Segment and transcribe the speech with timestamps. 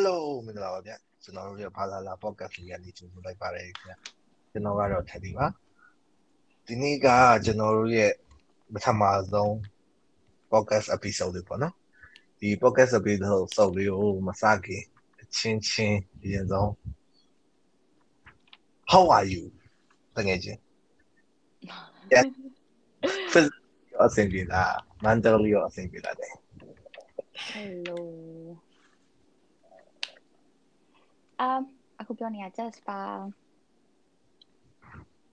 [0.00, 0.92] Hello မင်္ဂလာပါဗျ
[1.22, 3.92] ကျွန်တော်တို့ရဲ့ဘာသာလာ podcast လေးကနေကြိုဆိုလိုက်ပါတယ်ခင်ဗျ
[4.52, 5.46] ကျွန်တော်ကတော့ Teddy ပါ
[6.66, 7.06] ဒီနေ့က
[7.44, 8.12] ကျွန်တော်တို့ရဲ့
[8.72, 9.02] ပထမ
[9.32, 9.52] ဆုံး
[10.52, 11.74] podcast episode လေးပေါ့နော်
[12.38, 14.82] ဒီ podcast episode ဆောက်လေးကိုမစခင်
[15.20, 16.70] အချင်းချင်းအရင်ဆုံး
[18.92, 19.44] How are you
[20.16, 20.58] တကယ်ချင်း
[22.12, 22.26] Yes
[23.32, 23.62] physically
[24.02, 24.72] အဆင်ပြေလား
[25.04, 26.32] mentally အဆင်ပြေလားတဲ့
[27.48, 27.98] Hello
[31.40, 31.60] အမ်
[32.00, 33.00] အခုပြောနေတာ just ပါ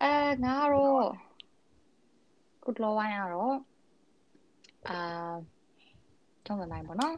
[0.01, 1.07] အဲငါတော့
[2.63, 3.55] ခုလောဝိုင်းရတော့
[4.87, 4.97] အာ
[6.45, 7.15] ထုံးစံတိုင်းပေါ့နော်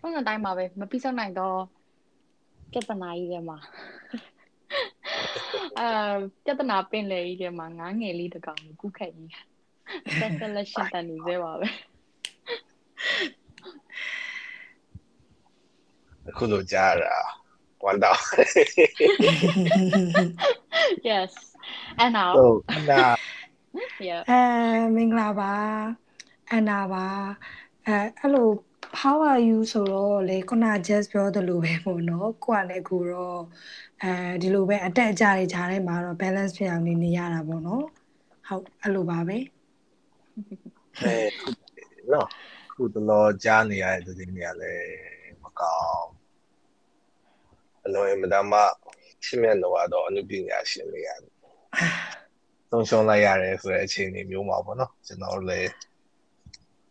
[0.00, 1.58] ထုံးစံတိုင်းပါပဲမပြီးဆုံးနိုင်တော့
[2.72, 3.58] ပြဿနာကြီးတွေမှာ
[5.78, 9.32] အာပြဿနာပင်လေကြီးတွေမှာငားငယ်လေးတစ်ကောင်ကိုကုခက်ကြီး
[10.18, 11.68] ဆက်ဆက်လက်ရှင်းတန်နေသေးပါပဲ
[16.28, 17.16] အခုလိုကြားရတာ
[17.84, 18.22] ဝမ်းတောင်း
[21.08, 21.32] yes
[22.02, 23.04] and now ဟုတ်နာ
[24.08, 24.40] yeah အဲ
[24.94, 25.52] မင်္ဂလာပါ
[26.50, 27.06] အန်နာပါ
[27.86, 28.48] အဲအဲ့လို
[29.00, 33.40] how are you ဆိုတော့လေခုန just ပြောသလိုပဲပေါ့နော်ကိုကလည်းကိုတော့
[34.02, 34.12] အဲ
[34.42, 37.84] ဒီလိုပဲအတက်အကျတွေခြားထဲမှာတော့ balance ဖြစ်အောင်နေနေရတာပေါ့နော်
[38.48, 39.38] ဟုတ်အဲ့လိုပါပဲ
[41.00, 41.14] အဲ
[42.12, 42.28] နော်
[42.72, 44.88] ခုတလောကြားနေရတဲ့သတင်းတွေကလည်း
[45.42, 46.17] မကောင်း
[47.88, 48.54] အလုံးအမတမ
[49.24, 51.32] ချစ်မြတ်တော့တော့အနုပညာရှင်တွေရတယ်
[52.70, 55.70] ဆုံးရှုံးလိုက်ရတယ်ဆိုတဲ့အခြေအနေမျိုးမှာပေါ့နော်ကျွန်တော်လည်း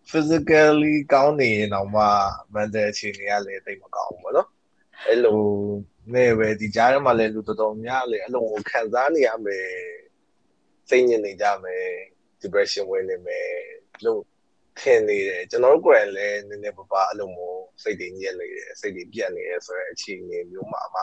[0.10, 2.04] physically ကောင်းနေရင်တော့မှ
[2.54, 4.50] mental အခြေအနေကလည်းတိတ်မကောင်းဘူးပေါ့နော်
[5.08, 5.42] အဲ့လို
[6.14, 9.68] နဲ့ပဲဒီကြားထဲမှာလည်းလူတော်တော်များလည်းအဲ့လိုကိုခံစားနေရမယ်
[10.90, 11.86] စိတ်ညစ်နေကြမယ်
[12.42, 13.50] depression ဝင်နေမယ်
[14.06, 14.22] လို့
[14.80, 21.02] ထင်နေတယ်ကျွန်တော်တို့ကိုယ်တိုင်လည်းနည်းနည်းပါးပါအဲ့လိုမျိုး စိတ်တွေညစ်နေတယ်စိတ်တွေပြတ်နေတယ်ဆိုတဲ့အခြေအနေမျိုးမှာမှ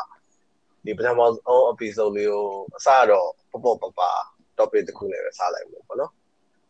[0.85, 2.47] ဒီပထမဆုံး episode လေးကို
[2.77, 4.11] အစတော့ပေါ့ပေါ့ပါပါ
[4.59, 6.13] topic တစ်ခုနဲ့ပဲစလိုက်မှာပေါ့နော်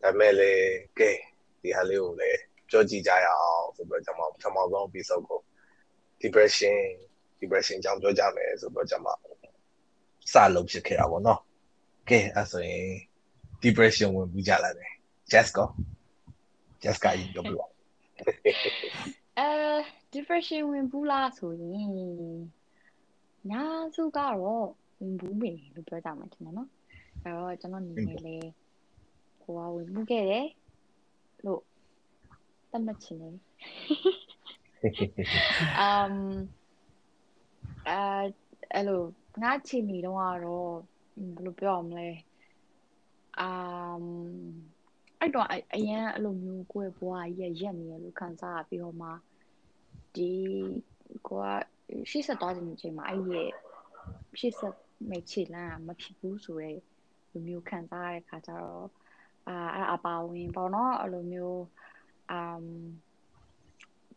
[0.01, 0.65] ဒါပေမဲ့လည်း
[0.99, 1.11] ကဲ
[1.61, 2.39] ဒီဟာလေးကိုလည်း
[2.69, 5.39] ပြောကြည့်ကြရအောင်ဆိုပြီးတော့ကျွန်တော်ပထမဆုံး episode ကို
[6.21, 6.77] depression
[7.39, 9.07] depression ကြောင့်ပြောကြမယ်ဆိုတော့ကျွန်မ
[10.33, 11.39] စလုပ်ဖြစ်ခဲ့တာပေါ့နော်
[12.09, 12.87] ကဲအဲ့ဆိုရင်
[13.63, 14.91] depression ဝင်ပြီးကြလာတယ်
[15.31, 15.65] just go
[16.83, 17.67] just ကရင်ပြောပြပါ
[19.39, 19.49] အဲ
[20.13, 21.89] depression ဝင်ဘူးလားဆိုရင်
[23.51, 23.63] ညာ
[23.95, 24.67] စုကတော့
[24.99, 26.69] ဝင်ဘူးမယ်လို့ပြောကြမှာထင်တယ်နော်
[27.23, 28.37] အဲတော့ကျွန်တော်နေနေလေ
[29.43, 30.47] ကိုကဝင်မှုခဲ့တယ်
[31.45, 31.61] လို့
[32.71, 33.35] တတ်မှတ်ချင်တယ်
[35.79, 36.15] အမ်
[37.89, 37.99] အဲ
[38.73, 39.03] အဲ့လို
[39.41, 40.73] ငါချင်နေတော့ကတော့
[41.35, 42.09] ဘယ်လိုပြောရမလဲ
[43.39, 44.05] အမ်
[45.25, 49.09] အဲ့တော့အရင်အဲ့လိုမျိုးကိုယ့်ဘဝကြီးရက်နေရလို့ခံစားရပြီးတော့မှ
[50.15, 50.31] ဒီ
[51.27, 51.47] ကိုက
[52.09, 53.49] ရှေ့ဆက်သွားခြင်းအချိန်မှာအဲ့ရဲ့
[54.39, 54.75] ရှေ့ဆက်
[55.09, 56.79] မဲ့ခြေလမ်းကမဖြစ်ဘူးဆိုတော့
[57.31, 58.87] လိုမျိုးခံစားရတဲ့ခါကျတော့
[59.47, 61.61] အာအဲ့အပါဝင်ပေါ့နော်အဲ့လိုမျိုး
[62.31, 62.63] အမ်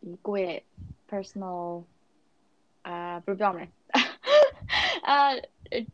[0.03, 0.61] ဒီကိုယ့်ရဲ့
[1.11, 1.63] personal
[2.87, 3.67] အာဘယ်လိုပြောမလဲ
[5.09, 5.19] အာ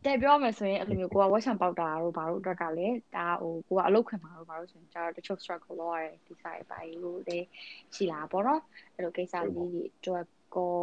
[0.05, 7.47] တဲ့ပြောမယ်ဆိုရင်အဲ့လိုမျိုးကိုက watch and powder တို့ဘာလို့အတွက်ကလည်းဒါဟိုကိုကအလုပ်ခွင်မှာတို့ဘာလို့ဆိုရင်ကျတော့တချို့ struggle လုပ်ရတယ်ဒီ side ပိုင်းလို့လည်း
[7.95, 8.61] ရှိလာပေါ့နော်
[8.95, 10.25] အဲ့လိုကိစ္စလေးတွေအတွက်
[10.55, 10.75] ကို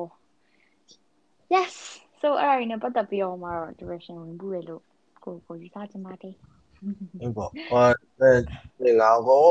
[1.55, 1.75] yes
[2.21, 4.83] so အဲ့ဒါရင်းနဲ့ပတ်သက်ပြီးတော့မှတော့ direction ဝင်ဘူးလေလို့
[5.25, 6.35] ကိုကိုယူဆချင်ပါတယ်
[7.21, 7.85] ဟုတ်ပေါ့ဟို
[8.81, 9.51] အဲငါကို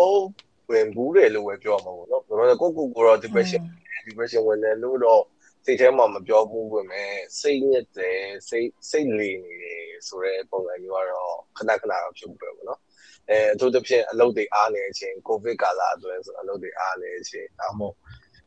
[0.71, 3.61] ဝင်ဘူးတယ်လို့ပဲပြောမှာပေါ့နော်ဒါပေမဲ့ကိုကိုကိုတော့ depression
[4.05, 5.23] depression ဝင်တယ်လို့တော့
[5.65, 12.79] စိတ်ထဲမှာမပြောဘူးပဲမဲ့စိတ်ညစ်တယ်စိတ်စိတ်လီနေတယ်ဆိုတဲ့ပုံစံမျိုးကတော့ခဏခဏတော့ဖြစ်ဘူးပဲပေါ့နော်
[13.29, 17.95] အဲအထူးသဖြင့်အလုပ်တွေအားနေခြင်းကိုဗစ်ကာလအတွင်းဆိုအလုပ်တွေအားနေခြင်းဒါမှမဟုတ်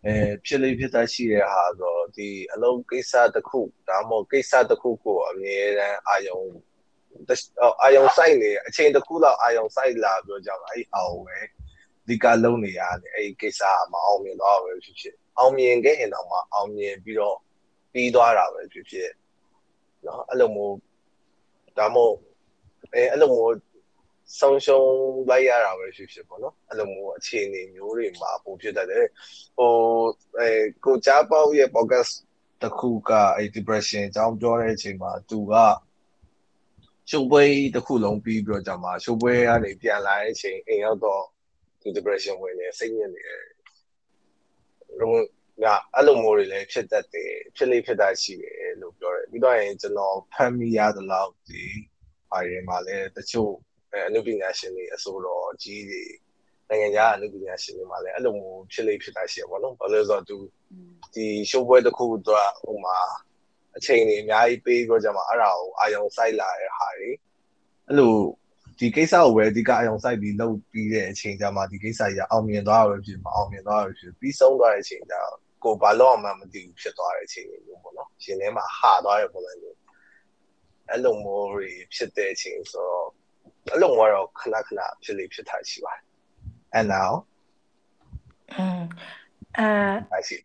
[0.06, 0.14] အဲ
[0.46, 6.40] ဖြစ်လေဖြစ်တတ်ရှိတဲ့ဟာဆိုဒီအလုပ်ကိစ္စတစ်ခုဒါမှမဟုတ်ကိစ္စတစ်ခုကိုအမြဲတမ်းအာယုံ
[7.82, 11.38] အာယုံဆိုင်နေအချိန်တစ်ခုလောက်အာယုံဆိုင်လာပြောကြပါအဲ့အောင်ပဲ
[12.08, 13.62] ဒီကလုံးနေရတယ်အဲ့ကိစ္စ
[13.92, 17.37] မအောင်မြင်တော့ပဲဖြစ်ဖြစ် အောင်မြင်ခဲ့ရင်တော့မှအောင်မြင်ပြီးတော့
[17.93, 19.09] ပြီးသွားတာပဲဖြစ်ဖြစ်
[20.03, 20.75] เนาะအဲ့လိုမျိုး
[21.77, 22.13] ဒါမို့
[22.93, 23.55] အဲအဲ့လိုမျိုး
[24.39, 24.89] ဆုံးရှုံး
[25.29, 29.05] လိုက်ရတာပဲဖြစ်ဖြစ်ပေါ့နော်အဲ့လိုမျိုးအခြေအနေမျိုးတွေမှာပုံဖြစ်တတ်တယ်
[29.57, 29.71] ဟို
[30.39, 30.49] အဲ
[30.85, 32.11] ကိုကြားပေါက်ရဲ့ podcast
[32.63, 35.53] တခုကအဲ depression အကြောင်းပြောတဲ့အချိန်မှာသူက
[37.09, 37.43] ရှုပ်ပွဲ
[37.75, 41.23] တစ်ခုလုံးပြီးပြီးတော့ကြာမှာရှုပ်ပွဲကနေပြန်လာတဲ့အချိန်အိမ်ရောက်တော့
[41.81, 43.43] သူ depression ဝင်နေစိတ်ညစ်နေတယ်
[45.00, 45.12] တော့
[45.62, 51.64] ငါအဲ့လိုမျိုးတွေလည်းဖြစ်တတ်တယ်ဖြစ်လေဖြစ်တတ်ရှိတယ်လို့ပြောတယ်ပြီးတော့ရင်ကျွန်တော်ဖမ်းမိရသလောက်ဒီ
[52.32, 53.52] အားရမှာလည်းတချို့
[54.06, 55.26] အနုပညာရှင်တွေအစိုးရ
[55.62, 56.02] ကြီးတွေ
[56.68, 60.36] နိုင်ငံခြားအလုပ်ပညာရှင်တွေမှာလည်းအဲ့လိုမျိုးဖြစ်လေဖြစ်တာရှိရပါတော့ဘာလို့လဲဆိုတော့သူ
[61.14, 62.98] ဒီ show ပွဲတစ်ခုတော့ဟိုမှာ
[63.76, 67.10] အချိန်တွေအများကြီးပေးတော့ကြမှာအဲ့ဒါကိုအာယုံစိုက်လာတဲ့ဟာတွေ
[67.86, 68.14] အဲ့လို
[68.78, 75.14] ဒီကိစ္စကိုပဲအဓိကအယုံစိုက်ပြီးလုပ်ပြီးတဲ့အချိန်ကျမှဒီကိစ္စကြီးအောင်မြင်သွားရဖြစ်မအောင်မြင်သွားရဖြစ်ပြီးဆုံးသွားတဲ့အချိန်ကျ
[75.64, 79.78] ကိုဘာလို့မှမသိဘူးဖြစ်သွားတဲ့အချိန်မျိုးပေါ့နော်ရှင်ထဲမှာဟာသွားတဲ့ပုံစံမျိုး
[80.88, 83.08] အဲ့လိုမျိုးတွေဖြစ်တဲ့အချိန်ဆိုတော့
[83.70, 86.02] အဲ့လိုမျိုးတော့ခဏခဏဖြစ်လေဖြစ်တာရှိပါတယ်
[86.78, 87.12] and now
[88.58, 88.82] อืม
[89.58, 90.40] အဲ I see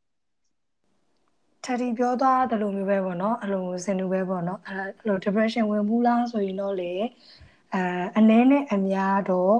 [1.66, 6.92] တတိပြောသွားတယ်လို့မျိုးပဲပေါ့နော်အဲ့လိုစင်တူပဲပေါ့နော်အဲ့လို depression ဝင်ဘူးလားဆိုရင်တော့လေ
[7.74, 7.80] အဲ
[8.18, 9.56] အနည်းနဲ့အများတော့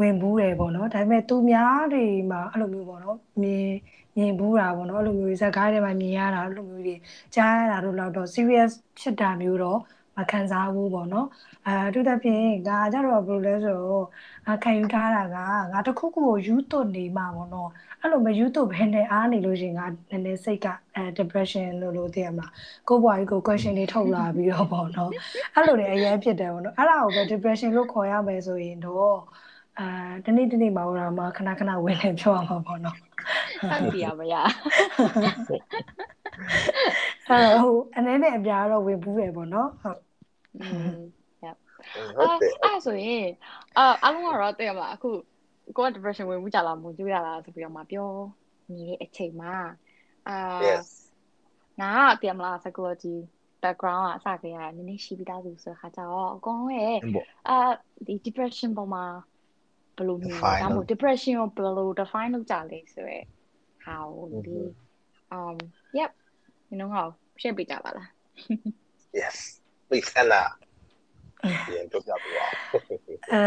[0.00, 3.68] ဝင်ဘူးတယ်ပေါ့နော်ဒါပေမဲ့သူများတွေမှာအဲ့လိုမျိုးပေါ့နော်မြင်
[4.16, 6.94] မြင်ဘူးတာပေါ့နော်အဲ့လိုမျိုးဇာတ်ကားတွေမှာမြင်ရတာအဲ့လိုမျိုးတွေ
[7.34, 9.78] ကြားရတာတို့တော့ serious ဖြစ်တာမျိုးတော့
[10.16, 11.26] မခံစားဘူးပေါ့နော်
[11.66, 14.06] အဲအထူးသဖြင့်ငါကြတော့ဘယ်လိုလဲဆိုတော့
[14.46, 15.36] ငါခံယူထားတာက
[15.72, 17.70] ငါတခုခုကိုယူသွတ်နေမှာပေါ့နော်
[18.00, 22.50] အဲ့လိုမယူသွတ်ဘဲနဲ့အားနေလို့ရှိရင်ငါနည်းနည်းစိတ်ကအဲ depression လို့လို့သိရမလား
[22.88, 25.10] ကိုယ့်ဘဝကြီးကို question တွေထုတ်လာပြီးတော့ပေါ့နော်
[25.54, 29.18] အဲ့လိုတွေအရင်ဖြစ်တယ်ပေါ့နော်အဲ့ဒါကိုပဲ depression လို့ခေါ်ရမယ်ဆိုရင်တော့
[29.78, 29.86] အာ
[30.24, 34.34] တနေ့တနေ့မှာတော့မှခဏခဏဝင်နေပြောရမှာပေါ့နော်ဟုတ်ပြီရမရ
[37.28, 40.03] အဲဟိုအနေနဲ့အပြားတော့ဝင်ဘူးတယ်ပေါ့နော်ဟုတ်อืม
[42.16, 43.26] ဟုတ်တယ်အဲ့ဆိုရင်
[43.76, 45.10] အာအလုံးကတော့တဲ့မလားအခု
[45.76, 48.10] ကိုက depression ဝင်မှုကြလားမကြည့်ရလားဆိုပြီးတော့မှပြော
[48.72, 49.54] နေတဲ့အချိန်မှာ
[50.28, 50.36] အာ
[50.66, 50.86] yes
[51.80, 51.90] ငါ
[52.20, 53.16] ကတည်မလား psychology
[53.62, 56.98] background အစကရနည်းနည်းရှိပြီးသားသူဆိုခါကြတော့အကုန်လုံးရဲ့
[57.48, 57.56] အာ
[58.06, 59.04] ဒီ depression ပေါ်မှာ
[59.96, 63.24] ဘယ်လိုမျိုးလဲဒါမှမဟုတ် depression ကိုဘယ်လို define လုပ်ကြလဲဆိုရယ်
[63.86, 64.08] how
[64.46, 64.58] ဒီ
[65.36, 65.56] um
[65.98, 66.10] yep
[66.70, 67.08] you know how
[67.40, 68.08] ရှင်းပြကြပါလား
[69.20, 69.36] yes
[69.88, 70.42] please Anna
[71.68, 72.46] ပြန်ပြောပြပေးပါ
[73.32, 73.44] အဲ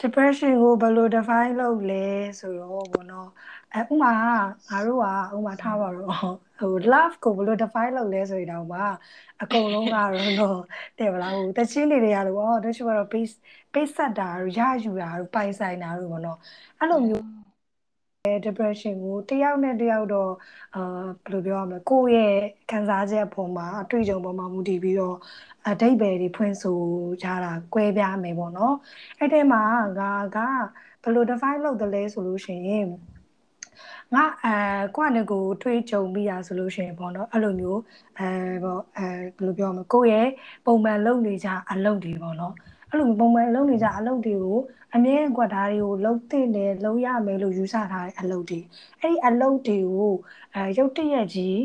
[0.00, 2.06] depression ကိုဘယ်လို define လုပ်လဲ
[2.40, 3.28] ဆိုတော့ဘောနော်
[3.74, 4.12] အဲဥမာ
[4.68, 5.06] ငါတို့က
[5.36, 6.08] ဥမာထားပါတော့
[6.58, 8.80] ဟို love ကိုဘယ်လို define လုပ်လဲဆိုရင်တော့မှ
[9.42, 10.10] အကုန်လုံးကတော့
[10.40, 10.60] တော့
[10.98, 13.34] တဲ့ဗလားဟိုတချင်းတွေတွေရလို့ဟောတို့ရှိတော့ base
[13.72, 14.28] base ဆက်တာ
[14.58, 16.38] ရယူတာပိုင်ဆိုင်တာတို့ဘောနော်
[16.78, 17.39] အဲ့လိုမျိုး
[18.24, 20.32] depression ကိုတယောက်နဲ့တယောက်တော့
[20.76, 20.82] အာ
[21.24, 22.36] ဘယ်လိုပြောရမလဲကိုယ့်ရဲ့
[22.70, 25.16] ခံစားချက်အပေါ်မှာအတွေ့အကြုံပေါ်မှာမူတည်ပြီးတော့
[25.68, 26.78] အတိတ်ပဲတွေဖွင့်ဆို
[27.22, 28.74] ကြတာ꿰ပြားမယ်ပေါ့နော်
[29.18, 29.62] အဲ့ဒီမှာ
[29.98, 30.38] ငါက
[31.02, 32.86] ဘယ်လို define လုပ်တယ်လဲဆိုလို့ရှိရင်
[34.14, 34.54] ငါအဲ
[34.96, 37.80] ကိုယ့်အနေကိုတွေးကြုံပြီးတာဆိုလို့ရှိရင်ပေါ့နော်အဲ့လိုမျိုး
[38.18, 38.30] အဲ
[38.64, 40.28] ပေါ့အဲဘယ်လိုပြောမလဲကိုယ့်ရဲ့
[40.66, 42.54] ပုံမှန်လုပ်နေကြအလုပ်တွေပေါ့နော်
[42.90, 44.58] အဲ့လိုပုံမှန်လုပ်နေကြအလုပ်တွေကို
[44.94, 48.60] အမြဲကွက်ဓာတ်တွေကိုလုံးသိတယ်လုံးရမယ်လို့ယူဆထားတဲ့အလုပ်တွေ
[49.00, 50.14] အဲ့ဒီအလုပ်တွေကို
[50.54, 51.58] အဲရုပ်တရက်ကြီး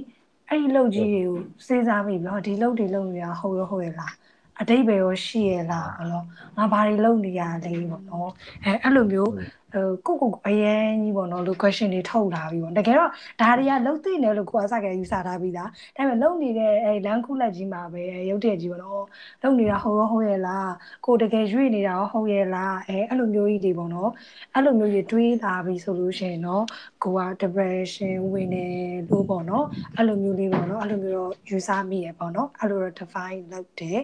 [0.50, 4.14] အဲ့ဒီလုပ်ကြီးတွေကိုစဉ်းစားပြီးတော့ဒီလုပ်တွေလုပ်နေတာဟုတ်ရောဟုတ်ရဲ့လား
[4.62, 6.26] အတိတ်ပဲရောရှိရဲ့လားဘောလို့
[6.58, 8.30] ငါဘာတွေလုပ်နေရလဲပေါ့နော်
[8.64, 9.32] အဲအဲ့လိုမျိုး
[9.74, 13.12] ဟိုကိုကိုအရင်ကြီးပေါ့နော်လို့ question တွေထုတ်လာပြီပေါ့တကယ်တော့
[13.42, 19.04] ဒါတွေကလုံးသိနေလို့ကိုအစကယူဆထားပြီးသားဒါပေမဲ့လုံးနေတဲ့အဲလမ်းခုလက်ကြီးမှာပဲရုပ်တရက်ကြီးပေါ့နော်
[19.42, 20.72] လုံးနေတာဟုတ်ရောဟုတ်ရဲ့လား
[21.06, 24.12] ကိုတကယ်ရွေ့နေတာရောဟုတ်ရဲ့လားအဲအဲ့လိုမျိုးကြီးတွေပေါ့နော်
[24.54, 26.64] အဲ့လိုမျိုးကြီးတွေးလာပြီဆိုလို့ရှိရင်တော့
[27.04, 28.66] ကိုက depression ဝင်နေ
[29.10, 29.66] လို့ပေါ့နော်
[29.98, 34.02] အဲ့လိုမျိုးလေးပေါ့နော်အဲ့လိုမျိုးတော့ယူဆမိရပေါ့နော်အဲ့လိုတော့ define လုပ်တယ်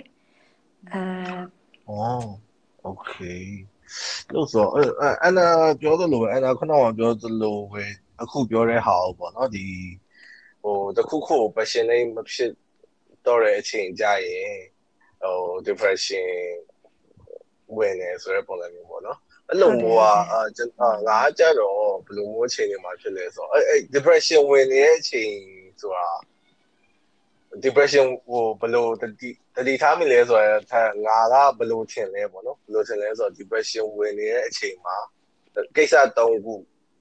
[0.90, 1.04] အဲ
[1.88, 2.31] ဩ
[2.90, 3.45] okay
[4.33, 4.71] လို့ဆိုတော့
[5.23, 5.47] အန်နာ
[5.81, 7.83] ပြောသလိုပဲအန်နာခုနကပြောသလိုပဲ
[8.21, 9.66] အခုပြောတဲ့ဟာပေါ့နော်ဒီ
[10.61, 12.52] ဟိုတခုခု passion လေးမဖြစ်
[13.26, 14.56] တော့တဲ့အချိန်ကြရင်
[15.21, 16.28] ဟို depression
[17.78, 25.31] ဝင်နေဆိုတဲ့ပုံစံမျိုးပေါ့နော်အဲ့လိုမျိုးကအာငါကြတော့ဘယ်လိုမျိုးအချိန်တွေမှာဖြစ်လဲဆိုတော့အဲ့ depression ဝင်နေတဲ့အချိန်
[25.81, 26.07] ဆိုတာ
[27.64, 34.97] depression ဟိုဘယ်လိုတတိ တတိထားမိလဲဆိုတော့ငါကဘယ်လိုထင်လဲပေါ့နော်ဘယ်လိုထင်လဲဆိုတော့ depression ဝင်နေတဲ့အချိန်မှာ
[35.75, 36.53] ကိစ္စ၃ခု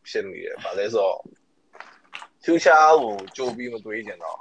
[0.09, 1.19] ဖြစ်မိတယ်ဗာလဲဆိုတော့
[2.45, 4.40] future ကိုကြိုးပြီးမတွေးကြတော့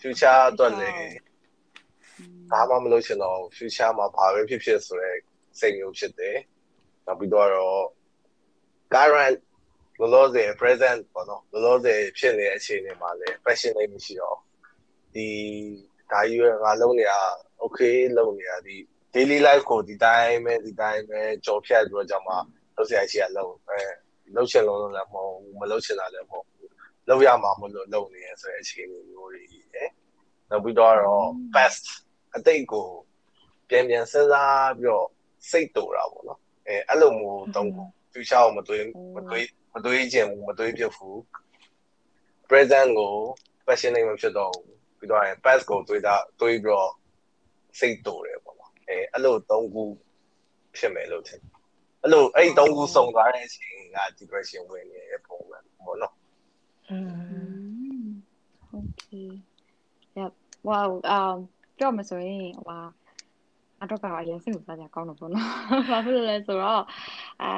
[0.00, 1.14] future အတွက်လည်း
[2.50, 5.18] ဘာမှမလုပ်ချင်တော့ future မှာဘာပဲဖြစ်ဖြစ်ဆိုတော့
[5.58, 6.36] စိတ်မျိုးဖြစ်တယ်
[7.06, 7.48] နောက်ပြီးတော့
[8.94, 9.38] current
[10.00, 14.38] လောလောဆယ် present ပေါ့နော်လောလောဆယ်ဖြစ်နေတဲ့အခြေအနေမှာလည်း passion လေးမရှိတော့
[15.14, 15.28] ဒီ
[16.10, 17.20] ဒါကြီးပဲငါလုံးနေတာ
[17.62, 18.76] okay လုံးနေတာဒီ
[19.14, 22.34] daily life ကိုဒီတိုင်းပဲဒီတိုင်းပဲကြော်ဖြတ်ပြီးတော့ကြောင့်မှ
[22.76, 23.80] လုပ်စရာရှိရလုံးအဲ
[24.36, 26.70] လုပ်ချင်လုံးလုံးလည်းမဟုတ်ဘူးမလုပ်ချင်တာလည်းမဟုတ်ဘူး
[27.08, 29.88] လုပ်ရမှာမလို့လုပ်နေရဆိုတဲ့အခြေအနေမျိုးတွေရယ်
[30.50, 30.94] နောက်ပြီးတော့
[31.54, 31.84] best
[32.34, 32.88] အတိတ်ကို
[33.68, 35.08] ပြန်ပြန်စဉ်းစားပြီးတော့
[35.50, 37.68] စိတ်တူတာပေါ့နော်အဲအဲ့လိုမျိုးတုံး
[38.12, 38.84] future ကိုမတွေး
[39.16, 41.16] မတွေးမတွေးခြင်းဘူးမတွေးပြဘူး
[42.48, 43.14] present ကို
[43.66, 46.91] passionate မဖြစ်တော့ဘူး ပြီးတော့ရင် pass ကိုတွေးတာတွေးပြီးတော့
[47.79, 49.83] စိတ်တူတယ်ပေါ့နော်အဲအဲ့လိုသုံးခု
[50.77, 51.41] ဖြစ်မယ်လို့ထင်
[52.01, 56.13] အဲ့လိုအဲ့တုံးခုစုံသွားတဲ့အချိန်က depression ဝင်နေတဲ့ပုံစံပေါ့နော်
[56.89, 57.75] อืม
[58.75, 59.41] Mm, okay.
[60.15, 60.31] Yep.
[60.67, 60.89] Wow.
[61.15, 61.37] Um
[61.77, 62.81] ပြောမှဆိုရင်ဟို
[63.81, 65.47] အတော့ကအရင်စိတ်ဝင်စားကြကောင်းတော့ပေါ့နော်။
[65.89, 66.83] ဘာဖြစ်လို့လဲဆိုတော့
[67.43, 67.51] အာ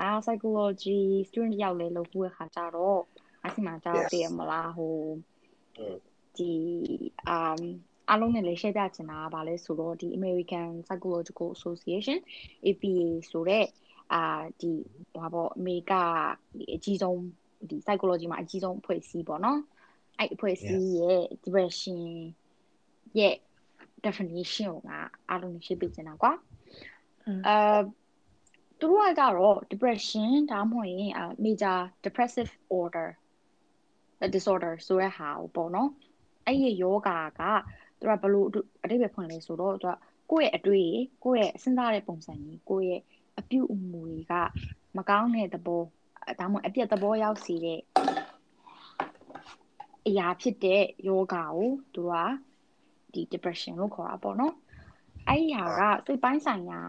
[0.00, 3.00] အာ psychology student ရောက်လေလို့ပြောရခါကြတော့
[3.44, 4.98] အစီမံကြတော့တည်ရမလားဟို
[5.78, 5.96] อืม
[6.37, 6.51] ဒီ
[7.35, 7.61] um
[8.09, 12.17] အားလုံးနဲ့လည်း share ပြချင်တာကဘာလဲဆိုတော့ဒီ American Psychological Association
[12.65, 13.65] APA ဆိုတဲ့
[14.13, 14.23] အာ
[14.61, 14.71] ဒီ
[15.13, 15.93] ဟိုပေါ့အမေရိက
[16.57, 17.19] ဒီအကြီးဆုံး
[17.69, 19.59] ဒီ psychology မှာအကြီးဆုံးအဖွဲ့အစည်းပေါ့နော်
[20.19, 21.99] အဲ့အဖွဲ့အစည်းရဲ့ depression
[23.19, 23.35] ရဲ့
[24.05, 24.99] definition ကိုငါ
[25.29, 26.31] အားလုံးရှင်းပြချင်တာကွာ
[27.27, 27.79] อืมအဲ
[28.79, 33.07] သူတို့ကကတော့ depression ဒါမှမဟုတ်ရင်အာ major depressive order
[34.35, 35.89] disorder ဆိုတဲ့ဟာကိုပေါ့နော်
[36.45, 37.41] အဲ့ဒီယောဂါက
[37.99, 38.47] သူကဘလို့
[38.83, 39.93] အတိတ်ပဲဖွင့်လဲဆိုတော့သူက
[40.31, 40.89] ကိုယ့်ရဲ့အတွေ့
[41.23, 43.01] ကိုယ့်ရဲ့စဉ်းစားတဲ့ပုံစံကြီးကိုယ့်ရဲ့
[43.39, 44.33] အပြုအမူတွေက
[44.97, 45.83] မကောင်းတဲ့သဘော
[46.27, 47.79] အဲဒါမှမဟုတ်အပြတ်သဘောရောက်စေတဲ့
[50.07, 52.13] အရာဖြစ်တဲ့ယောဂါကိုသူက
[53.13, 54.53] ဒီ depression လို့ခေါ်တာပေါ့နော်
[55.27, 56.79] အဲ့ဒီဟာကစိတ်ပိုင်းဆိုင်ရာ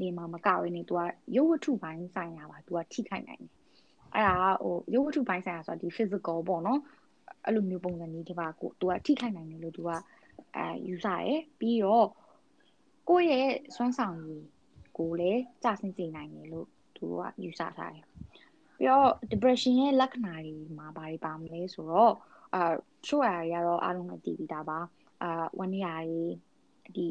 [0.00, 1.00] နေမှာမကဘဲနေသူက
[1.36, 3.52] ရုပ်ဝတ္ထုပိုင်းဆိုင်ရာပါသူကထိခိုက်နိုင်တယ်
[4.14, 6.80] အဲ့ဒါကဟိုရုပ်ဝတ္ထုပိုင်းဆိုင်ရာဆိုတာဒီ physical ပေါ့နော်
[7.44, 9.90] အဲ့လိုမျိုးပုံစံကြီးဒီပါကိုသူကထိခိုက်နိုင်တယ်လို့သူက
[10.56, 12.08] အဲယူဆရယ်ပြီးတော့
[13.08, 14.44] ကိုယ့်ရဲ့စွမ်းဆောင်ရည်
[14.98, 18.06] ကိုလည်းကြဆင်းစေနိုင်တယ်လို့သူကယူဆထားတယ်
[18.76, 22.14] ပြီးတော့ depression ရဲ့လက္ခဏာတွေမှာဘာတွေပါမလဲဆိုတော့
[22.54, 22.74] အာ
[23.06, 24.78] ချို့အရာတွေကတော့အားလုံးလည်းသိပြီးသားပါ
[25.22, 26.30] အာဝန်ရည်
[26.96, 27.06] ဒီ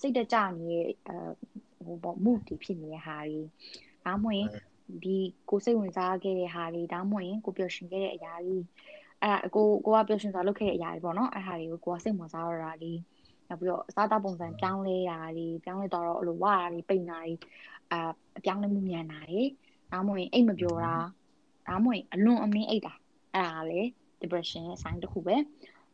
[0.00, 1.16] စိတ်တကြနေတဲ့အဲ
[1.84, 3.40] ဟိုပေါ့ mood တွေဖြစ်နေတဲ့ဟာတွေ
[4.04, 4.48] ဒါမှမဟုတ်ရင်
[5.02, 5.16] ဒီ
[5.50, 8.58] ကိုစိတ်ဝင်စားခဲ့တဲ့ဟာတွေဒါမှမဟုတ်ရင်ကိုပျော်ရွှင်ခဲ့တဲ့အရာတွေ
[9.22, 12.92] အဲ့ဒါကိုကိုကပျော်ရွှင်စွာလုပ်ခဲ့တဲ့အရာတွေပေါ့နော်အဲ့ဟာတွေကိုကိုကစိတ်ဝင်စားရတာတွေ
[13.48, 17.32] နောက်ပြီးတော့အစားအသောက်ပုံစံပြောင်းလဲတာတွေပြောင်းလဲတော့အဲ့လိုဝါတာတွေပိန်တာတွေ
[17.92, 19.42] အာအပြောင်းလဲမှုမြန်တာတွေ
[19.92, 20.94] ဒါမှမဟုတ်ရင်အိတ်မပြောတာ
[21.68, 22.94] ဒါမှမဟုတ်ရင်အလွန်အမင်းအိတ်တာ
[23.34, 23.88] အဲ့ဒါကလည်း
[24.20, 25.36] depression ရဲ့ sign တစ်ခုပဲ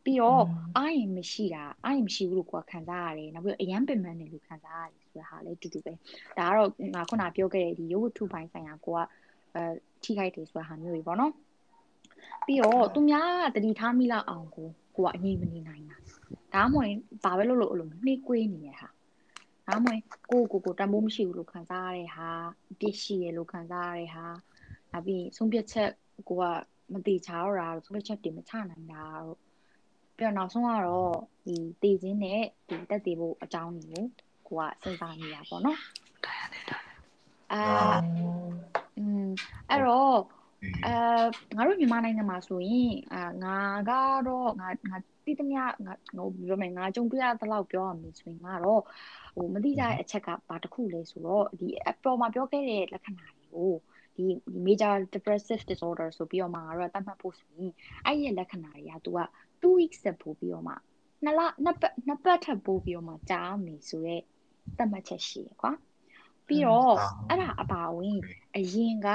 [0.03, 0.43] ပြီးတော့
[0.77, 5.93] အာရင်မရှိတာအာရင်မရှိဘူးလို့ကိုယ်ခံစားရတယ်နောက်ပြီးတော့အရန်ပင်ပန်းနေလို့ခံစားရတယ်ဆိုတာဟာလည်းတူတူပဲ
[6.37, 8.99] ဒါကတော့ငါခုနပြောခဲ့တဲ့ဒီရုပ်ဝတ္ထုပိုင်းဆိုင်ရာကိုက
[9.55, 9.63] အဲ
[10.03, 11.31] ထိခိုက်တယ်ဆိုတာဟာမျိုးတွေပေါ့နော်
[12.45, 15.97] ပြီးတော့သူများကတတိထားမိလောက်အောင်ကိုကိုကအငြိမနေနိုင်တာ
[16.53, 18.89] ဒါမှမဟုတ်ဘာပဲလုပ်လို့အဲ့လိုနှိကွေးနေတဲ့ဟာ
[19.67, 19.95] ဒါမှမ
[20.29, 22.29] ဟုတ်ကိုကိုကိုတန်ဖိုးမရှိဘူးလို့ခံစားရတဲ့ဟာ
[22.79, 24.25] ပြစ်ရှိရလို့ခံစားရတဲ့ဟာ
[24.91, 25.89] နောက်ပြီးဆုံးဖြတ်ချက်
[26.29, 26.43] ကိုက
[26.93, 29.37] မတိချာတော့တာဆုံးဖြတ်ချက်တွေမချနိုင်တာတော့
[30.17, 34.03] ပြီးတော့နောက်ဆုံးကတော့ဒီတည်ခြင်းနဲ့ဒီတက်တည်ဖို့အကြောင်းတွေကို
[34.47, 35.79] ကိုကစဉ်းစားနေတာပေါ့နော်
[37.53, 37.61] အာ
[38.97, 39.27] อืม
[39.69, 40.17] အဲ့တော့
[40.85, 43.57] အဲငါတို့မြန်မာနိုင်ငံမှာဆိုရင်အာငါ
[43.89, 43.91] က
[44.27, 45.93] တော့ငါငါတိတမငါငါ
[46.47, 48.81] ပြောမယ်ငါကြုံတွေ့ရတဲ့လောက်ပြောရမယ်ဆိုရင်ကတော့
[49.35, 53.71] ဟိုမတိကြတဲ့အချက်ကဘာတစ်ခုလဲဆိုတော့ဒီအပေါ်မှာပြောခဲ့တဲ့လက္ခဏာတွေကို
[54.15, 54.25] ဒီ
[54.65, 57.71] major depressive disorder ဆိုပြီးတော့မှငါတို့ကတတ်မှတ်ဖို့ဆိုရင်
[58.05, 59.19] အဲ့ဒီလက္ခဏာတွေက तू က
[59.61, 60.73] 2 weeks ဆက်ပို့ပြီးတော့မှ
[61.23, 64.23] နှစ်လနှစ်ပတ်နှစ်ပတ်ထပ်ပို့ပြီးတော့မှကြာမယ်ဆိုတော့
[64.77, 65.71] တတ်မှတ်ချက်ရှိရကွာ
[66.47, 66.95] ပြီးတော့
[67.29, 68.19] အဲ့ဒါအပါဝင်
[68.55, 69.09] အရင်က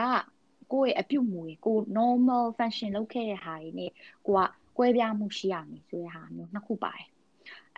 [0.72, 3.90] ကိုယ့်ရဲ့အပြုတ်မူကို normal function လုပ်ခဲ့တဲ့ဟာတွေနဲ့
[4.26, 7.06] ကိုကကွဲပြားမှုရှိရမယ်ဆိုတဲ့ဟာမျိုးနှစ်ခုပါတယ်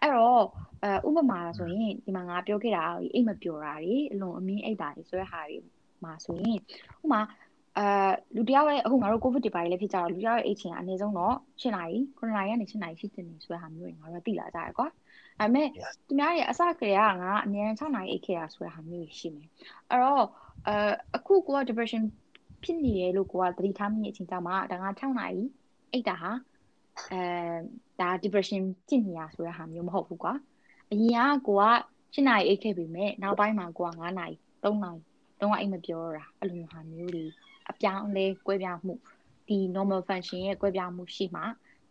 [0.01, 0.45] အဲ့တော့
[0.83, 5.57] အဲဥပမာဆိုရင်ဒီမှာငါပြောခဲ့တာအိတ်မပျော်တာတွေအလွန်အမင်းအိတ်တာတွေဆိုတဲ့ဟာတွေ
[6.05, 6.59] မှာဆိုရင်
[7.03, 7.21] ဥပမာ
[7.79, 7.87] အဲ
[8.37, 14.91] လူတယောက်ရဲ့အခုငါတို့ covid တွေပါလေဖြစ်ကြတော့လူတယောက်ရဲ့အိတ်ချင်အနည်းဆုံးတော့7နာရီ9နာရီကနေ7နာရီရှိတင်နေဆိုတဲ့ဟာမျိုးတွေငါတို့သိလာကြရကွာဒါ
[15.39, 15.69] ပေမဲ့
[16.07, 19.49] သူများရဲ့အစကလေးကငါအနည်း6နာရီအိတ်ခဲ့တာဆိုတဲ့ဟာမျိုးရှိမယ်
[19.91, 20.25] အဲ့တော့
[20.67, 20.75] အဲ
[21.17, 22.03] အခုကိုက depression
[22.63, 25.43] ဖြစ်နေတယ်လို့ကိုကသတိထားမိတဲ့အချိန်ကျမှဒါငါ6နာရီ
[25.93, 26.31] အိတ်တာဟာ
[27.13, 27.23] အဲ
[28.01, 30.35] ဒါ depression ဖြစ်နေရဆိုတဲ့ဟာမျိုးမဟုတ်ဘူးကွာ
[30.91, 31.65] အရင်ကကိုက
[32.15, 35.01] 7နာရီအိတ်ခဲ့ပြီမဲ့နောက်ပိုင်းမှာကိုက9နာရီ3နာရီ
[35.41, 37.25] တော့အိတ်မပြောတာအဲ့လိုမျိုးဟာမျိုးတွေ
[37.71, 38.95] အပြောင်းလဲကွဲပြားမှု
[39.49, 41.43] ဒီ normal function ရဲ့ကွဲပြားမှုရှိမှ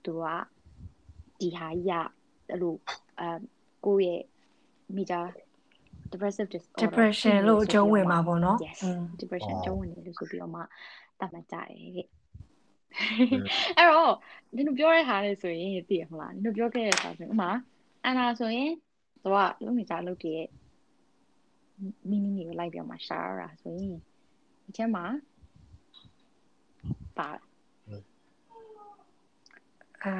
[0.05, 0.25] သူက
[1.39, 1.93] ဒီဟာကြီးက
[2.49, 2.75] အဲ့လို
[3.19, 3.27] အဲ
[3.85, 4.23] ကိုယ့်ရဲ့
[4.95, 5.25] major
[6.11, 8.79] depressive disorder depression လို့အကျုံးဝင်မှာပေါ့နော် yes
[9.21, 10.61] depression အကျုံးဝင်တယ်လို့ဆိုပြီးတော့မှ
[11.19, 12.07] သတ်မှတ်ကြတယ်တဲ့
[13.77, 14.13] အဲ့တော့
[14.55, 17.51] ဒီလိုပြောတဲ့ဟာလေဆိုရင်သိရမလားဒီလိုပြောခဲ့တဲ့ဟာဆိုရင်ဥမာ
[18.05, 18.71] အနာဆိုရင်
[19.23, 20.49] သူကလုံးနေကြလုပ်တည်ရဲ့
[22.09, 23.97] meaning ကိုလိုက်ပြောမှာရှာရတာဆိုရင်
[24.63, 25.05] ဒီချက်မှာ
[27.17, 27.29] ပါ
[30.03, 30.13] အာ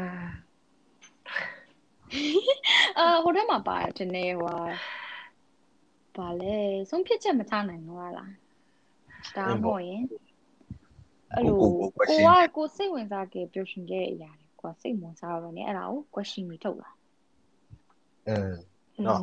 [2.99, 4.57] အာဟိုထဲမှာပါတယ်ဒီနေ့ဟို
[6.17, 6.55] ဘာလဲ
[6.89, 8.13] ဆုံးဖြတ်ချက်မချနိုင်တော့လား
[9.37, 10.03] ဒါမှမဟုတ်ရင်
[11.33, 16.91] အဲ့လိုကိုကကိုစိတ်ဝင်စားခဲ့ပျော်ရွှင်ခဲ့တဲ့အရာတွေကိုစိတ်ဝင်စားတော့နေအဲ့ဒါကို question တွေထုတ်လာ
[18.27, 18.55] အင်း
[19.05, 19.21] နော်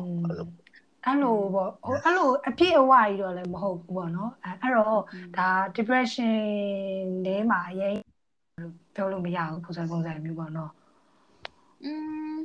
[1.05, 5.01] အဲ့လိုပေါ့ဟိုအဲ့လိုအပြည့်အဝကြီးတော့လည်းမဟုတ်ဘူးပေါ့နော်အဲ့တော့
[5.37, 7.95] ဒါ depression ထဲမှာအရင်
[8.95, 10.71] ပြောလို့မရဘူးပုံစံပုံစံမျိုးပေါ့နော်
[11.83, 11.91] อื
[12.33, 12.35] ม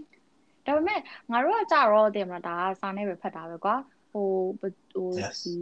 [0.66, 3.76] ဒါပေမဲ့ငါတို့ကကြတော့တင်မလားဒါစာနဲ့ပဲဖတ်တာပဲကွာ
[4.12, 4.28] ဟို
[4.60, 4.62] ဘ
[4.94, 5.38] ဟို Yes.
[5.44, 5.56] ဒီ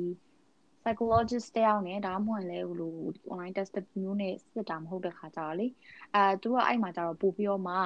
[0.82, 2.96] psychologist တယောက်နဲ့ဒါမှမဟုတ်လည်းဟိုလို
[3.32, 5.66] online test မျိုးနဲ့စစ်တာမဟုတ်တဲ့ခါကြတော့လေ
[6.14, 7.76] အဲသူကအဲ့မှာကြတော့ပို့ပြီးတော့မှ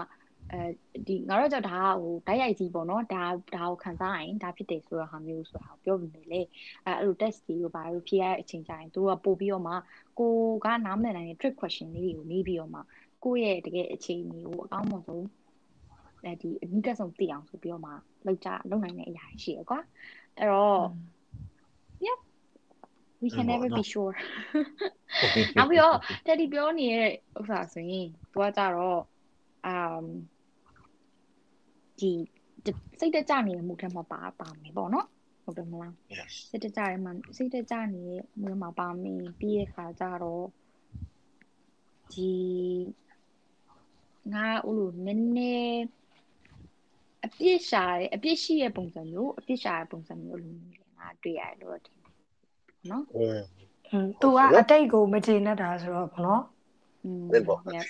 [0.52, 0.62] အဲ
[1.09, 3.25] ဒီငါတို့ကဒါကဟိုဓာတ်ရိုက်ကြီးပေါ့နော်ဒါ
[3.57, 6.40] ဒါကိုခံစားရင်ဒါဖြစ်တယ်ဆိုတော့ဟာမျိုးဆိုတာကိုပြောပြီးလေ
[6.87, 9.75] အဲအဲ့လို test တွေကိုဘာလို့ဖြေရတဲ့အချိန်ကျရင်သူကပို့ပြီးတော့မှ
[10.19, 12.81] ကိုကနားမလည်နိုင်တဲ့ trick question လေးတွေကိုနေပြီးတော့မှ
[13.25, 15.26] ကိုယ့်ရဲ့တကယ်အခြေအနေကိုအကောင်းဆုံး
[16.25, 17.92] အဲဒီအနိကဆုံးသိအောင်ဆိုပြီးတော့မှ
[18.26, 19.78] လောက်ကြလောက်နိုင်တဲ့အရာရှိရကွာ
[20.38, 20.82] အဲ့တော့
[22.06, 22.18] yeah
[23.22, 24.14] we can never be sure
[25.56, 25.96] နောက်ပြီးတော့
[26.26, 29.00] တက်ဒီပြောနေတဲ့ဥစ္စာဆိုရင်သူကကြတော့
[29.72, 30.06] um
[31.98, 32.10] ဒီ
[32.98, 35.06] စိတ်တကြနေတဲ့မှုထက်မှာပါပါမယ်ပေါ့နော်
[35.44, 40.46] ဟုတ်တယ်မလား yes စိတ်တကြရဲမှာစိတ်တကြနေတဲ့မှုမှာပါမယ်ပြီးရခါကြတော့
[42.12, 42.32] ဒီ
[44.32, 45.82] ငါဥလို့နည်းနည်း
[47.25, 52.13] အပြစ်ရှာရဲအပြစ်ရှိရဲ့ပုံစံမျိုးအပြစ်ရှာရဲ့ပုံစံမျိုးလိုမျိုးလေငါတွေ့ရတယ်လို့ထင်တယ်
[52.91, 53.39] နော် อืม
[53.91, 56.43] อืม तू ကအတိတ်ကိုမကျေနပ်တာဆိုတော့ဗောနော်
[57.03, 57.86] อืม ဟုတ်ပေါ့ yep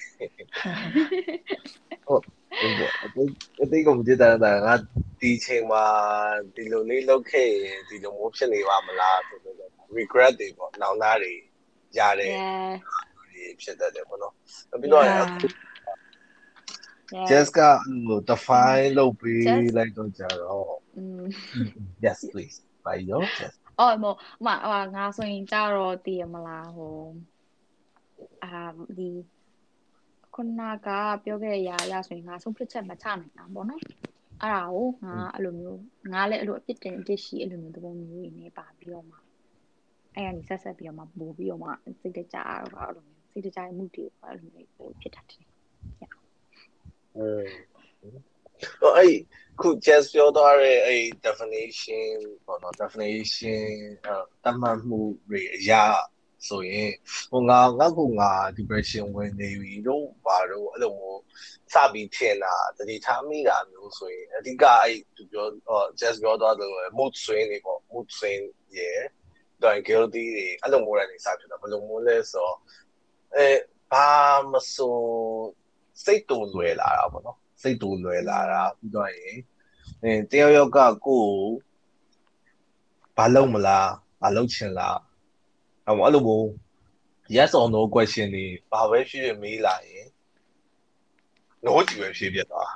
[2.08, 2.24] ဟုတ်
[2.78, 3.30] ပေါ့အတိတ်
[3.62, 4.74] အတိတ်ကမကြည့်တဲ့တာငါ
[5.22, 5.84] ဒီချိန်မှာ
[6.56, 9.56] ဒီလိုလေးလုပ်ခဲ့ရင်ဒီလိုမျိုးဖြစ်နေပါမလားဆိုတော့
[9.98, 11.34] regret တွေပေါ့နောင်သားတွေ
[11.98, 12.72] ရတယ် yeah
[13.62, 14.34] ဖြစ်တတ်တယ်ပေါ့နော်
[14.82, 15.04] ပြီးတော့
[17.31, 17.61] just က
[18.07, 19.45] ဟို define လုပ်ပေး
[19.77, 20.71] လိုက်တော့ကြတော့
[22.05, 24.05] yes please by your just အော်မ
[24.47, 24.49] မ
[24.97, 26.99] ငါဆိုရင်ကြတော့တည်ရမလားဟို
[28.45, 28.63] အာ
[28.99, 29.11] ဒီ
[30.35, 30.89] ခုနက
[31.25, 33.83] ပြောခဲ့ရရဆိုရင်ငါဆုံးဖြတ်ချက်မချနိုင်တာပေါ့နော်
[34.43, 35.81] အဲ့ဒါကိုငါအဲ့လိုမျိုး
[36.13, 39.17] ငါလည်းအဲ့လိုအပြစ်တင်အပြစ်ရှိအဲ့လိုမျိုးသဘောမျိုးတွေနဲ့ပါပြီးတော့မှ
[40.15, 41.71] အဲ့ကနေဆက်ဆက်ပြီးတော့မှပို့ပြီးတော့မှ
[42.01, 45.47] စိတ်တကြတော့အဲ့လိုမျိုးစိတ်တကြမှုတွေအဲ့လိုမျိုးပို့ဖြစ်တာတည်း
[48.81, 49.15] ဟိုအဲ့
[49.61, 53.71] ခု Jess ပြောသွားတဲ့အဲ့ definition ပေါ့နော် definition
[54.07, 55.85] အဲ့တတ်မှတ်မှုတွေအရာ
[56.49, 56.91] ဆိုရင်
[57.31, 61.23] ဟိုငါငါကငါ depression ဝင်နေပြီတော့ဘာတော့အဲ့လိုမျိုး
[61.73, 68.43] စပြီးထင်တာတတိထားမိတာမျိုးဆိုရင်အဓိကအဲ့သူပြောဟော just ပြောသွားတယ် mood swing တွေပေါ့ mood swing
[68.79, 68.91] ရေ
[69.63, 72.57] တော့ guilty တွေအဲ့လိုမျိုးတွေစဖြစ်တာဘယ်လိုမျိုးလဲဆိုတော့
[73.37, 73.49] အဲ
[73.93, 74.09] ဘာ
[74.51, 74.97] မဆို
[76.05, 79.37] စိတ်တူလွယ်လာတာပေါ့နော်စိတ်တူလွယ်လာတာပြီးတော့ရင်
[80.03, 81.31] အဲတယောက်ယောက်ကကိုယ်
[83.17, 83.89] ဘာလုပ်မလား
[84.23, 84.99] ဘာလုပ်ချင်လား
[85.87, 86.47] အဲ့လိုအဲ့လိုမျိုး
[87.37, 90.07] yes or no question တွေဘာပဲဖြစ်ဖြစ်မေးလာရင်
[91.65, 92.73] no ကြည့်ပဲဖြေပြသွား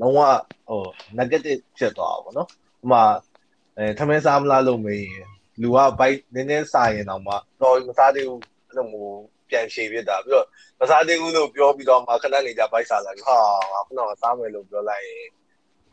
[0.00, 0.20] လုံးဝ
[0.68, 0.82] ဟို
[1.18, 2.50] negative ဖြစ်သွားတာပေါ့နော်ဥ
[2.82, 3.02] ပမာ
[3.76, 5.28] အဲထမင်းစားမလားလို့မေးရင်
[5.62, 10.46] လူကဘိုက်နည်းနည်းစားရင်တော့မှတော့မစားသေးဘူးအဲ့လိုမျိုး ပြန်ဖြေပြတာပြီးတော့
[10.80, 13.36] မစားသေးဘူးလို့ပြောပြီးတော့မှခဏနေကြဘိုက်စားလာပြီးဟာ
[13.72, 15.26] ငါခုနကစားမယ်လို့ပြောလိုက်ရင်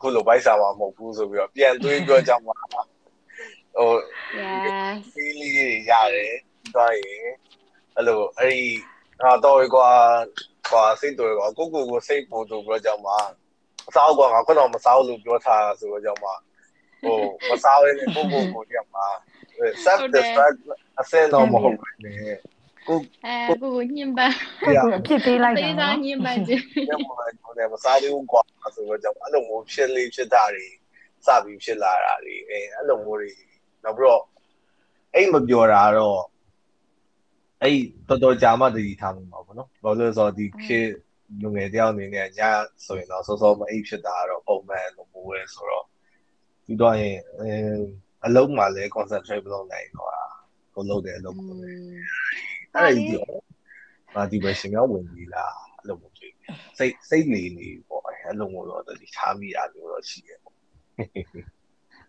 [0.00, 3.90] ခုလိုဘိုက်စားမှာမဟုတ်ဘူးဆိုပြီးတော့ပြန်တွေးပြောကြမှာဟို
[4.38, 7.24] yes ဖီးလေးတွေရတယ်ပြီးတော့ရင်
[7.96, 8.64] အဲ့လိုအဲ့ဒီ
[9.22, 9.90] အာတော့ကွာ
[10.70, 13.16] ကွာစိတ်တွေကွာကိုကိုကိုစိတ်ပို့သူပြောကြမှာ
[13.86, 16.30] မစားကွာငါခုနကမစားလို့ပြောထားဆိုတော့ကြောင့်မှ
[17.04, 17.18] ဟို
[17.50, 19.06] မစားရတဲ့ကိုကိုကိုကြမှာ
[19.84, 20.56] self destruct
[21.00, 22.12] အစင်းတော့မဟုတ်ဘူးလေ
[22.88, 28.42] ကိုအဲကိုကိုညှဉ်းပန်းကိုယ့်ကိုအပြစ်ပေးလိုက်တာသေးသားနော်ညှဉ်းပန်းခြင်းညမှာကိုယ်နဲ့မစားသေးဘူးကွာ
[28.74, 30.66] ဆိုတော့ကြောင့်အဲ့လိုမျိုးဖြစ်လေးဖြစ်တာတွေ
[31.26, 33.32] စပြီးဖြစ်လာတာတွေအဲအဲ့လိုမျိုးတွေ
[33.84, 34.22] နောက်ပြီးတော့
[35.14, 36.20] အိမ်မပြောတာတော့
[37.62, 37.76] အဲ့
[38.08, 40.90] တော်တော်ကြာမှတည်ထားမှာပေါ့နော်ဘာလို့လဲဆိုတော့ဒီခေတ်
[41.40, 42.40] လူငယ်တယောက်အနေနဲ့ည
[42.86, 45.84] ဆိုရင်တော့စောစောမအိပ်ဖြစ်တာတော့ပုံမှန်လိုမျိုးပဲဆိုတော့
[46.64, 47.50] ပြီးတော့ရင်အဲ
[48.26, 50.10] အလုံးမှလည်း concentrate မလုပ်နိုင်တော့
[50.74, 51.54] ကိုလုပ်တယ်အလုပ်ကို
[52.74, 53.20] အဲ့ဒါကြီး
[54.14, 56.34] ငါဒီပဲရှင်များဝင်ပြီလားအဲ့လိုမျိုးကြည့်
[56.78, 60.56] စိတ်စိတ်နေနေပေါ့အဲ့လိုမျိုးတော့ဒီထားမိတာမျိုးတော့ရှိတယ်ပေါ့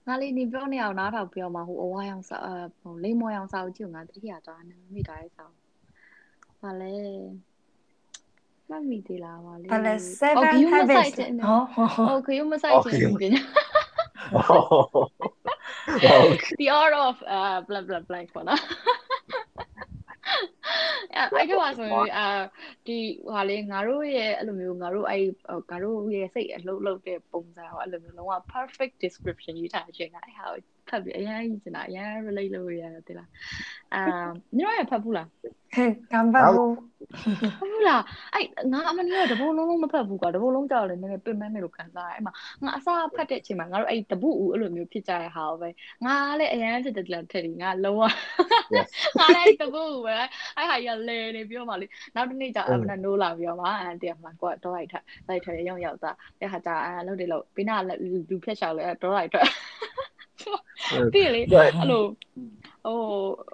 [0.07, 2.37] ငါလေးနေပြောနေအောင်နားထောင်ပြောမှာဟိုအဝါရောင်စာ
[2.79, 5.45] ဟိုလိမ္မော်ရောင်စာကိုကြည့်ငါတတိယသွားနေမိတာရဲ့စာ
[6.61, 6.93] ဘာလဲ
[8.69, 13.41] မမီသေးလားပါလေဘာလဲ Oh, seven Guillaume habits Site နဲ့ဟောဟောဟော Oh, Guillaume Site နဲ့ပညာ
[16.35, 16.55] Okay.
[16.61, 18.61] The art of uh blah blah blah ပေါ့နော်
[21.15, 22.27] အဲ့အဲ့တော့ဆိုရင်အာ
[22.87, 22.97] ဒီ
[23.33, 25.23] ဟာလေငါတို့ရဲ့အဲ့လိုမျိုးငါတို့အဲ့
[25.69, 30.47] ငါတို့ရဲ့စိတ်အလုံးလုံးတဲ့ပုံစံဟောအဲ့လိုမျိုးလုံးဝ perfect description ယူထားခြင်းကအဲ့ဟာ
[30.89, 33.29] ဖတ်ပြီးအရင်ကြီးစင်တာအရင် relate လုပ်ရရတယ်တိလား
[33.93, 34.01] အာ
[34.55, 35.27] ညီတို့ရဖတ်ဘူးလား
[35.75, 36.73] ဟဲ့ကံပတ်ဘူး
[37.59, 42.33] ဟုတ်လားအဲ့ငါအမနီကတဘိုးလုံးလုံးမဖတ်ဘူးကွာတဘိုးလုံးကြောက်လည်းနည်းနည်းပင်ပန်းနေလို့ခံစားရတယ်အဲ့မှာ
[42.65, 45.69] ငါအစားဖတ်တဲ့အချိန်မှာငါတို့အဲ့တပုဦးအဲ့လိုမျိုးဖြစ်ကြတဲ့ဟာပဲ
[46.05, 48.01] ငါလည်းအရင်ဖြစ်တယ်လားထက်ဒီငါလုံးဝ
[49.19, 50.15] ငါလည်းတပုဦးပဲ
[50.57, 54.93] အဲ့ဟာကြီးလဲနေပြောမှလေနောက်တစ်နေ့ကျအမနာနိုးလာပြီးတော့မှအဲ့တည်းမှာကွာတော့လိုက်ထ
[55.27, 57.75] လိုက်ထရောက်ရောက်သားတဲ့ဟာကျအဲ့လှုပ်တယ်လို့ဘေးနာ
[58.29, 59.35] လူဖြတ်ချောက်လဲတော့လိုက်ထ
[61.13, 62.03] ပြီးလေအဲ့လို
[62.85, 62.99] ဟို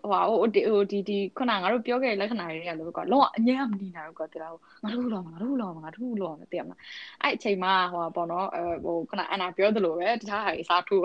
[0.10, 6.80] ဟိုဟိုဒီဟိုဒီဒီခုနငါတို့ပြောခဲ့တဲ့လက္ခဏာတွေကလည်းကွာလုံးဝအငြင်းမနေနိုင်ဘူးကွာတရားဟိုငါတို့လောငါတို့လောငါတို့လောမသိရမလား
[7.22, 11.04] အဲ့အချိန်မှာဟိုပေါ့နော်အဲဟိုခုနအနာပြောသလိုပဲတခြားဟာတွေစားထိုး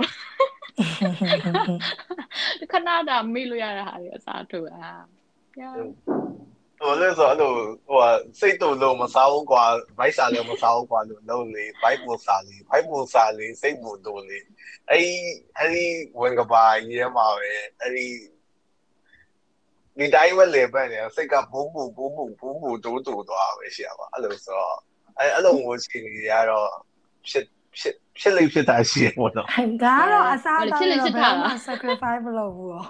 [2.73, 4.91] ခဏတာမေ့လို့ရတဲ့ဟာတွေအစားထိုးအာ
[5.55, 5.63] ပြ
[6.81, 7.53] ဟိုလဲဆိုအဲ့လို
[7.89, 8.01] ဟို
[8.39, 9.65] စိတ်တူလို့မစားဘူးကွာ
[9.99, 14.39] ဘိုက်စားလည်းမစားဘူးကွာလို့လုံးလေဘိုက်ပူစားလေဘိုက်ပူစားလေစိတ်ပူတူလေ
[14.91, 15.07] အဲ့
[15.59, 15.87] အဲ့ဒီ
[16.21, 18.07] ဝင်ကပါရဲမှာပဲအဲ့ဒီ
[19.99, 24.79] ဒီတိုင်းပဲလေပဲနေစိတ်ကဘုံဘုံဘုံဘုံဘုံဘုံတူတူသွားပဲရှိရပါအဲ့လိုဆိုတော့
[25.19, 26.69] အဲ့အဲ့လိုမျိုးရှိနေရတော့
[27.29, 27.45] ဖြစ်
[27.79, 32.85] ဖြစ်ဖြစ်လိမ့်ဖြစ်တာရှိရပေါ့နော်ဒါကတော့အစားတော့ဘယ်မှာ sacrifice မလုပ်ဘူးရော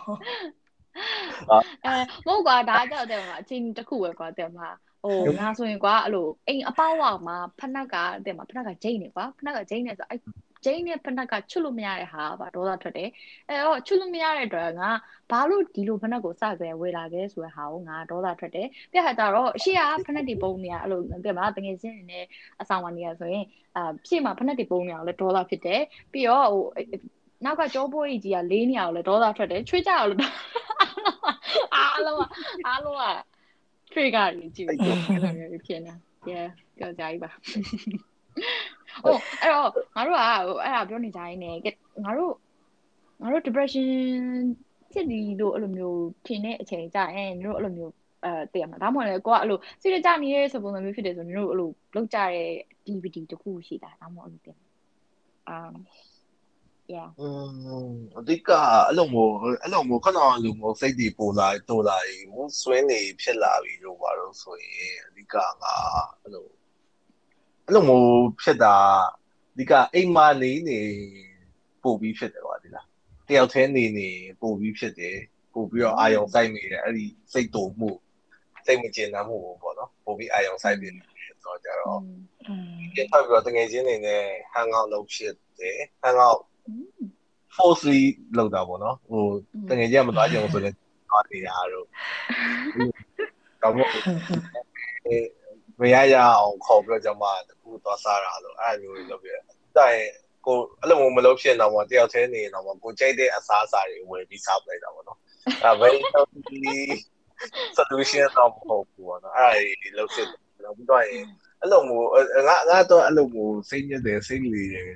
[1.84, 1.94] အဲ
[2.26, 4.68] မဟုတ်ကွာဒါကြောက်တယ်မှာအချင်းတစ်ခုပဲကွာတဲ့မှာ
[5.02, 10.20] ဟိုငါဆိုရင်ကွာအဲ့လိုအိမ်အပေါက်ဝမှာဖနက်ကတဲ့မှာဖနက်ကဂျိန်းနေကွာဖနက်ကဂျိန်းနေဆိုအဲ့
[10.64, 13.08] ဂျိန်းနဲ့ဖနက်ကချွတ်လို့မရတဲ့ဟာပါဒေါသထွက်တယ်
[13.48, 14.88] အဲတော့ချွတ်လို့မရတဲ့အတွက်ငါ
[15.30, 22.20] ဘာလို့ဒီလိုဖနက်ကိုစကြဲဝေလာခဲ့ဆိုတဲ့ဟာကိုငါဒေါသထွက်တယ်ပြခါကြတော့အရှိကဖနက်တွေပုံနေရအဲ့လိုတဲ့မှာတကယ်ချင်းနေ
[22.60, 23.44] အဆောင်ဝင်နေရဆိုရင်
[23.76, 25.82] အာရှေ့မှာဖနက်တွေပုံနေအောင်လဲဒေါသဖြစ်တယ်
[26.12, 26.64] ပြီးတော့ဟို
[27.44, 30.16] နောက်ကကြောပိုးကြီးကလေးနေအောင်လဲဒေါသထွက်တယ်ချွေးကြအောင်လဲ
[31.74, 32.26] အားလုံး
[32.66, 33.04] အားလုံးက
[33.92, 35.92] trigger ကြီးကြည့်ပြီးအဲ့လိုမျိုးဖြစ်နေ
[36.30, 37.30] yeah ကြောက်ကြကြီးပါ
[39.04, 41.54] ဟိုအဲ့တော့ငါတို့ကဟိုအဲ့ဒါပြောနေကြရင်းနဲ့
[42.04, 42.34] ငါတို့
[43.22, 43.84] ငါတို့ depression
[44.92, 47.92] ဖြစ်ပြီးလို့အဲ့လိုမျိုးထင်တဲ့အချိန်ကြရင်တို့အဲ့လိုမျိုး
[48.24, 52.48] အဲတည်ရမှာဒါမှမဟုတ်လေကိုကအဲ့လိုစိတ်ကြနေတဲ့ဆိုပုံစံမျိုးဖြစ်တယ်ဆိုတို့အဲ့လိုလောက်ကြတဲ့
[52.86, 54.56] DVD တခုရှိတာဒါမှမဟုတ်အဲ့လိုတည်
[55.48, 55.72] အာ
[56.94, 57.28] yeah อื
[57.88, 58.50] มအဓိက
[58.86, 65.36] အဲ့လိုမျိုးအဲ့လိုမျိုးခဏလိုမျိုးစိတ်တွေပိုလာတိုးလာပြီးမဆွဲနေဖြစ်လာပြီးတော့ဘာလို့ဆိုရင်အဓိကက
[66.22, 66.46] အဲ့လို
[67.64, 68.76] အဲ့လိုမျိုးဖြစ်တာ
[69.52, 70.80] အဓိကအိမ်မာနေနေ
[71.82, 72.86] ပို့ပြီးဖြစ်တယ်ကွာဒီလား
[73.28, 74.08] တယောက်တည်းနေနေ
[74.40, 75.16] ပို့ပြီးဖြစ်တယ်
[75.54, 77.90] ပို့ပြီးတော့အာယုံစိုက်နေတယ်အဲ့ဒီစိတ်တုံမှု
[78.66, 82.00] စိတ်မကျေနပ်မှုပေါ့နော်ပို့ပြီးအာယုံစိုက်နေတယ်ဆိုတော့ကြတော့
[82.94, 84.22] ဒီထပ်ပြီးတော့တကယ်ချင်းနေနဲ့
[84.54, 86.40] hang out လုပ်ဖြစ်တယ် hang out
[87.56, 88.02] forcefully
[88.36, 89.22] လောက်တာပေါ့နော်ဟို
[89.68, 90.76] တကယ်ကြီးမသွားကြအောင်ဆိုလည်း
[91.10, 91.86] သွားနေတာတို့
[93.62, 94.04] တော့မဟုတ်
[95.80, 99.30] မရရအောင်ခေါ်ပြီးတော့ကျွန်မတခုသွားစားတာလို့အဲ့လိုမျိုးလုပ်ပြ
[99.76, 100.00] တိုင်
[100.46, 105.18] ကိုအဲ့လိုမျိုးမလုပ်ဖြစ်တော့မှတယောက်တည်းနေတော့မှကိုကြိုက်တဲ့အစားအစာတွေဝယ်ပြီးစားပလိုက်တာပေါ့နော်
[105.64, 106.76] အဲ very healthy
[107.76, 110.26] solution တော့မဟုတ်ဘူးပေါ့နော်အဲ့ဒါလုပ်ဖြစ်
[110.64, 112.08] တော့ပြီးတော့အဲ့လိုမျိုး
[112.48, 114.86] ငါငါတော့အဲ့လိုမျိုးစိတ်ညစ်တယ်စိတ်လီတယ်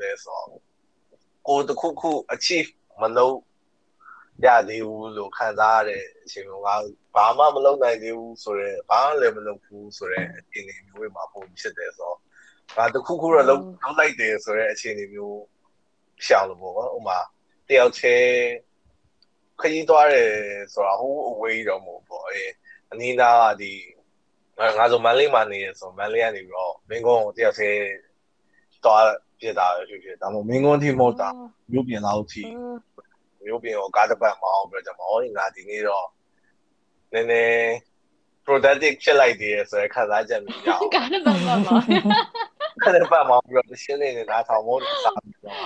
[0.00, 0.48] လို့ဘာလို့ဘယ်လိုလဲဆိုတော့
[1.48, 3.36] ကိုတခုခု achieve မလုပ်
[4.44, 12.18] ရသေးဘူးလို့ခံစားရတဲ့အချိန်ကဘာမှမလုပ်နိုင်သေးဘူးဆိုတော့ဘာမှလည်းမလုပ်ဘူးဆိုတော့အခြေအနေမျိုးတွေမှာပုံဖြစ်တယ်ဆိုတော့
[12.76, 15.40] ဘာတခုခုတော့လုပ်လုပ်လိုက်တယ်ဆိုတော့အခြေအနေမျိုး
[16.26, 17.18] ရှောင်လို့ပေါ့ဥမာ
[17.68, 18.28] တယောက်ချင်း
[19.60, 20.30] ခရီးသွားတယ်
[20.72, 22.44] ဆိုတာဟိုအဝေးတော့မဟုတ်ပေါ့အဲ
[22.92, 23.72] အနီးနားကဒီ
[24.78, 27.80] ငါဆိုမန်လေးမှာနေရဆိုမန်လေးကနေပြီးတော့မင်းကုန်းတယောက်ချင်း
[28.84, 29.04] သွား
[29.42, 31.28] ပြတာဖြစ်ဖြစ်ဒါမှမဟုတ်မင်းကုန်းထိမဟုတ်တာ
[31.72, 32.42] မြို့ပြင်လောက်ထိ
[33.44, 36.06] မျိုးပြင်ကိုကားတစ်ပတ်မအောင်ပြောကြမှာဟောငါဒီနေ့တော့
[37.12, 37.62] နည်းနည်း
[38.46, 41.62] productive ဖြစ်လိုက်သေးတယ်ဆိုရခံစားချက်မျိုးရအောင်ကားတစ်ပတ်မအောင်
[42.82, 45.56] ကားတစ်ပတ်မအောင်ပြီးတော့ရှင်းနေနေတာထောင်မို့စားပြီးတော့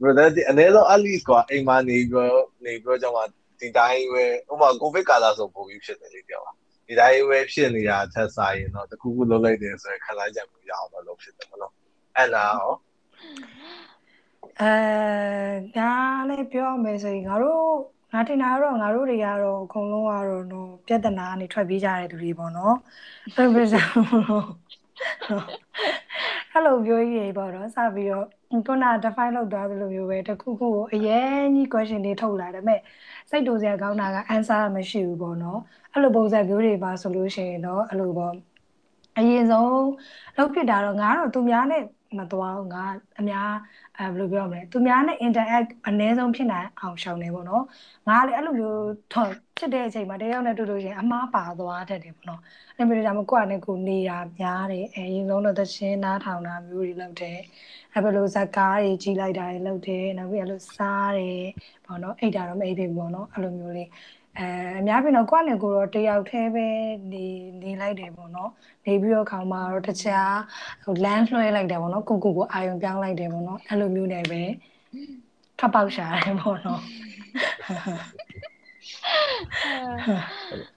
[0.00, 3.30] productive အနေနဲ့ at least ကအိမ်မှာနေပြီးတော့နေပြီးတော့ကြောင့်
[3.60, 6.52] ဒီတိုင်းပဲဥပမာ covid ကာလဆိုပုံပြီးဖြစ်တယ်လေပြောပါ
[6.86, 11.72] ဒီတိုင်းပဲဖြစ်နေတာထက်စားရင်တော့တခုခုလုပ်လိုက်တယ်ဆိုရခံစားချက်မျိုးရအောင်တော့လုပ်ဖြစ်တယ်မနော်
[12.16, 12.70] အဲ့ဒါရော
[14.60, 14.74] အဲ
[15.76, 15.92] ဒါ
[16.28, 17.64] လည်းပြောရမယ်ဆိုရင်ငါတို့
[18.12, 22.74] ငါထင်တာကတော့ငါတို့တွေကတော့အကုန်လုံးကတော့နော်ပြဿနာကနေထွက်ပြေးကြတဲ့သူတွေပေါ့နော်
[23.36, 23.84] အဲ့လိုပြော
[26.52, 28.26] အဲ့လိုပြောရေးပေါ့နော်စပြီးတော့
[28.66, 32.80] ခုန define လုပ်သွားသလိုမျိုးပဲတခုခုကိုအရင်ကြီး question တွေထုတ်လာတယ်မဲ့
[33.30, 35.60] စိတ်တူစရာကောင်းတာက answer မရှိဘူးပေါ့နော်
[35.92, 38.34] အဲ့လိုပုံစံမျိုးတွေပါဆိုလို့ရှိရင်တော့အဲ့လိုပေါ့
[39.18, 39.84] အရင်ဆုံး
[40.36, 41.82] လောက်ဖြစ်တာတော့ငါတော့သူများနဲ့
[42.18, 42.84] မသွားဘူးငါ
[43.20, 43.50] အများ
[43.98, 47.64] အဲဘယ်လိုပြောမလဲသူများနဲ့ interact အနည်းဆုံးဖြစ်နိုင်အောင်ရှောင်နေပေါ့နော်
[48.08, 48.80] ငါလည်းအဲ့လိုမျိုး
[49.58, 52.40] ဖြစ်တဲ့အချိန်မှာတယောက်နဲ့တွေ့လို့ရှိရင်အမားပါသွားတတ်တယ်ပေါ့နော်
[52.76, 57.38] အဲ့လိုမျိုးကြောင့်ကိုယ့်အနေကိုနေတာများတယ်အဲရင်ဆုံးတော့သချင်းနားထောင်တာမျိုးတွေလုပ်တယ်
[57.94, 61.44] အဲ့ဘယ်လိုဇက်ကားတွေကြီးလိုက်တာတွေလုပ်တယ်နောက်ပြီးအဲ့လိုစားတယ်
[61.84, 63.88] ပေါ့နော်အိတ်တာတော့မအိတ်သေးဘူးပေါ့နော်အဲ့လိုမျိုးလေး
[64.38, 66.66] အဲအများပြင်တော့ကိုယ့်နဲ့ကိုယ်တော့တယောက်တည်းပဲ
[67.12, 67.26] နေ
[67.62, 68.50] နေလိုက်တယ်ပေါ့နော်
[68.86, 70.36] နေပြီးတော့ခေါင်းမှာတော့တခြား
[70.84, 74.42] ဟိုလမ်းလွှဲလိုက်တယ်ပေါ့နော်ကိုကိုကိုအာယုံပြောင်းလိုက်တယ်ပေါ့နော်အဲ့လိုမျိုးနေပဲ
[75.58, 76.80] ထပ်ပေါက်ရှာတယ်ပေါ့နော်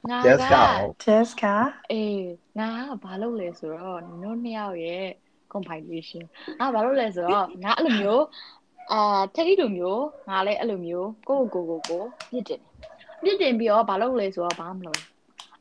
[0.09, 0.57] ငါ Yes ကက
[1.03, 1.55] Jessica
[1.91, 2.23] အေး
[2.59, 5.05] ငါကဘာလုပ်လဲဆိုတော့နင်တို့နှစ်ယောက်ရဲ့
[5.53, 6.23] compilation
[6.59, 8.23] ငါဘာလုပ်လဲဆိုတော့ငါအဲ့လိုမျိုး
[8.91, 12.61] အာတတိလိုမျိုးငါလည်းအဲ့လိုမျိုးကိုယ့်ကိုယ်ကိုယ်ကိုပြစ်တင်
[13.25, 15.01] ပြစ်တင်ပြီးတော့ဘာလုပ်လဲဆိုတော့ဘာမှမလုပ်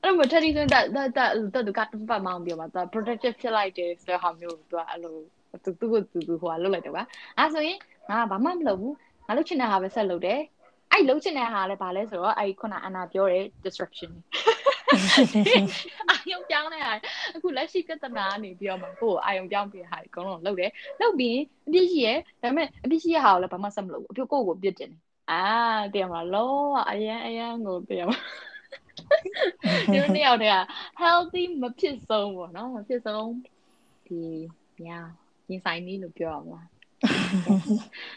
[0.02, 5.16] အဲ့လိုမျိုးတတိဆိုတက်တက်တက်တက်ကပတ်မောင်းပြောမှာသူ protective ဖြစ်လိုက်တယ်ဆိုတော့ဟာမျိုးသူကအဲ့လို
[5.64, 7.04] သူသူကိုသူသူဟိုကလုပ်လိုက်တယ်ကွာ
[7.38, 7.78] အဲ့ဆိုရင်
[8.10, 8.94] ငါဘာမှမလုပ်ဘူး
[9.26, 10.40] ငါလုပ်ချင်တဲ့ဟာပဲဆက်လုပ်တယ်
[10.90, 14.12] အဲ့လှုပ်ချင်တဲ့ဟာလည်းဘာလဲဆိုတော့အဲ့ခုနအနာပြောတဲ့ distraction
[16.08, 16.92] အာယုံပြောင်းနေတာ
[17.34, 20.70] အခုလက်ရှိပြဿနာကနေပြီးတော့မှကိုယ်အာယုံပြောင်းပြီးဟာအကုန်လုံးလုပ်တယ်
[21.00, 25.00] လုပ်ပြီးအပြစ်ရှိရဲဒါပေမဲ့အပြစ်ရှိရဟာကိုလည်းဘာမှဆက်မလုပ်ဘူးအပြစ်ကိုယ့်ကိုပြစ်တင်တယ်
[25.32, 25.42] အာ
[25.92, 26.52] တရားမလားလော
[26.90, 28.12] အရန်အရန်ကိုတရားမ
[29.92, 30.52] ဒီနေ့ရောက်တဲ့
[31.02, 33.32] healthy မဖြစ်ဆုံးပေါ့နော်မဖြစ်ဆုံး
[34.06, 34.20] ဒီ
[34.86, 34.98] ညာ
[35.48, 36.60] ရင်ဆိုင်နေလို့ပြောရမှာ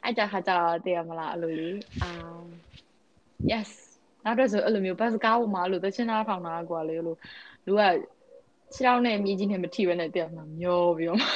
[0.03, 2.09] အဲ့ကြခါကျတော့တရားမလားအဲ့လိုလေးအာ
[3.51, 3.69] yes
[4.23, 7.17] နောက်တော့ဆိုအဲ့လိုမျိုးဘတ်စကားပေါ်မှာအဲ့လိုသချင်းသားထောင်တာကွာလေလို့
[7.65, 7.81] လူက
[8.73, 11.27] ခြေထောက်နဲ့မြေကြီးနဲ့မထိဘဲနဲ့တရားမှာမျောပြီးတော့မှ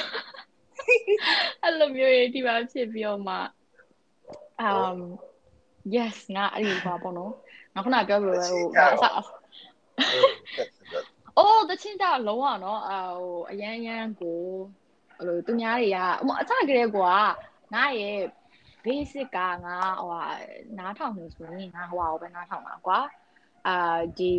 [1.62, 3.36] အဲ့လိုမျိုးရေးဒီပါဖြစ်ပြီးတော့မှ
[4.68, 4.98] um
[5.94, 7.32] yes ငါအဲ့ဒီပါပေါ့နော်
[7.74, 9.04] ငါခုနပြောပြလို့ပဲဟိုငါအစ
[11.36, 14.40] အိုးသချင်းသားလုံးဝနော်အဟိုအရန်ရန်ကို
[15.18, 17.14] အဲ့လိုသူများတွေကဟိုအစကလေးကွာ
[17.74, 18.18] ငါရဲ့
[18.84, 20.22] basic ကငါဟိုဟာ
[20.78, 22.98] နားထောင်နေဆိုရင်ငါဟိုဟာကိုပဲနားထောင်တာကွာ
[23.66, 24.32] အာဒီ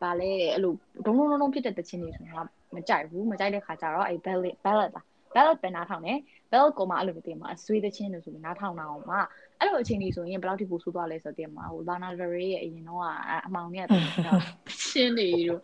[0.00, 2.42] ဗာလဲအဲ့လိုဒုံဒုံဒုံဖြစ်တဲ့တခြင်းတွေဆိုရင်ငါ
[2.74, 5.02] မကြိုက်ဘူးမကြိုက်တဲ့ခါကျတော့အဲ့ ballad ballad ပါ
[5.34, 6.18] ballad ပဲနားထောင်တယ်
[6.50, 9.20] ballad ကိုမှအဲ့လိုမသိမှာအဆွေးတခြင်းတွေဆိုပြီးနားထောင်တာအောင်မှာ
[9.60, 13.02] အဲ့လိုအချိန်ကြီးဆိုရင်ဘယ်လောက်ထိပိုဆိုးသွားလဲဆိုတော့တင်မှာဟို Lana Del Rey ရဲ့အရင်တော့
[13.46, 15.62] အမောင်နဲ့တခြင်းတွေတို့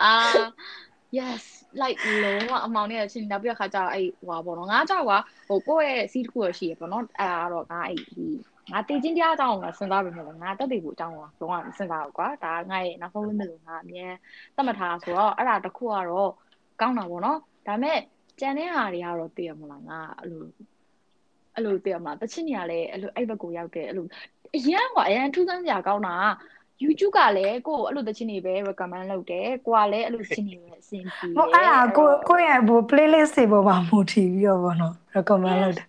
[0.00, 0.12] အာ
[1.18, 1.42] yes
[1.82, 8.26] like လုံးဝအမောင်နဲ့ချင်းနောက်ပြီးခါကျတော့အဲ့ဟွာပေါ့နော်ငါကြောက်ကွာဟိုကိုယ့်ရဲ့ seat တစ်ခုရရှိရပေါ့နော်အဲ့ဒါကတော့ငါအဲ့ဒီ
[8.72, 14.06] ငါတည်ချင်းတရားအကြောင်းကိုငါစဉ်းစားပြီးမြင်တယ်ငါတက်တည်ဖို့အကြောင်းကိုလုံးဝစဉ်းစားတော့ကွာဒါငါရဲ့နောက်ဆုံး limit လို့ငါအမြဲ
[14.54, 16.30] သတ်မှတ်ထားဆိုတော့အဲ့ဒါတစ်ခုကတော့
[16.80, 17.98] ကောင်းတာပေါ့နော်ဒါပေမဲ့
[18.40, 20.44] ကြံတဲ့ဟာတွေကတော့သိရမလားငါအဲ့လို
[21.60, 24.06] အဲ့လိုသိရမလားတချင်နေရလဲအဲ့လိုအဲ့ဘက်ကိုရောက်တယ်အဲ့လို
[24.56, 26.16] အရန်ကွာအရန်ထူးဆန်းစရာကောင်းတာ
[26.84, 35.86] YouTube ကလည်းကိုယ်အဲ့လိုတချင်းတွေပဲ recommend လုပ်တယ်ကိုကလည်းအဲ့လိုချင်းတွေပဲအဆင်ပြေဟိုအဲ့ဒါကိုကိုယ့်ရဲ့ဘို playlist တွေပေါ်မှာမူတည်ပြီးတော့ဗောနော် recommend လုပ်တယ်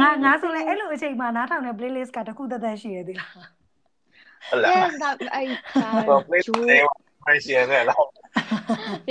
[0.00, 3.30] ငါငါဆိုလဲအဲ့လိုအချိန်မှာနားထောင်တဲ့ playlist ကတစ်ခုသက်သက်ရှိရသေးလား
[4.48, 5.46] ဟုတ်လား yes ဒါအဲ့
[5.82, 6.78] ဒါတော့ please နေ
[7.26, 8.02] မရှင်နဲ့လား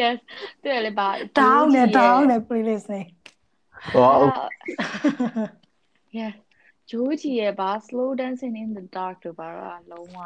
[0.01, 0.17] yes
[0.63, 1.07] တဲ့လေပါ
[1.39, 3.01] တောင်းနဲ့တောင်းနဲ့ playlist တွေ
[3.93, 4.11] ဟော
[6.17, 6.36] yes
[6.89, 10.19] ဂျိုးကြီးရဲ့ဘာ slow dancing in the dark တို့ပါတော့လုံးဝ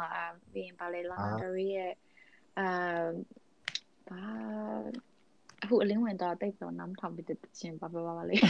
[0.52, 1.92] ပြီးရင်ပါလေလာဒရီရဲ့
[2.58, 2.68] အာ
[4.08, 4.22] ဘာ
[5.62, 8.42] အခုအလင်းဝင်တော့တိတ်တော့နားမထောင်ပြီးတဲ့ချင်းပါပါပါလေး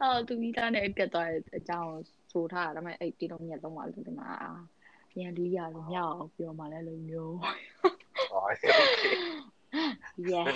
[0.00, 1.92] အော်သူမိသားနဲ့ပြတ်သွားတဲ့အကြောင်း
[2.32, 4.30] ဆိုထားတာဒါပေမဲ့အဲ့ဒီတော့မြတ်တော့မှလို့ဒီမှာ
[5.12, 7.36] ပြန်လီးရလို့မြောက်အောင်ပြောမှလည်းလိုမျိုး
[8.30, 8.42] ဟော
[10.30, 10.46] yes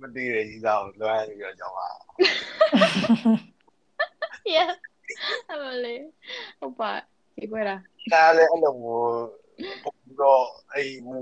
[0.00, 1.88] မတည်ရကြီးတော့လွမ်းပြီးတော့ကြောင်းပါ
[4.54, 4.74] yes
[5.50, 6.04] အမလေး
[6.60, 6.90] ဟုတ်ပါ
[7.36, 7.80] ဒီကွာလား
[8.12, 9.12] ဒါလည်းအဲ့လိုမျိုး
[9.82, 11.16] ပုံတော့အဲ့မူ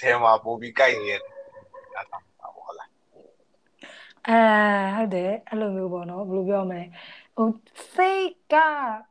[0.00, 1.20] ထဲမှာပို့ပြီးကြိုက်နေတဲ့
[1.94, 2.90] အဲ့ဒါပါဘောလား
[4.28, 4.38] အဲ
[4.96, 6.82] ဟုတ်တယ်အဲ့လိုမျိုးပေါ့နော်ဘယ်လိုပြောမလဲ
[7.40, 7.52] ဟို
[7.94, 8.54] စိတ်က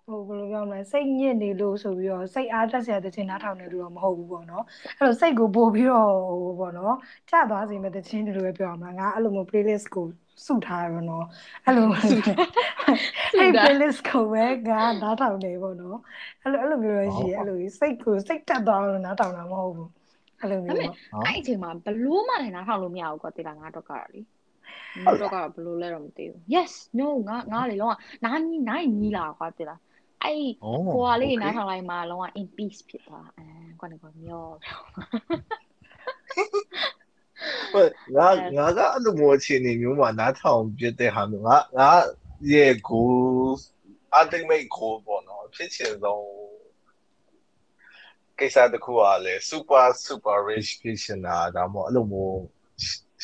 [0.08, 4.63] ဟိုဘယ်လိုပြောမလဲစိတ်ညစ်နေလို့ဆိုပြီးတော့စိတ်အားတက်စရာတခြင်းနားထောင်နေလို့တော့မဟုတ်ဘူးပေါ့နော်
[4.98, 6.96] အဲ့လိုစိတ်ကိုပို့ပြီးတော့ဟိုပေါ့နော်
[7.30, 10.06] ကြသွားစေမဲ့တခြင်းတွေလိုပဲပြောရမှာငါအဲ့လိုမျိုး playlist ကို
[10.46, 11.26] စုထားရတော့
[11.65, 11.86] အဲ့လို
[13.39, 15.98] အဲ့ playlist ကိုပဲငါနားထောင်နေပေါ့နော်
[16.44, 19.89] အဲ့လိုအဲ့လိုမျိုးရရှိအဲ့လိုစိတ်ကိုစိတ်တက်သွားလို့နားထောင်တာမဟုတ်ဘူး
[20.42, 20.94] အဲ့လိုမျိုးပေါ့
[21.26, 24.22] အဲ့အချိန်မှာဘလို့မှလည်းနားထောင်လို့မရဘူးကွာတိလာငါတော့ကလေ
[25.05, 29.75] ငါတော့ကဘလို့လဲတော့မသိဘူး yes no ငါငါလေလုံးဝနားနီးနိုင်နီးလာကွာတိလာ
[30.23, 30.49] အဲ့
[30.93, 33.45] ဟိုဟာလေးနားထောင်လိုက်မှလုံးဝ in peace ဖြစ်သွားအဲ
[33.79, 34.47] ကွာနေကွာမျော
[37.73, 41.91] ဟိုငါငါကအဲ့လိုမျိုးအခြေအနေမျိုးမှာနားထောင်ပြတဲ့ဟာမျိုးငါငါ
[42.53, 43.10] ရဲ့ကို
[44.19, 46.25] ultimate goal ပေါ့နော်ဖြစ်ချင်ဆုံး
[48.39, 52.39] ကိစ္စတစ်ခုကလည်း super super rich ဖြစ်ချင်တာဒါမှမဟုတ်အဲ့လိုမျိုး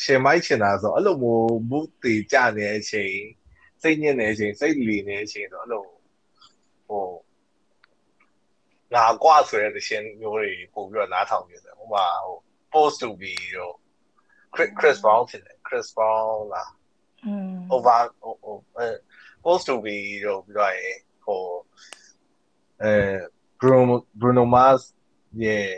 [0.02, 3.14] ရှင်မိုက်ချင်တာဆိုအဲ့လိုမျိုး mood တည်ကြနေတဲ့အချိန်
[3.82, 5.84] စိတ်ညစ်နေတဲ့အချိန်စိတ်လီနေတဲ့အချိန်ဆိုအဲ့လို
[6.88, 7.06] ဟို
[8.94, 12.38] ငါကွာဆိုတဲ့တခြင်းမျိုးတွေပို့ပြီးတော့နားထောင်နေတယ်ဟိုမှာဟို
[12.72, 13.76] post to be တော့
[14.54, 16.72] Chris Chris Brown ဖြစ်တယ် Chris Brown လား
[17.26, 18.88] อืม over ဟိုဟိုအဲ
[19.44, 21.42] post to be တော့ပြီးတော့ရင်ဟို
[22.82, 22.94] အဲ
[23.60, 24.82] Bruno Bruno Mars
[25.42, 25.70] ရဲ့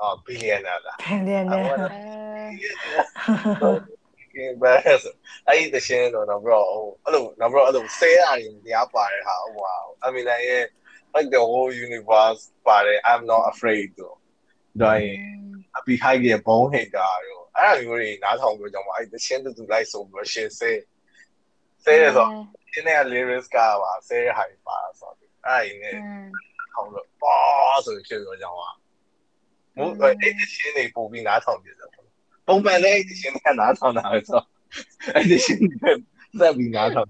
[0.00, 5.14] အာ billionaire လားဘယ်လဲလဲအဲကဲဘယ်ဆို
[5.48, 10.64] အဲ့ဒီတရှင်တော့တော့ bro ဟိုအဲ့လိုတော့ bro အဲ့လိုဆဲရတယ်တရားပါတယ်ဟာဟိုဟာအမီနာရဲ့
[11.14, 14.16] like the whole universe ပါတယ် I'm not afraid တော့
[14.82, 15.18] ဒါရင်
[15.78, 20.72] အပီဟိုက်ရဲ့ဘုံဟိတ်တာရောအဲ့ဒါမျိုးတွေနားထောင်ပြီးတော့အဲ့တချင်းတူတူလိုက်ဆိုပြီးရှင်းဆဲ
[21.84, 22.28] ဆဲရဆို
[22.72, 25.94] ရှင်းတဲ့ lyrics ကပါဆဲရဟိုက်ပါဆိုတော့အဲ့ဒီနဲ့
[26.72, 27.38] ထောင်တော့ပါ
[27.86, 28.70] ဆိုဖြစ်တော့ကြောင်းပါ
[29.76, 31.90] မဟုတ်အဲ့ဒီရှင်းနေပုံပြီးနားထောင်ပြတယ်
[32.46, 34.42] ပုံမှန်လည်းအဲ့ဒီရှင်းကနားထောင်တာဆို
[35.14, 35.60] အဲ့ဒီရှင်း
[36.40, 37.08] သက်ပြီးနားထောင်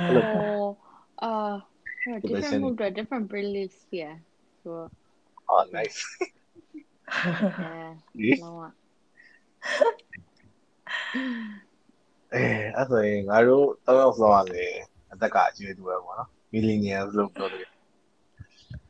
[0.00, 0.76] Oh,
[1.28, 1.54] uh,
[2.06, 2.94] yeah, different mood, right?
[2.98, 4.16] different playlists here.
[4.62, 4.70] So,
[5.48, 5.98] oh nice
[7.64, 8.38] yeah, Yes.
[8.44, 8.74] no one.
[12.34, 12.44] အဲ
[12.76, 14.72] အဲ့ဆိုရင်ငါတို့တောက်ရောက်ဆောင်ရတယ်
[15.12, 17.68] အသက်ကအကျွေးတူပဲပေါ့နော် millennials လို့ပြောတယ်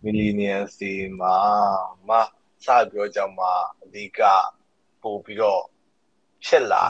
[0.05, 1.37] millennials ဒီမှာ
[2.09, 2.11] မ
[2.67, 4.21] စပြောကြမှာအဓိက
[5.03, 5.63] ပို့ပြီးတော့
[6.45, 6.85] ဖြစ်လာ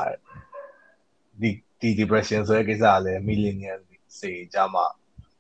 [1.40, 1.50] ဒီ
[1.80, 3.82] ဒီ depression ဆိုတဲ့ကိစ္စကလည်း millennials
[4.18, 4.86] စီကြမှာ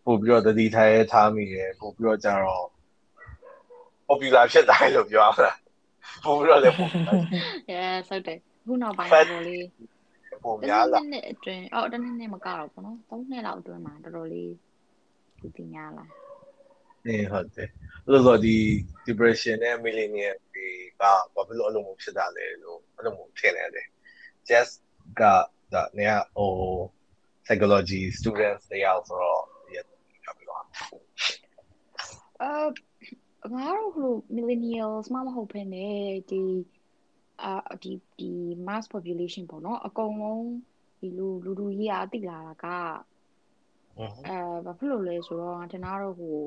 [0.04, 2.66] ပို့ပြီးတော့တတိထိုင်ထားမိတယ်ပို့ပြီးတော့ကြတော့
[4.08, 5.50] popular ဖြစ်တိုင်းလို့ပြောရမှာ
[6.24, 6.90] ပို့ပြီးတော့လည်းပို့
[7.72, 9.58] Yeah, ဟုတ်တယ်ခုနောက်ပိုင်းတော့လေ
[10.44, 14.52] ပို့တများလာနေ့နဲ့အတွင်းအော်တနေ့နဲ့မကတော့ဘောနော်၃နှစ်လောက်အတွင်းမှာတော်တော်လေး
[15.40, 16.04] ဒီတင်ရလာ
[17.08, 17.70] အင်းဟုတ်တယ်
[18.04, 18.56] အဲ့လိုဆိုဒီ
[19.06, 20.68] depression နဲ့ millennial တွေ
[21.00, 23.86] ကဘာဖြစ်လို့အဲ့လိုမျိုးဖြစ်တာလဲလို့အဲ့လိုမျိုးထင်နေတယ်
[24.48, 24.74] just
[25.20, 25.22] က
[25.72, 26.52] ဒါနေရဟို
[27.46, 29.42] psychology students တွေအောင်ဆိုတော့
[29.74, 30.64] ရပြီလား
[32.42, 32.66] အာ
[33.54, 36.42] ငါတို့ဟို millennials မမဟုတ်ဘဲနဲ့ဒီ
[37.42, 38.30] အာဒီဒီ
[38.66, 40.46] mass population ပေါ့နော်အကုန်လုံး
[41.00, 42.66] ဒီလူလူလူကြီးအားတိလာတာက
[44.28, 46.38] အဲဘာဖြစ်လို့လဲဆိုတော့ငါတင်တော့ဟို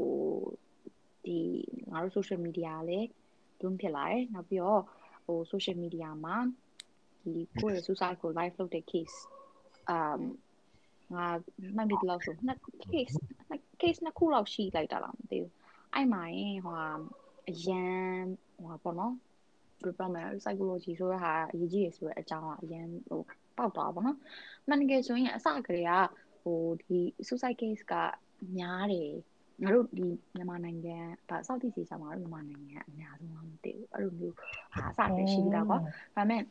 [1.25, 1.39] ဒီ
[1.91, 3.07] ငါတို့ social media လည်း
[3.59, 4.81] တွန်းဖြစ်လာတယ်နောက်ပြီးတော့
[5.25, 6.37] ဟို social media မှာ
[7.23, 9.17] ဒီကိုယ့်ရဲ့ suicide ကို live လုပ်တဲ့ case
[9.95, 10.21] um
[11.15, 11.27] ငါ
[11.75, 12.59] မှတ်မိတယ်လို့ဆိုနှစ်
[12.93, 13.15] case
[13.49, 15.51] နှစ် case နှစ်ခုလောက်ရှိလိုက်တာလားမသိဘူး
[15.93, 16.87] အဲ့မှာရင်ဟိုဟာ
[17.49, 18.23] အရန်
[18.57, 19.13] ဟိုဟာပေါ့နော်
[19.81, 23.21] ဘယ်လိုပြောမလဲ psychology ဆိုတဲ့ဟာအရေးကြီးရဆိုတဲ့အကြောင်းကအရန်ဟို
[23.57, 24.17] ပေါက်သွားပါတော့
[24.67, 25.93] မှန်တကယ်ဆိုရင်အစကတည်းက
[26.42, 27.94] ဟိုဒီ suicide case က
[28.56, 29.11] များတယ်
[29.62, 35.82] ငါတို့ဒီမြန်မာနိုင်ငံဗာ Southeast Asia မှာတော့မြန်မာနိုင်ငံအများဆုံးမှမသိဘူးအဲ့လိုမျိုးဟာအစတည်းရှိတာကွာဒါ
[36.16, 36.42] ပေမဲ့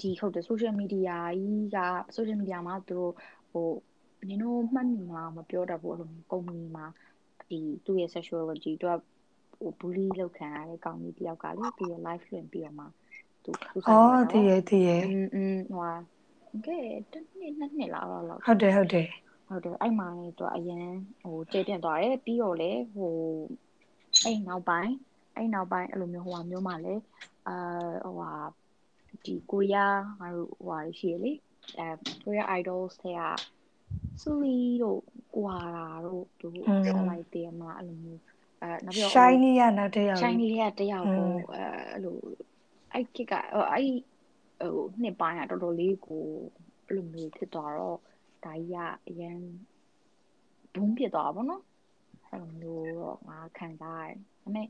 [0.00, 1.78] ဒီဟုတ်တယ် social media ကြီးက
[2.16, 3.12] social media မှာသူတို့
[3.52, 3.68] ဟို
[4.28, 6.86] နင်တို့မှတ်မိမှာမပြောတတ်ဘူးအဲ့လိုမျိုး company မှာ
[7.50, 8.92] ဒီသူ့ရဲ့ sexuality သူက
[9.58, 12.84] ဟို bully လုပ်ခံရတဲ့ကောင်ကြီးတယောက်ကလေသူရဲ့ live လွှင့်ပြီးတော့မှ
[13.44, 15.92] သူ suicide အော် လုပ် တည်ရတည်ရ อืมอืมဟိုဟာ
[16.65, 16.79] ကဲ
[17.11, 19.07] တစ်နှစ်နှစ်နှစ်လောက်တော့လောက်ဟုတ်တယ်ဟုတ်တယ်
[19.47, 20.87] ဟုတ်တယ်အဲ့မှာလေသူကအရန်
[21.21, 23.13] ဟိုကျေပြန့်သွားတယ်ပြီးတော့လေဟို
[24.23, 24.93] အဲ့နောက်ပိုင်း
[25.35, 27.01] အဲ့နောက်ပိုင်းအဲ့လိုမျိုးဟိုဟာမျိုးမှလည်း
[27.47, 27.55] အာ
[28.05, 28.31] ဟိုဟာ
[29.25, 31.31] ဒီကိုရီးယားငါတို့ဟိုဟာရှိရလေ
[31.77, 31.87] အဲ
[32.23, 33.21] ကိုရီးယား idols တွေက
[34.21, 35.01] ဆူလီတို့
[35.35, 36.47] ကွာတာတို့သူ
[36.85, 38.21] ဆက်လိုက်တယ်မှာအဲ့လိုမျိုး
[38.61, 42.17] အဲနောက်ပြီးတော့ shiny ရနောက်တစ်ယောက် shiny ကတယောက်ကိုအဲအဲ့လို
[42.93, 43.33] အဲ့ကက
[43.73, 43.87] အဲ့
[44.61, 46.25] ဟိုနှစ်ပိုင်းကတော်တော်လေးကို
[46.85, 47.97] အဲ့လိုမျိုးဖြစ်သွားတော့
[48.45, 48.77] ဒါကြီးက
[49.09, 49.37] အရန်
[50.75, 51.63] ဘုံဖြစ်သွားပါဘောနော်
[52.29, 54.67] အဲ့လိုမျိုးတော့ငါခံစားရတယ်ဒါပေမဲ့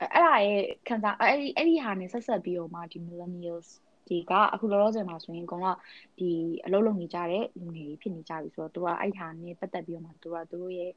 [0.00, 3.68] အဲ့ဒါရဲ့ခံစားအဲ့ဒီအဲ့ဒီဟာနဲ့ဆက်ဆက်ပြီးတော့မှဒီ millennials
[4.08, 5.68] ဒီကအခုလောလောဆယ်မှာဆိုရင်ကောင်က
[6.18, 6.30] ဒီ
[6.64, 10.92] အလုပ်လုပ်နေကြတဲ့လူငယ်တွေဖြစ်နေကြပြီဆိုတော့သူကအဲ့ဟာနဲ့ပတ်သက်ပြီးတော့မှသူကသူတို့ရဲ့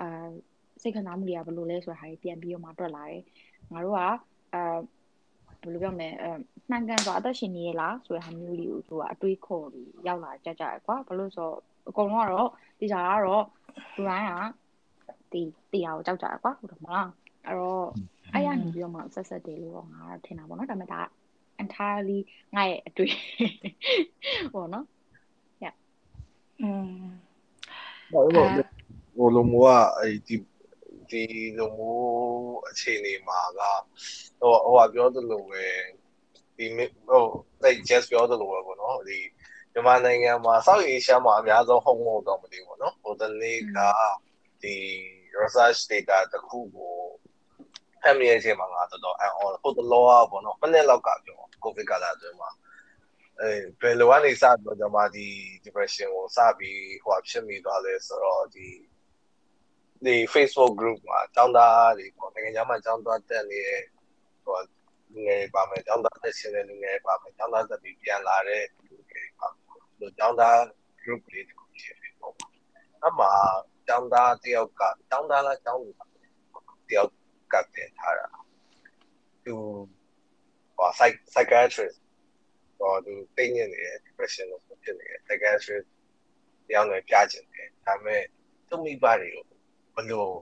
[0.00, 0.28] အာ
[0.82, 3.22] စိတ်ခံစားမှုတွေကဘယ်လိုလဲဆိုတာဟာပြန်ပြီးတော့မှတွက်လာတယ်
[3.72, 4.10] ငါတို့ကအာ
[4.54, 4.97] ဘ
[5.68, 6.30] ယ်လိုပြောမလဲအဲ
[6.70, 11.56] မှန်ကန်စွာအသက်ရှင်နေရလားဆိုတဲ့ဟာမျိုးလေးကိုသူကအတွေးခေါ်ပြီးရောက်လာကြကြရကွာဘာလို့ဆိုတော့
[11.88, 13.44] အကုန်လုံးကတော့ဒီကြတာကတော့
[13.94, 14.32] သူတိုင်းက
[15.32, 17.08] ဒီတရားကိုကြောက်ကြရကွာဟုတ်တယ်မလား
[17.46, 17.86] အဲ့တော့
[18.34, 21.00] အဲ့ရနေပြီးတော့မှဆက်ဆက်တယ်လို့တော့ငါထင်တာပေါ့နော်ဒါပေမဲ့ဒါ
[21.62, 22.18] entirely
[22.54, 23.12] ငါရဲ့အတွေ့
[24.54, 24.86] ပေါ့နော်
[26.62, 27.08] อืม
[28.12, 28.64] ဘာလို့လဲ
[29.16, 30.34] ဟိုလိုမျိုးကအဲ့ဒီ
[31.10, 31.22] ဒီ
[31.58, 33.60] လိုမျိုးအခြေအနေမှာက
[34.40, 35.66] ဟိုဟိုပြောသလိုပဲ
[36.56, 36.66] ဒီ
[37.08, 37.24] ဟို
[37.62, 39.18] အဲ့ just ပြောသလိုပဲပေါ့နော်ဒီ
[39.72, 43.78] မြန်မာနိုင်ငံမှာစောက်ရေးရှားမှာအများဆုံးဟုတ်မဟုတ်တော့မသိဘူးပေါ့နော်ဟိုတနေ့က
[44.62, 44.76] ဒီ
[45.40, 46.94] research data တစ်ခုကို
[48.02, 52.50] ဖမ်းမြဲခြင်းမှာငါတော်တော်အံ့ဩဟိုတလောကပေါ့နော်မနေ့လောက်ကပြောကိုဗစ်ကာလအတွင်းမှာ
[53.40, 53.50] အဲ
[53.80, 55.26] ဘယ်လိုကနေစပြီးတော့ကျွန်မဒီ
[55.64, 58.68] depression ကိုစပြီးဟိုဖြစ်မိသွားလဲဆိုတော့ဒီ
[60.05, 63.83] ဒီ Facebook group မှာចောင်းသားတွေပေါ့နိုင်ငံခြားမှာចောင်းသားတက်နေတဲ့
[64.43, 64.57] ဟို
[65.11, 69.27] လူငယ်ပါမယ်ចောင်းသားတက်ရှင်တဲ့လူငယ်ပါမယ်ចောင်းသားတက်ပြီးပြန်လာတဲ့လူင တယ်
[69.99, 70.57] လို့ကျောင်းသား
[71.03, 72.33] group လေးတစ်ခုရှိတယ်ပေါ့
[73.05, 73.27] အမှ
[73.87, 75.91] ကျောင်းသားတယောက်ကကျောင်းသားလားကျောင်းသူ
[76.89, 77.11] တယောက်
[77.53, 78.27] ကတည်းထားတာ
[79.45, 79.55] သူ
[80.77, 80.89] ဟော
[81.33, 81.97] psychiatrist
[82.79, 85.87] ဟောသူသိနေတယ် depression လို့ဖြစ်နေတယ် psychiatrist
[86.67, 88.23] တယောက်နဲ့ပြချင်တယ်ဒါပေမဲ့
[88.69, 89.45] သူ့မိဘတွေကို
[89.98, 90.32] ဘလို့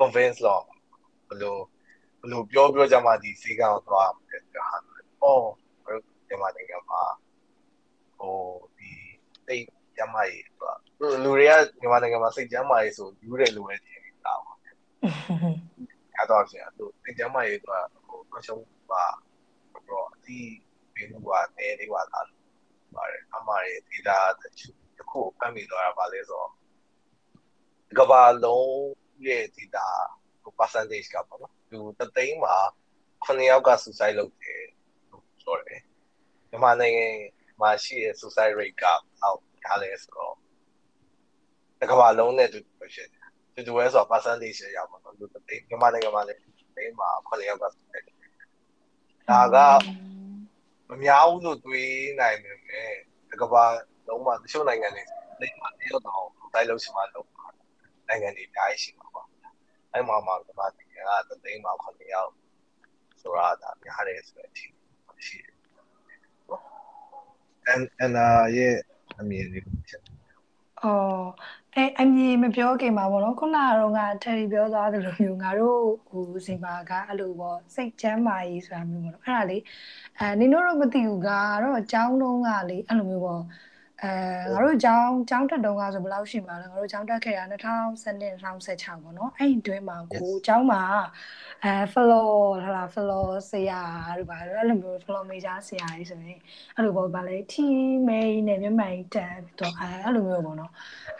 [0.00, 0.64] convince လို့
[1.28, 1.60] ဘလို့
[2.22, 4.64] ဘလို့ပြောပြောကြမှဒီစီကံကိုသွားတယ်ဟာ
[5.22, 5.46] အော်
[6.28, 7.02] ဒီမှာနိုင်ငံမှာ
[8.18, 8.36] ဟို
[8.76, 8.90] ဒီ
[9.46, 9.64] စိတ်
[9.96, 10.74] ကျမ်းမာရေးဆိုတာ
[11.24, 14.74] လူတွေကမြန်မာနိုင်ငံမှာစိတ်ကျမ်းမာရေးဆိုယူတယ်လို့ပဲထင်တာပါအဲ့
[16.30, 19.04] တော့ဆရာသူစိတ်ကျမ်းမာရေးဆိုတာဟိုအရှုံးပါ
[19.88, 20.38] တော့ဒီ
[20.94, 22.26] ဘယ်လိုကတဲလေးပါလား
[22.94, 24.16] ပါတယ်အမှားရဲ့ data
[24.98, 26.50] တခုဖတ်မိတော့တာပါလဲဆိုတော့
[27.98, 28.72] ကဘာလုံး
[29.26, 29.88] ရဲ့ data
[30.42, 32.56] ဟို percentage ကပေါ့နော်သူတသိန်းမှာ
[33.24, 34.62] 9ယောက်က suicide လုပ်တယ်
[35.10, 35.80] လို့ပြောတယ်
[36.50, 37.06] မြန်မာနိုင်ငံ
[37.60, 38.84] မှာရှိတဲ့ suicide rate က
[39.22, 40.34] အောက်ထားလဲဆိုတော့
[41.80, 43.24] တကဘာလုံးနဲ့တူတူဖြစ်တယ်
[43.54, 46.40] တူတူပဲဆိုတော့ percentage ရပါတော့လူတသိန်းမြန်မာနိုင်ငံမှာလည်း
[46.76, 48.32] သိန်းမှာ9ယောက်က suicide လုပ်တယ်
[49.30, 49.56] ဒါက
[50.88, 52.90] မများဘူးလို့တွေးနိုင်ပေမဲ့
[53.30, 53.64] တကဘာ
[54.08, 55.02] လုံးမှာတချို့နိုင်ငံတွေ
[55.40, 56.24] လိမ့်မှာတရုတ်တော့
[56.54, 57.28] တိုင်းလုံးချင်မှလုံး
[58.08, 59.26] နိုင်ငံတွေအများကြီးရှိမှာပေါ့
[59.92, 62.32] အဲ့မှာမှာမြန်မာနိုင်ငံကတသိန်းမှာ9ယောက်
[63.20, 64.66] ဆိုတာဒါများတယ်ဆိုတဲ့အထိ
[65.26, 65.54] ရှိတယ်။
[67.72, 68.16] and and
[68.56, 68.76] ရဲ့
[69.18, 70.14] အမြင်လေးဖြစ်တယ်။
[70.82, 71.26] အော်
[71.76, 79.58] အဲအမြင်မပြောခင်မှာပေါ့နော်ခုနကတော့ငါထရီပြောသွားသလိုမျိုးငါတို့ဟိုစီမာကအဲ့လိုပေါ့စိတ်ချမ်းသာရေးဆိုတာမျိုးပေါ့နော်အဲ့ဒါလေ
[80.18, 81.30] အဲနင်တို့တော့မသိဘူးက
[81.62, 83.42] တော့အကြောင်းတုံးကလေအဲ့လိုမျိုးပေါ့
[84.04, 84.14] အဲ
[84.52, 87.54] ငါတို့ကျောင်းကျောင်းတက်တုန်းကဆိုဘယ်လောက်ရှိမှာလဲငါတို့ကျောင်းတက်ခဲ့တာ2012
[88.42, 90.82] 2016ပေါ့နော်အဲ့ဒီတွင်းမှာကိုကျောင်းမှာ
[91.64, 92.32] အဲ floor
[92.64, 93.82] ဟလာ floor ဆရာ
[94.18, 96.38] တို့ပါအဲ့လိုမျိုး floor major ဆရာကြီးဆိုရင်
[96.74, 100.70] အဲ့လိုပေါ့ဗာလဲ team main နဲ့မျက်မှန်တက်တော့အဲအဲ့လိုမျိုးပေါ့နော်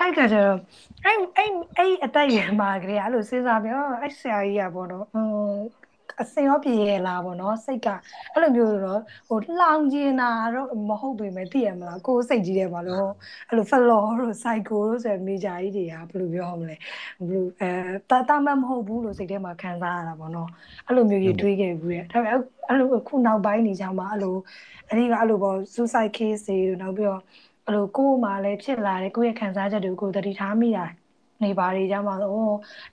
[0.01, 0.57] အဲ့ကကျတော့
[1.05, 5.29] အဲ့အဲ့အဲ့အတက်ရမှာကလေးအဲ့လိုစဉ်းစားပြောအဲ့ဆရာကြီးကပေါ့နော်ဟို
[6.21, 7.89] အစင်ရောပြေရလားပေါ့နော်စိတ်က
[8.33, 13.09] အဲ့လိုမျိုးတော့ဟိုလောင်ကျင်တာတော့မဟုတ်ပေမဲ့သိရမလားကိုယ်စိတ်ကြီးတယ်ပါလို့
[13.49, 16.77] အဲ့လိုဖလောတို့ psycho တို့ဆိုမေဂျာကြီးတွေကဘယ်လိုပြောမလဲ
[17.19, 17.71] ဘယ်လိုအဲ
[18.11, 20.49] တာတာမမဟုတ်ဘူးလို့စိတ်ထဲမှာခံစားရတာပေါ့နော်
[20.87, 22.37] အဲ့လိုမျိုးကြီးတွေးခဲ့ဘူးရဲ့ဒါပေမဲ့
[22.69, 24.37] အဲ့လိုခုနောက်ပိုင်းနေကြမှာအဲ့လို
[24.91, 27.21] အဒီကအဲ့လိုပေါ့ suicide case တွေနောက်ပြီးတော့
[27.67, 30.87] အဲ့လိုကိုယ်မှလည်းဖြစ်လာတယ်ကိုယ့်ရဲ့ခံစားချက်တွေကိုသတိထားမိတာ
[31.47, 32.31] နေပါတွေကြမှာဆို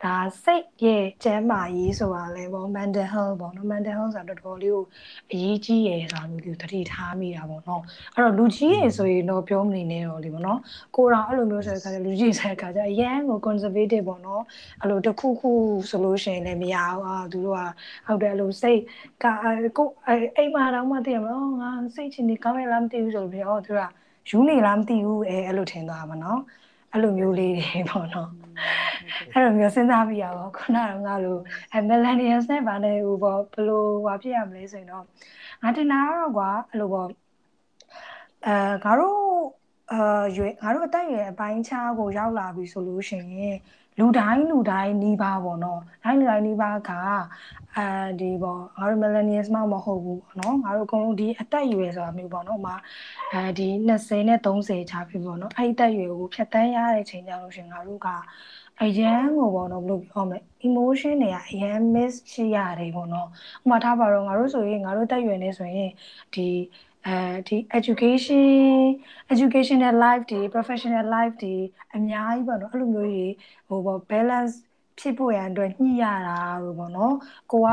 [0.03, 4.83] ဒါစိတ်ရဲ့ကျန်းမာရေးဆိုတာလဲပေါ့ mental health ပေါ့နော် mental health ဆိုတာတော်တော်လေးကို
[5.31, 7.81] အရေးကြီးရယ်ဆိုတာမျိုးကိုတတိထားမိတာပေါ့နော်
[8.15, 10.59] အဲ့တော့လူကြီးရေဆိုရင်တော့ပြောမနေနဲ့တော့လေပေါ့နော်
[10.95, 14.43] ကိုတော်အဲ့လိုမျိုးဆိုတဲ့ခါကျလူကြီးဆိုတဲ့ခါကျအရန်ကို conservative ပေါ့နော်
[14.81, 15.51] အဲ့လိုတစ်ခုခု
[15.89, 17.61] ဆိုလို့ရှိရင်လည်းမရဘူးအာသူတို့က
[18.07, 18.79] ဟုတ်တယ်အဲ့လိုစိတ်
[19.23, 19.25] က
[19.77, 19.87] ကို
[20.37, 23.81] အိမ်မှာတော့မှသိရမလားငါစိတ်ချင်နေကောင်းရလားမသိဘူးဆိုလို့ပြောသူက
[24.29, 26.41] ယူနေလားမသိဘူးအဲအဲ့လိုထင်သွားမှာနော်
[26.91, 28.29] အဲ့လိုမျိုးလေးတွေပေါ့နော်
[29.33, 31.37] အဲ့လိုမျိုးစဉ်းစားမိရပါခုနကငါလို
[31.73, 35.05] အဲ millennials နဲ့ဗာနဲ့ဟိုပေါ့ဘလို့ဟွာဖြစ်ရမလဲဆိုရင်တော့
[35.61, 37.07] ငါတင်တာတော့ကွာအဲ့လိုပေါ့
[38.45, 39.19] အဲငါတို့
[39.91, 43.57] အာရွေငါတို့အတက်ရွယ်အပိုင်းခြားကိုရောက်လာပြီဆိုလို့ရှိရင်
[43.99, 46.91] လူတိုင်းလူတိုင်းနှီးပါပေါ့နော်တိုင်းလူတိုင်းနှီးပါက
[47.75, 47.87] အဲ
[48.21, 52.75] ဒီပေါ့ငါတို့ millennials မှမဟုတ်ဘူးပေါ့နော်ငါတို့အကုန်လုံးဒီအသက်အရွယ်ဆိုတာမျိုးပေါ့နော်ဥမာ
[53.33, 58.07] အဲဒီ20နဲ့30ချာဖြစ်ပေါ့နော်အဲ့ဒီအသက်အရွယ်ကိုဖြတ်တန်းရတဲ့ချိန်ကြလို့ရှင်ငါတို့က
[58.83, 63.27] အရန်ကိုပေါ့နော်ဘယ်လိုပြောမလဲ emotion တွေကအရန် miss ရှိရတယ်ပေါ့နော်
[63.63, 65.89] ဥမာထားပါတော့ငါတို့ဆိုရင်ငါတို့တက်ရွယ်နေဆိုရင်
[66.33, 66.47] ဒီ
[67.05, 67.11] အဲ
[67.47, 68.81] ဒီ education
[69.33, 71.55] educational life တွေ professional life တွေ
[71.95, 73.33] အများကြီးပေါ့နော်အဲ့လိုမျိုးကြီး
[73.67, 74.55] ဟိုပေါ့ balance
[74.99, 77.13] ဖြစ်ဖို့ရန်အတွက်ညှိရတာလို့ပေါ့နော်
[77.51, 77.69] ကိုက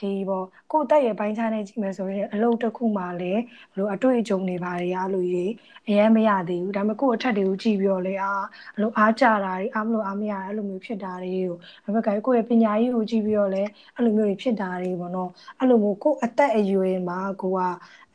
[0.00, 3.40] ဒီပေါ့ကိုတက်ရပိုင်းခြားနေကြည့်မယ်ဆိုရင်အလုပ်တစ်ခုမှလည်း
[3.72, 5.50] ဘလို့အတွေ့အကြုံတွေပါတွေအားလို့ရေး
[5.88, 8.32] အရင်မရသေးဘူးဒါပေမဲ့ကို့အထက်တွေကိုကြည့်ပြီးတော့လေအာ
[8.74, 13.62] ဘလို့အားကြတာတွေအားမလို့အားမရအဲ့လိုမျိုးဖြစ်တာတွေကိုဒါပေမဲ့ကိုယ့်ရဲ့ပညာရေးကိုကြည့်ပြီးတော့လေ
[13.96, 17.60] အဲ့လိုမျိုးတွေဖြစ်တာတွေပေါ့နော်အဲ့လိုမျိုးကို့အသက်အရွယ်မှာကိုက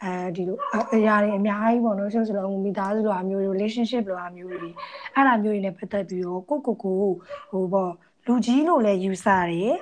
[0.04, 0.58] အဲဒီလို
[0.96, 4.70] အရာတွေအများကြီးပေါ့နော်ဆိုဆိုတော့မိသားစုလိုအမျိုး relationship လိုအမျိုးတွေ
[5.16, 6.96] အဲ့ဒါမျိုးတွေနဲ့ပတ်သက်ပြီးတော့ကိုကိုကို
[7.52, 7.92] ဟိုပေါ့
[8.28, 9.76] လူကြီးလို့လည်းယူဆတယ်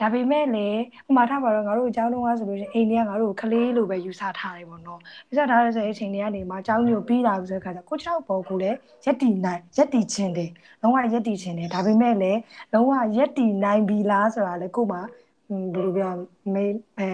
[0.00, 10.50] ဒါပေမဲ့လည်းဥမာထားပါတော့ငါတို့အကြောင်းတုံးကဆိုလို့ရှိရင်အိမ်တွေကငါတို့ကလေးလိုပဲယူဆထားတယ်ပေါ့နော်ယူဆထားတဲ့ဆိုရင်အချိန်တွေကနေမှအကြောင်းမျိုးပြီးလာပြီဆိုတဲ့ခါကျကိုချောက်ပေါ်ကိုလည်းရက်တီနိုင်ရက်တီချင်းတယ်
[10.82, 12.40] လုံးဝရက်တီချင်းတယ်ဒါပေမဲ့လည်း
[12.72, 15.00] လုံးဝရက်တီနိုင်ပြီလားဆိုတာလည်းကို့မှာ
[15.48, 16.12] ဘယ်လိုပြော
[16.54, 16.64] မေ
[16.98, 17.08] အဲ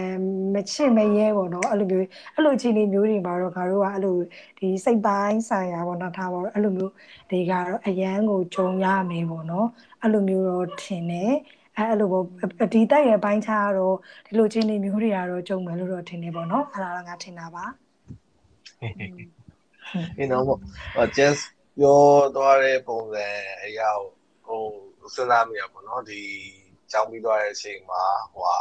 [0.54, 4.16] မချစ်မရဲပေါ့နော်အဲ့လိုမျိုးအဲ့လိုအခြေအနေမျိုးတွေမှာတော့ငါတို့ကအဲ့လို
[4.58, 6.92] ဒီစိတ်ပိုင်းဆိုင်ရာပေါ့နော်ထားပါတော့အဲ့လိုမျိုး
[7.30, 9.68] တွေကတော့အရန်ကိုကြုံရမယ်ပေါ့နော်
[10.02, 11.32] အဲ့လိုမျိုးတော့ထင်တယ်
[11.76, 12.24] အဲ့အဲ့လိုပေါ့
[12.74, 17.64] ဒီတိုက်ရဲ့ပိုင်းခြားတော့ဒီလိုအခြေအနေမျိုးတွေကတော့ကြုံမယ်လို့တော့ထင်တယ်ပေါ့နော်အဲ့ဒါကငါထင်တာပါ
[20.18, 21.42] you know ဟို just
[21.78, 22.00] ပြော
[22.34, 23.26] သွားတဲ့ပုံစံ
[23.64, 23.88] အရာ
[24.46, 24.62] ဟို
[25.14, 26.20] စဉ်းစားမိရပေါ့နော်ဒီ
[26.94, 28.58] ကြောင်းပြီးသွားတဲ့အချိန်မှာဟိုဟာ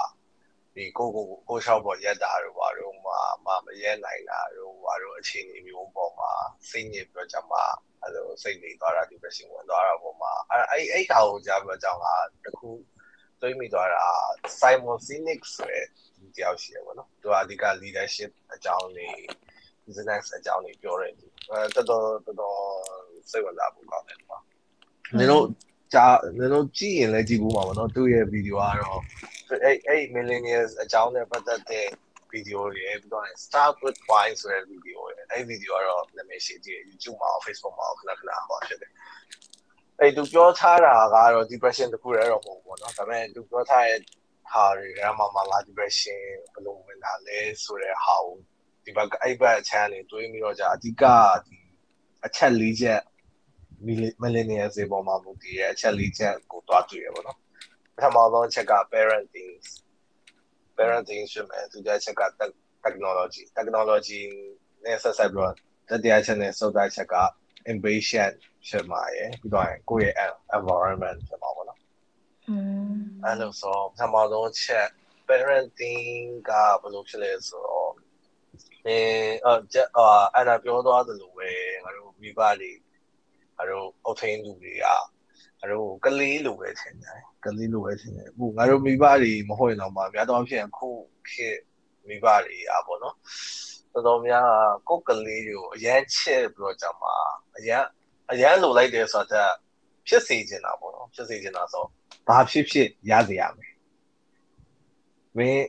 [0.75, 6.31] ဒီကိုကိုကိုရှောက်ပေါ်ရက်တာတို့ဘာတို့မှာမမရဲနိုင်တာတို့ဘာတို့အခြေအနေမျိုးပေါ်မှာ
[6.69, 7.63] စိတ်ညစ်ပြောကြမှာ
[8.03, 12.07] အဲလိုစိတ်နေသွားတာ depression ဝင်သွားတာပေါ်မှာအဲအဲ့အဲ့ခါကိုကြားပြောကြောင်းက
[12.45, 12.69] တခု
[13.41, 14.05] တွေးမိသွားတာ
[14.59, 15.85] Simon Sinek ဆိုတဲ့
[16.17, 19.07] ဒီတယောက်ရှိရပါတော့သူကအဓိက leadership အကြောင်းတွေ
[19.85, 21.13] business အကြောင်းတွေပြောတယ်
[21.51, 22.59] အဲတော်တော်တော်တော်
[23.29, 24.37] စိတ်ဝင်စားဖို့ကောင်းတယ်ကွာ
[25.17, 25.45] နင်တို့
[25.93, 26.05] ကြာ
[26.37, 29.01] ကျွန်တော်ကြည့်ရင်လည်းကြည့်ဘူးမှာပေါ့နော်သူ့ရဲ့ဗီဒီယိုကတော့
[29.63, 31.87] အဲ့အဲ့ millennials အကြောင်းနဲ့ပတ်သက်တဲ့
[32.31, 38.91] ဗီဒီယိုတွေပြီးတော့ start with why ဆိုတဲ့ဗီဒီယိုတွေအဲ့ဗီဒီယိုကတော့နာမည်ရှိသေးတယ် YouTube မှာ Facebook မှာခဏခဏဟောဖြစ်တယ်
[39.99, 43.99] အဲ့သူပြောထားတာကတော့ depression တခုတည်းတော့မဟုတ်ဘူးပေါ့နော်ဒါပေမဲ့သူပြောထားတဲ့
[44.51, 46.19] ဟာတွေရမမလာ depression
[46.53, 48.37] ဘယ်လိုဝင်လာလဲဆိုတဲ့ဟာကို
[48.83, 51.03] ဒီဘက်အဲ့ဘက်အချမ်းလေးတွေးပြီးတော့じゃအဓိက
[51.45, 51.57] ဒီ
[52.25, 53.01] အချက်၄ချက်
[54.21, 57.37] millennial စေပေါ်မှာမူတည်တဲ့အချက်၄ချက်ကိုတွားတွေ့ရပါတော့
[57.95, 59.51] ပထမဆုံးအချက်က parenting
[60.77, 62.21] parenting ရှိမယ်သူတဲ့အချက်က
[62.83, 64.21] technology technology
[64.85, 65.53] နဲ့ဆက်ဆက်ပြီးတော့
[65.89, 67.15] တတိယချက်နဲ့စုပ်တဲ့ချက်က
[67.71, 68.31] ambition
[68.67, 71.79] ဖြစ်မှာရယ်ပြီးတော့ကိုယ့်ရဲ့ environment ဖြစ်မှာပေါ့နော်
[72.49, 72.55] อื
[72.91, 74.87] มအဲ့လိုဆိုပထမဆုံးချက်
[75.27, 76.07] parenting
[76.49, 77.91] ကဘယ်လိုဖြစ်လဲဆိုတော့
[78.87, 78.99] အဲ
[79.45, 79.55] အာ
[80.33, 81.51] အဲ့ဒါပြောသွားသလိုပဲ
[81.83, 82.71] ငါတို့မိဘတွေ
[83.57, 84.85] ငါတို့အုပ်ထိန်းသူတွေက
[85.59, 90.89] ငါတို့ကလေးလိုပဲထင်တယ်ကလေးလိုပဲထင်တယ်အခုငါတို့မိဘတွေမဟုတ်ရင်တော့မှများတော့ဖြစ်အခု
[91.29, 91.55] ဖြစ်
[92.07, 93.15] မိဘတွေอ่ะပေါ့နော်
[93.93, 94.47] တော်တော်များ
[94.89, 97.13] ကိုယ်ကလေးတွေကိုအရန်ချစ်ပြီးတော့ကြမှာ
[97.57, 97.83] အရန်
[98.31, 99.51] အရန်လိုလိုက်တယ်ဆိုတော့
[100.07, 101.85] ဖြစ်စေချင်တာပေါ့နော်ဖြစ်စေချင်တာဆို
[102.27, 103.73] ဘာဖြစ်ဖြစ်ရစေရမယ်
[105.37, 105.65] မင်း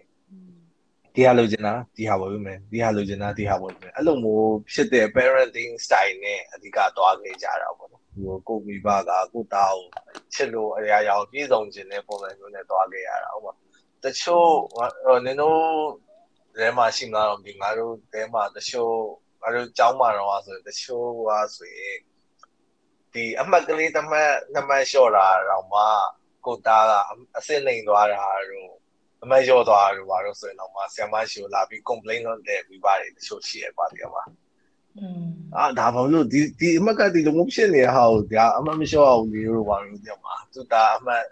[1.15, 9.85] ဒီဟာလိုချင်တာဒီဟာပေါ်ပြီမယ်ဒီဟာလိုချင်တာဒီဟာပေါ်ပြီမယ်အဲ့လိုမျိုးဖြစ်တဲ့ parenting style နဲ့အဓိကသွားနေကြတာပေါ့နော်ဒီကိုမိဘကကိုတာကို
[10.35, 13.53] ချစ်လို့အရာရာပြည့်စုံခြင်းတဲ့ပုံစံမျိုးနဲ့သွားခဲ့ရတာဟုတ်ပါ
[14.05, 14.49] တချို့
[15.25, 15.61] နင်တို့
[16.59, 18.95] တဲမှာရှိမလားတော့ဒီငါတို့တဲမှာတချို့
[19.41, 21.99] ငါတို့ကျောင်းမှာတော့ဆိုတချို့ကဆိုရင်
[23.13, 25.83] ဒီအမှတ်ကလေးတစ်မှတ်နှစ်မှတ်လျှော့တာတော့မှ
[26.47, 26.93] ကိုတာက
[27.37, 28.84] အစ်စ်နေသွားတာတော့
[29.24, 34.24] အမရော့သွားတော့ဘာလို့ဆိုရင်တော့မှဆ iam မရှိကိုလာပြီး complain လုပ်တဲ့ပြီးပါတယ်တချို့ရှိရပါတည်းမှာ
[35.00, 35.24] อืม
[35.56, 41.24] အာဒါဘာလို့ဒီဒီအမက်ကဒီလိုမျိုးဖြစ်နေတဲ့ဟာကိုဒါအမမလျှော့အောင်လေလို့ဘာလို့ပြောမှာသူတာအမတ်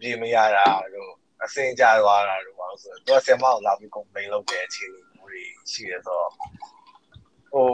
[0.00, 1.12] ပြေမရတာတော့
[1.44, 6.30] အစင်ကြသွားတာတော့ဘာလို့ဆိုတော့ဆ iam ကိုလာပြီး complain လုပ်တဲ့အခြေအနေမျိုးတွေရှိရဆိုတော့
[7.52, 7.68] ဟို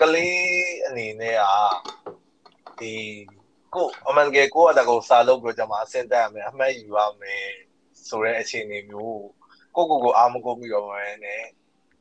[0.00, 0.44] ကလေး
[0.86, 1.56] အနေနဲ့อ่ะ
[2.78, 2.94] ဒီ
[3.74, 7.46] ကိုအမှန်တကယ်ကိုကတကောစာလုပ်ပြီးတော့ကျွန်မအစင်တက်ရမယ်အမှတ်ယူရမယ်
[8.09, 9.21] ဆိုတဲ့အခြေအနေမျိုး
[9.75, 11.43] ကိုကိုကိုအားမကိုမိတော့မယ်နဲ့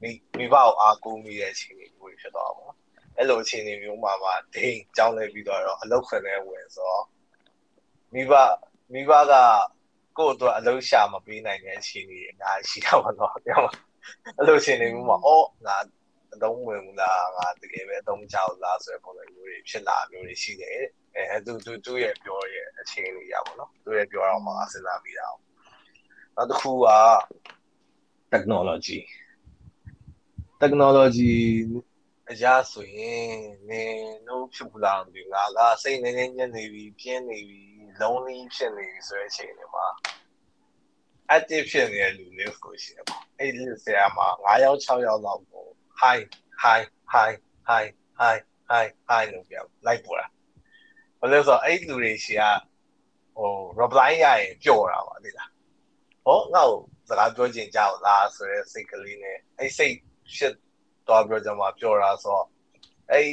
[0.02, 2.72] မိမိဘကိုအားကိုမိတဲ့အခြေအနေမျိုးဖြစ်သွားပါဘော
[3.16, 7.04] အဲ့လိုအခြေအနေမျိုးမှာမှဒိန်ကြောင်းလဲပြီးတော့အလုတ်ခွင်နဲ့ဝင်ဆိုတော့
[8.14, 8.32] မိဘ
[8.92, 9.34] မိဘက
[10.18, 13.72] ကိုယ့်အတွက်အလုပ်ရှာမပေးနိုင်တဲ့အခြေအနေအများကြီးရှိတာပါတော့ပြောမှာ
[14.36, 15.76] အဲ့လိုအခြေအနေမျိုးမှာအော်ငါ
[16.34, 20.80] အသုံးဝင်ဘူးလားငါတကယ်ပဲအသုံးချလို့လားဆိုတဲ့ပုံစံမျိုးတွေဖြစ်လာမျိုးတွေရှိတယ်
[21.16, 25.26] အဲသူသူသူရဲ့ပြောရဲ့အခြေအနေရပါတော့သူရဲ့ပြောတော့မှစဉ်းစားပြီးတာ
[26.38, 26.88] နောက်တစ်ခုက
[28.32, 28.98] technology
[30.62, 31.36] technology
[32.30, 33.28] အရာဆိုရင်
[33.68, 33.96] နင်
[34.28, 37.62] တို့ဖြစ်ဘူးလားမသိဘူးငါကစိတ်နေနေညံ့နေပြီပြင်းနေပြီ
[38.00, 39.86] lonely ဖြစ်နေပြီဆိုတဲ့အချိန်တွေမှာ
[41.36, 45.66] active ဖြစ်နေတဲ့လူမျိုးကိုရှိတယ်ပေါ့အဲ့ဒီဆရာမှာ9ယောက်6ယောက်လောက်ကို
[46.02, 46.18] hi
[46.62, 46.80] hi
[47.14, 47.30] hi
[47.68, 47.84] hi
[48.20, 48.36] hi
[48.70, 50.26] hi hi လို့ပြောလိုက်ပေါ်တာ
[51.20, 52.44] ဘာလို့ဆိုတော့အဲ့လူတွေရှိက
[53.36, 55.50] ဟို reply ရရင်ပျော့တာပါသိလား
[56.28, 59.94] ဟောငါ့ကိုစကားပြောချင်ကြလားဆိုတဲ့စိတ်ကလေးနဲ့အဲ့စိတ်
[60.36, 60.54] ဖြစ်
[61.06, 62.46] သွားပြီးတော့မှပြောတာဆိုတော့
[63.12, 63.28] အဲ့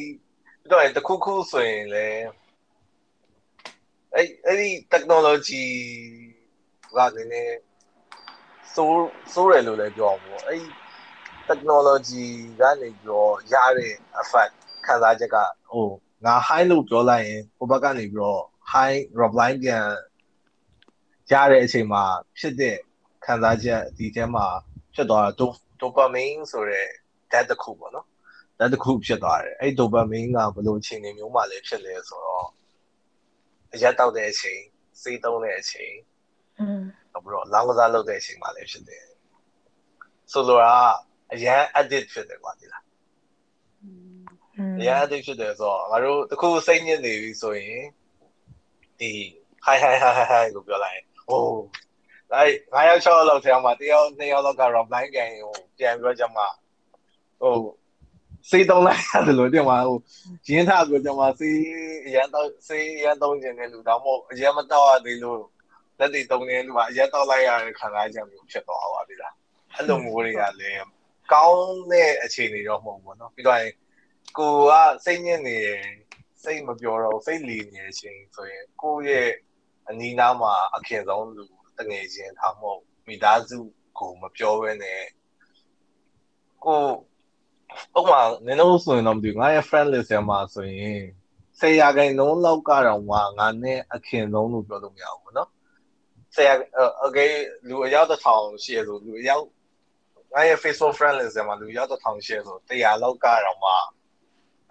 [0.72, 2.08] တော့တခုခုဆိုရင်လေ
[4.14, 5.66] အဲ့အဲ့ဒီ technology
[6.98, 7.60] ကလည်း
[8.76, 10.64] စိုးစိုးရလို့လည်းပြောအောင်ပေါ့အဲ့
[11.50, 12.26] technology
[12.62, 14.54] ကနေပြောရတဲ့ effect
[14.86, 15.38] ခံစားချက်က
[15.72, 15.88] ဟို
[16.26, 19.86] ငါ high လို့ပြောလိုက်ရင်ဟိုဘက်ကနေပြီးတော့ high reply ပြန်
[21.32, 22.04] ရတဲ့အချိန်မှာ
[22.40, 22.78] ဖြစ်တဲ့
[23.26, 24.46] ခံစားချက်ဒီထဲမှာ
[24.94, 25.32] ဖြစ်သွားတာ
[25.82, 26.88] dopamine ဆိုတဲ့
[27.32, 28.06] that တစ်ခုပေါ့နော်
[28.58, 32.48] that တစ်ခုဖြစ်သွားတယ်အဲ့ dopamine ကဘယ်လိုအခြေအနေမျိုးမှလည်းဖြစ်လဲဆိုတော့
[33.74, 34.62] အရက်တောက်တဲ့အချိန်
[35.02, 35.94] စေးတုံးတဲ့အချိန်
[36.60, 39.06] อืมနောက်ပြီးတော့လောင်းကစားလုပ်တဲ့အချိန်မှလည်းဖြစ်တယ်
[40.32, 40.76] ဆိုလိုတာ
[41.34, 42.84] အရန် edit ဖြစ်တယ်ကွာဒီလား
[44.80, 47.84] အရန် edit ဖြစ်တယ်ဆိုတော့ငါတို့တခုစိတ်ညစ်နေပြီဆိုရင်
[49.00, 49.12] ဒီ
[49.66, 51.63] hi hi hi hi ကိုပြောလိုက် ဟိုး
[52.33, 56.47] အဲ့9ယောက်6ယောက်လောက်ထဲမှာတယောက်2ယောက်လောက်ကတော့ blind ကန်ဟိုပြန်ပြောကြမှာ
[57.41, 57.55] ဟို
[58.51, 59.99] စေးတုံးလိုက်ရတယ်လို့တင်ပါဟို
[60.49, 61.59] ရင်းထားဆိုကျွန်မစေး
[62.07, 65.41] အရန်တော့စေးအရန်တုံးခြင်းနဲ့လူတော့မဟုတ်အရန်မတော့ရသေးလို့
[65.99, 69.35] လက်တွေတုံးနေလူကအရန်တော့လိုက်ရတဲ့ခံစားချက်မျိုးဖြစ်သွားပါပြီလား
[69.75, 70.77] အဲ့လိုမျိုးတွေကလည်း
[71.33, 73.59] ကောင်းတဲ့အခြေအနေတော့မဟုတ်ဘူးเนาะပြီးတော့
[74.39, 74.73] ကိုက
[75.05, 75.83] စိတ်ညစ်နေတယ်
[76.43, 79.31] စိတ်မပြောတော့စိတ်လီနေတဲ့အချိန်ဆိုရင်ကိုယ့်ရဲ့
[79.89, 81.45] အနီးနားမှာအခင်ဆုံးလူ
[81.79, 83.59] တငယ်ချင်းထားမဟုတ်မိသားစု
[83.99, 85.03] ကိုမပြောဘဲနဲ့
[86.65, 86.81] ကို
[87.99, 91.01] ဥပမာနင်တို့ဆိုရင်တော့မသိဘူးငါရဲ့ friend list ထဲမှာဆိုရင်
[91.59, 95.49] ဆယ်ရာခိုင်နှုန်းလောက်ကတော့ငါငါနဲ့အခင်ဆုံးလို့ပြောလို့မရဘူးเนาะ
[96.35, 96.55] ဆယ်ရာ
[97.03, 97.31] okay
[97.69, 99.45] လူအယောက်တစ်ထောင်ရှိရဆိုလူအယောက်
[100.35, 103.71] ငါရဲ့ Facebook friend list ထဲမှာလူအယောက်တစ်ထောင်ရှိရဆို100လောက်ကတော့မှ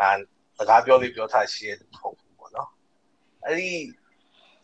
[0.01, 0.11] အဲ
[0.57, 2.69] စကားပြောလေးပြောထားရှိရတယ်ဟုတ်ဘူးပေါ့နော်
[3.45, 3.71] အဲ့ဒီ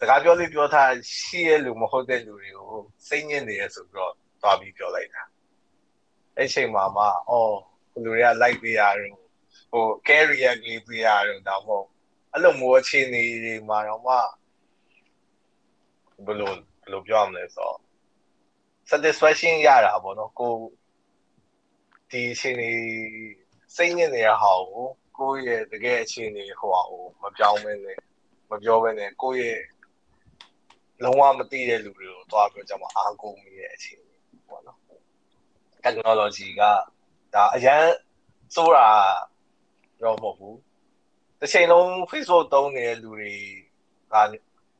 [0.03, 5.23] စကားပြောလေးပြောထားရှိရလူမဟုတ်တဲ့လူတွေကိုစိတ်ညစ်နေရဆိုပြီးတော့တွားပြီးပြောလိုက်တာ
[6.37, 7.57] အဲ့ချိန်မှာမှအော်
[8.03, 9.15] လူတွေက like ပေးရတယ်
[9.71, 11.87] ဟို carry ရလေးပေးရတယ်တော့မဟုတ်
[12.33, 14.15] အဲ့လိုမျိုးအခြေအနေတွေမှာတော့မှ
[16.27, 17.79] ဘယ်လိုဘယ်လိုပြောရမလဲဆိုတော့
[18.91, 20.55] satisfaction ရတာပေါ့နော်ကို
[22.11, 22.71] ဒီအခြေအနေ
[23.77, 24.87] စိတ်ညစ်နေတဲ့ဟာကို
[25.19, 27.99] ကိုယ့်ရဲ့တကယ်အခြေအနေဟိုဟာကိုမပြောင်းမနဲ့
[28.51, 29.63] မပြောဘဲနဲ့ကိုယ့်ရဲ့
[31.05, 34.79] လုံးဝမသိတဲ့လူတွေကိုတွားပြောကြမှာအားကိုးမိတဲ့အခြေအနေပေါ့နော်
[35.85, 36.63] technology က
[37.35, 37.85] ဒါအရန်
[38.55, 38.89] စိုးတာ
[40.03, 40.59] တော့မဟုတ်ဘူး
[41.41, 43.33] တစ်ချိန်လုံး Facebook သုံးနေတဲ့လူတွေ
[44.13, 44.17] က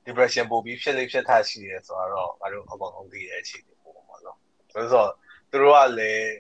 [0.07, 4.39] depression ပို့ပြီးဖြစ်လိဖြစ်ထရှိရဲဆိုတော့ငါတို့အကောင်အောင်သိတဲ့အခြေအနေပေါ့ပေါ့နော်
[4.73, 5.11] ဆိုတော့
[5.51, 6.33] သူတို့ကလည်း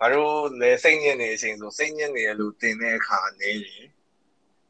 [0.00, 3.86] ငါတို့လည်းစိတ်ညစ်နေတဲ့အချိန်ဆိုစိတ်ညစ်နေရလို့တင်တဲ့အခါနေရင်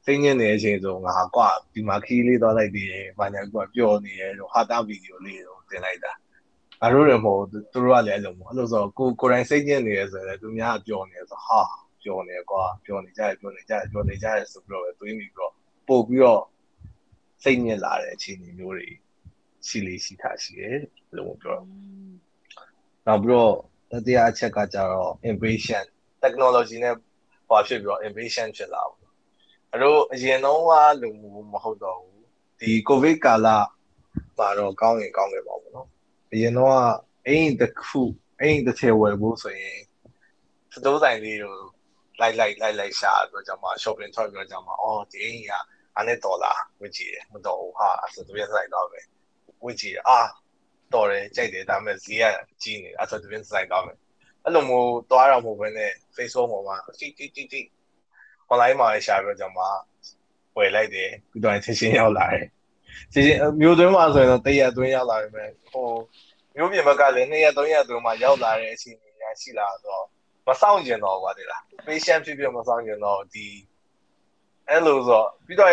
[0.04, 6.12] စိတ်ညစ်နေတဲ့အချိန်ဆိုငါကွာဒီမှာခီးလေးသွားလိုက်ပြီးရင်ဘာညာကွာပျော်နေရတော့ဟာတာဗီဒီယိုလေးတော့တင်လိုက်တာ
[6.80, 11.60] ငါတို့လည်းမဟုတ်သူတို့ကလည်းအဲ့လိုမဟုတ်အဲ့လိုဆိုကိုကိုယ်တိုင်စိတ်ညစ်နေရဆိုရင်သူများပျော်နေဆိုဟာ
[12.02, 15.52] ပျော်နေကွာပျော်နေကြတယ်ပျော်နေကြတယ်ပျော်နေကြတယ်ဆိုပြီးတော့တွေးမိပြီးတော့
[15.88, 16.42] ပို့ပြီးတော့
[17.42, 18.88] စိတ်ညစ်လာတဲ့အခြေအနေမျိုးတွေ
[19.66, 20.78] ရှိလေးရှိထားရှိတယ်
[21.16, 21.66] လို့ပြောတော့
[23.06, 23.54] နောက်ပြီးတော့
[23.90, 25.86] တတိယအချက်ကကြတော့ impatient
[26.22, 26.94] technology နဲ့
[27.48, 29.03] ပွားဖြစ်ပြီးတော့ impatient ဖြစ်လာဘူးအဲ့
[29.82, 30.72] တော့အရင်တော့က
[31.02, 31.10] လူ
[31.52, 32.24] မဟုတ်တော့ဘူး
[32.60, 33.48] ဒီ covid ကာလ
[34.38, 35.88] မှာတော့ကောင်းရင်ကောင်းတယ်ပေါ့ဗောနော်
[36.32, 36.72] အရင်တော့
[37.26, 38.02] အိမ်တစ်ခု
[38.40, 39.78] အိမ်တစ်ထည်ဝယ်ဖို့ဆိုရင်
[40.72, 41.56] စတိုးဆိုင်လေးကို
[42.20, 45.52] လိုက်လိုက်လိုက်လိုက်ရှာတော့ကျွန်မ shopping ထွက်ပြီးတော့ကျွန်မအော်ဒီအိမ်က
[45.94, 49.00] အဲ့နဲ့ဒေါ်လာဝယ်ကြည့်တယ်မတော်ဘူးဟာဆိုတော့ပြန်ဆိုင်တော့ပဲ
[49.64, 50.20] ဝယ်ကြည့်အာ
[50.94, 52.24] တော်တယ်ကြိုက်တယ်ဒါပေမဲ့ဈေးက
[52.62, 53.96] ကြီးနေအဲ့ဆိုတော့ပြန်ဆိုင်တော့မယ်
[54.44, 57.60] အဲ့လိုမျိုးသွားတော့မဟုတ်ဘဲနဲ့ Facebook ပေါ်မှာတိတိတိတိ
[58.50, 59.60] online မှာရှာပြီးတော့ကျွန်မ
[60.56, 62.46] ဝယ်လိုက်တယ်ပြီးတော့ချက်ချင်းရောက်လာတယ်
[63.12, 65.88] ချက်ချင်းမျိုးသွင်းမှာဆိုရင်တော့တရက်သွင်းရောက်လာပြီမဲ့ဟို
[66.56, 70.04] မျိုးပြင်ဘက်ကလည်း2ရက်3ရက်သွင်းမှာရောက်လာတဲ့အချိန်ကြီးရရှိလာတော့
[70.46, 73.46] မဆောင်ကျင်တော့ကွာဒီလား patient ဖြစ်ဖြစ်မဆောင်ကျင်တော့ဒီ
[74.68, 75.72] အဲ့လိုဆိုပြီးတော့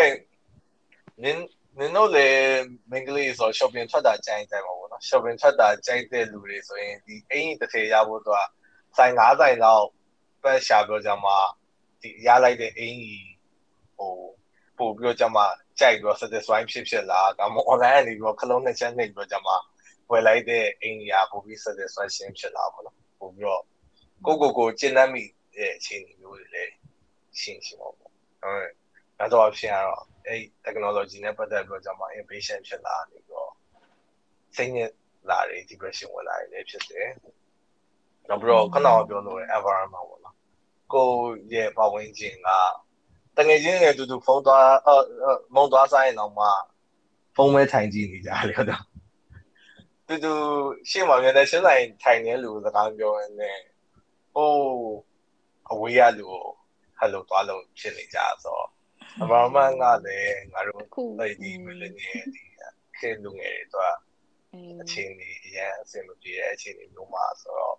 [1.22, 1.46] နင်း
[1.78, 8.46] နင်တို့လည်းမင်္ဂလိဆို shopping ထွက်တာကြိုင်းတယ်ပါဘောနော် shopping ထွက်တာကြိုက်တဲ့လူတွေဆိုရင်ဒီအင်တစ်ထည်ရဖို့တော့
[8.96, 9.86] ဆိုင်၅ဆိုင်လောက်
[10.42, 11.36] ပဲရှာပြောကြမှာ
[12.02, 13.28] ဒီရလိုက်တဲ့အင်ကြီး
[13.96, 14.14] ဟို
[14.78, 15.46] ပို့ပြီးတော့ကြမှာ
[15.80, 19.56] ကြိုက်ပြီးတော့ satisfy ဖြစ်ဖြစ်လားဒါမှမဟုတ် online ကနေပြီးတော့ခလုံးနှစ်ချက်နှိပ်ပြီးတော့ကြမှာ
[20.10, 23.62] ဝယ်လိုက်တဲ့အင်ကြီးကပို့ပြီး satisfaction ဖြစ်လာပါတော့ပို့ပြီးတော့
[24.26, 25.22] ကိုကိုကိုကျင့်တတ်မိ
[25.56, 26.72] တဲ့အခြေအနေမျိုးတွေလည်း
[27.40, 28.68] ရှင်းရှင်းပါပေါ့ဟုတ်
[29.18, 33.50] အဲ့တော့အဖြစ်ကတော့အဲ့ technology နဲ့ပတ်သက်ပြီးတော့ကျွန်မ impatient ဖြစ်လာနေတော့
[34.56, 34.92] စိတ်ညစ်
[35.30, 37.08] လာတယ် depression ဝင်လာတယ်ဖြစ်တယ်။
[38.28, 40.36] နောက်ပြီးတော့ခဏတော့ပြောလို့ environment ပေါ့နော်။
[40.94, 41.08] ကို
[41.54, 42.48] ရဲ့ပတ်ဝန်းကျင်က
[43.36, 44.68] တကယ်ချင်းနဲ့တူတူဖုန်းသွား
[45.54, 46.46] မုံသွားဆိုင်တော့မှ
[47.36, 48.82] ဖုန်းမဲထိုင်ကြည့်နေကြတယ်တော့။
[50.06, 50.34] တူတူ
[50.90, 53.58] ရှေ့မှာမြင်တဲ့ရှင်းဆိုင်ထိုင်နေလူစကားပြောရင်းနဲ့
[54.34, 54.52] ဟို
[55.70, 56.46] အဝေးရလူကို
[57.00, 58.68] hello သွားလို့ဖြစ်နေကြဆိုတော့
[59.22, 60.78] environment ကလည်းငါတို့
[61.18, 62.42] အဲ့ဒီ millennial ဒီ
[62.98, 63.96] ခေတ်လူငယ်တွေတော့
[64.82, 67.76] အချိန်ကြီးအရင်အဆင်မပြေတဲ့အခြေအနေမျိုးမှာဆိုတော့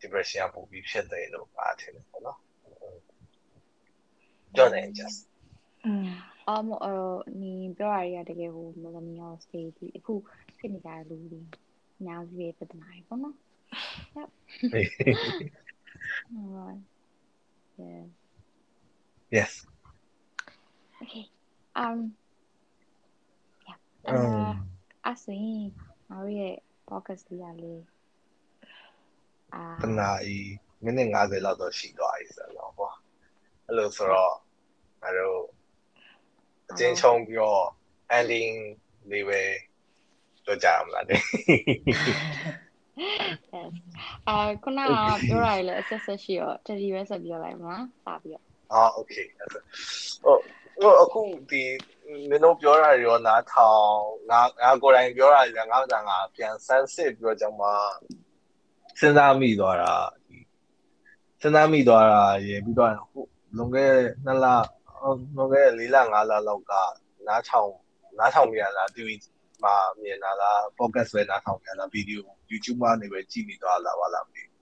[0.00, 2.38] depression ပိုပြီးဖြစ်တယ်လို့ပါထင်တယ်ပေါ့နော်
[4.58, 5.18] ကြောက်နေ just
[5.86, 6.06] อืม
[6.48, 10.14] အော်မအော်နီပြောရရတကယ်ဟို millennial stage ဒီအခု
[10.58, 11.40] ဖြစ်နေကြတဲ့လူတွေ
[11.98, 13.36] အများကြီးပဲပြဿနာတွေပေါ့နော်
[14.16, 14.28] Yep.
[16.36, 16.82] Alright.
[17.76, 18.04] Yeah.
[19.30, 19.66] yes
[21.02, 21.24] Okay.
[21.76, 21.98] Um.
[23.68, 23.78] Yeah.
[24.08, 24.56] အမ်
[25.04, 25.64] အဲ့ဆိုရင်
[26.08, 26.54] ငါတို့ရဲ့
[26.88, 27.74] podcast လေးရလေ
[29.54, 30.36] အာတနာဤ
[30.84, 32.94] မိနစ်50လောက်တော့ရှိသွားပြီဆိုတော့ပေါ့
[33.66, 34.34] အဲ့လိုဆိုတော့
[35.08, 35.40] ငါတို့
[36.70, 37.64] အချင်းချုံပြီးတော့
[38.16, 38.54] ending
[39.10, 39.40] လေးပဲ
[40.44, 41.20] ပြောကြအောင်လားတဲ့
[44.28, 44.88] အာခုနက
[45.28, 49.26] ပြောရလေအဆက်ဆက်ရှိတော့တတိပဲဆက်ပြောလိုက်မလားပါပြီးတော့အော် okay
[50.24, 50.40] ဟုတ်
[50.82, 51.62] ဟိုအခုဒီ
[52.28, 53.88] မင်းတို့ပြောတာရောနားထောင်
[54.30, 57.68] ငါငါကိုယ်တိုင်ပြောတာရောငါ့ဘာငါပြန်ဆန်းစစ်ပြောကြောင်မှ
[58.98, 59.94] စဉ်းစားမိသွားတာ
[61.40, 63.24] စဉ်းစားမိသွားတာရေပြီးတော့ဟို
[63.56, 63.92] လွန်ခဲ့
[64.24, 64.46] နှစ်လ
[65.02, 66.72] လွန်ခဲ့၄လ၅လလောက်က
[67.26, 67.72] နားထောင်
[68.18, 69.08] နားထောင်မြင်လာ TV
[69.64, 74.54] မှာမြင်လာလား podcast ပဲနားထောင်မြင်လာဗီဒီယို YouTube မှာနေပဲကြည့်နေသွားလာပါလားမသိဘူး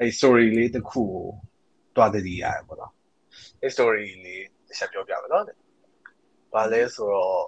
[0.00, 1.26] အဲ story လေးတစ်ခုကို
[1.96, 2.92] တွားတည်ရတယ်ပေါ့နော်
[3.60, 5.44] အဲ story လေးတစ်ချက်ပြောပြမယ်နော်။
[6.54, 7.42] ဘာလဲဆိုတော့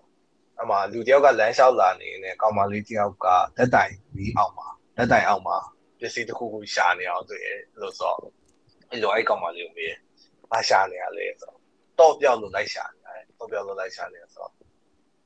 [0.61, 3.27] အမှလူတယောက်ကလမ်းလျှောက်လာနေနေကောင်မလေးတယောက်က
[3.57, 5.59] တက်တိုင်ပြီးအောင်မှာတက်တိုင်အောင်မှာ
[6.01, 7.49] ပစ္စည်းတစ်ခုခုရှာနေအောင်တွေ့ရ
[7.81, 8.33] လို့ဆိုတော့
[8.91, 9.95] အဲ့လိုအဲ့ကောင်မလေးကိုမေး
[10.51, 11.64] ဘာရှာနေရလဲဆိုတော့
[11.99, 14.53] တော့ပြောက်လို့လိုက်ရှာနေတယ်တော့ပြောက်လို့လိုက်ရှာနေဆိုတော့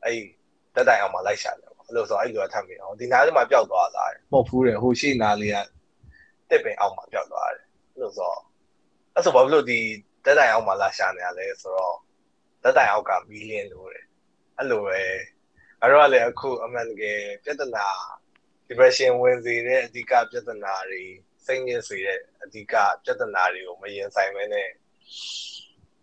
[0.04, 0.18] အဲ့
[0.74, 5.56] တက်တိုင်အောင်မှာလိုက်ရှာတယ်ပေါ့အဲ့လိုဆိုအဲ့လိုထပ်မိအောင်ဒီနားလေးမှာပျောက်သွားတာမဟုတ်ဘူးတဲ့ဟိုရှိနားလေးက
[6.50, 8.32] တက်ပင်အောင်မှာပျောက်သွားတယ်အဲ့လိုဆို
[9.14, 9.80] အဲ့ဆိုဘာဖြစ်လို့ဒီ
[10.24, 11.96] တက်တိုင်အောင်မှာလာရှာနေရလဲဆိုတော့
[12.62, 14.04] တက်တိုင်အောက်ကမီလီယံလို့တယ်
[14.56, 15.00] အဲ့လိုပဲ
[15.80, 17.86] အဲ့တော့လည်းအခုအမှန်တကယ်ပြဿနာ
[18.68, 21.02] depression ဝင်စေတဲ့အဓိကပြဿနာတွေ
[21.46, 24.68] စိတ်ညစ်စေတဲ့အဓိကပြဿနာတွေကိုမရင်ဆိုင်မဲနဲ့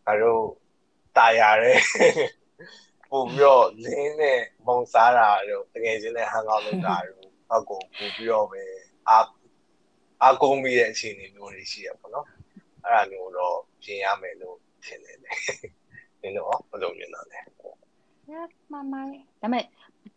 [0.07, 0.45] အဲ့တော့
[1.16, 1.78] တာယာတဲ့
[3.11, 8.62] ပုံပြီးတော့လင်းနဲ့မုံစားတာတို့တကယ်ချင်းနဲ့ဟန်ကောက်လုပ်တာတို့အောက်ကိုပို့ပြီးတော့ပဲ
[9.09, 9.18] အာ
[10.22, 12.26] အာကုန်းပြီးတဲ့အခြေအနေမျိုးတွေရှိရပါတော့
[12.85, 15.33] အဲ့ဒါမျိုးတော့ပြင်ရမယ်လို့ထင်တယ်လေ
[16.22, 17.41] နင်တို့ဘယ်လိုမြင်တော့လဲ
[18.33, 19.64] yes မမလေးဒါပေမဲ့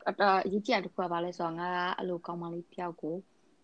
[0.07, 3.15] အအရေးကြီးတာတစ်ခုကဘာလဲဆိုတော့ငါကအဲ့လိုကောင်းမလေးတယောက်ကို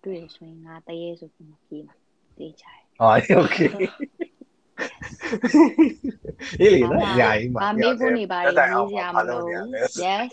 [0.03, 1.95] တွေ့ရဆိုရင်ငါတရေဆိုပြီးမပြေးမှာ
[2.37, 3.57] တေးချတယ် อ๋อโอเค
[6.60, 9.40] အေးလေနော်ညာကြီးမှာဗာမေးဖို့နေပါရေးရေးစရာမလို
[10.04, 10.30] yes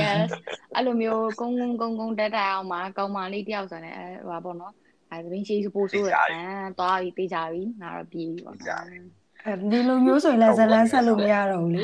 [0.00, 0.28] yes
[0.74, 4.72] အဲ့လိုမျိုးကုန်းကုန်းကုန်းကုန်းတက်တက်အောင်မှာကောင်းမလေးတယောက်ဆိုရင်အဲဟိုပါပေါ့နော်
[5.10, 6.40] အဲသမီးရှိစပိုးဆိုးရအဲ
[6.78, 11.82] သွားပြီးတေးကြပြီငါတော့ပြေးပြီပေါ့အဲဒီလိုမျိုးဆိုရင်လည်းဇလန်းဆက်လို့မရတော့ဘူးလေ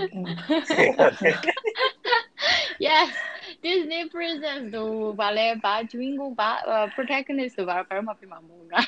[2.86, 3.08] yes
[3.64, 6.50] Disney princess တို့ဗာလဲဗာ Jingo ဗာ
[6.94, 8.86] protagonist တို့ဗာဘာမှပြမှာမဟုတ်လား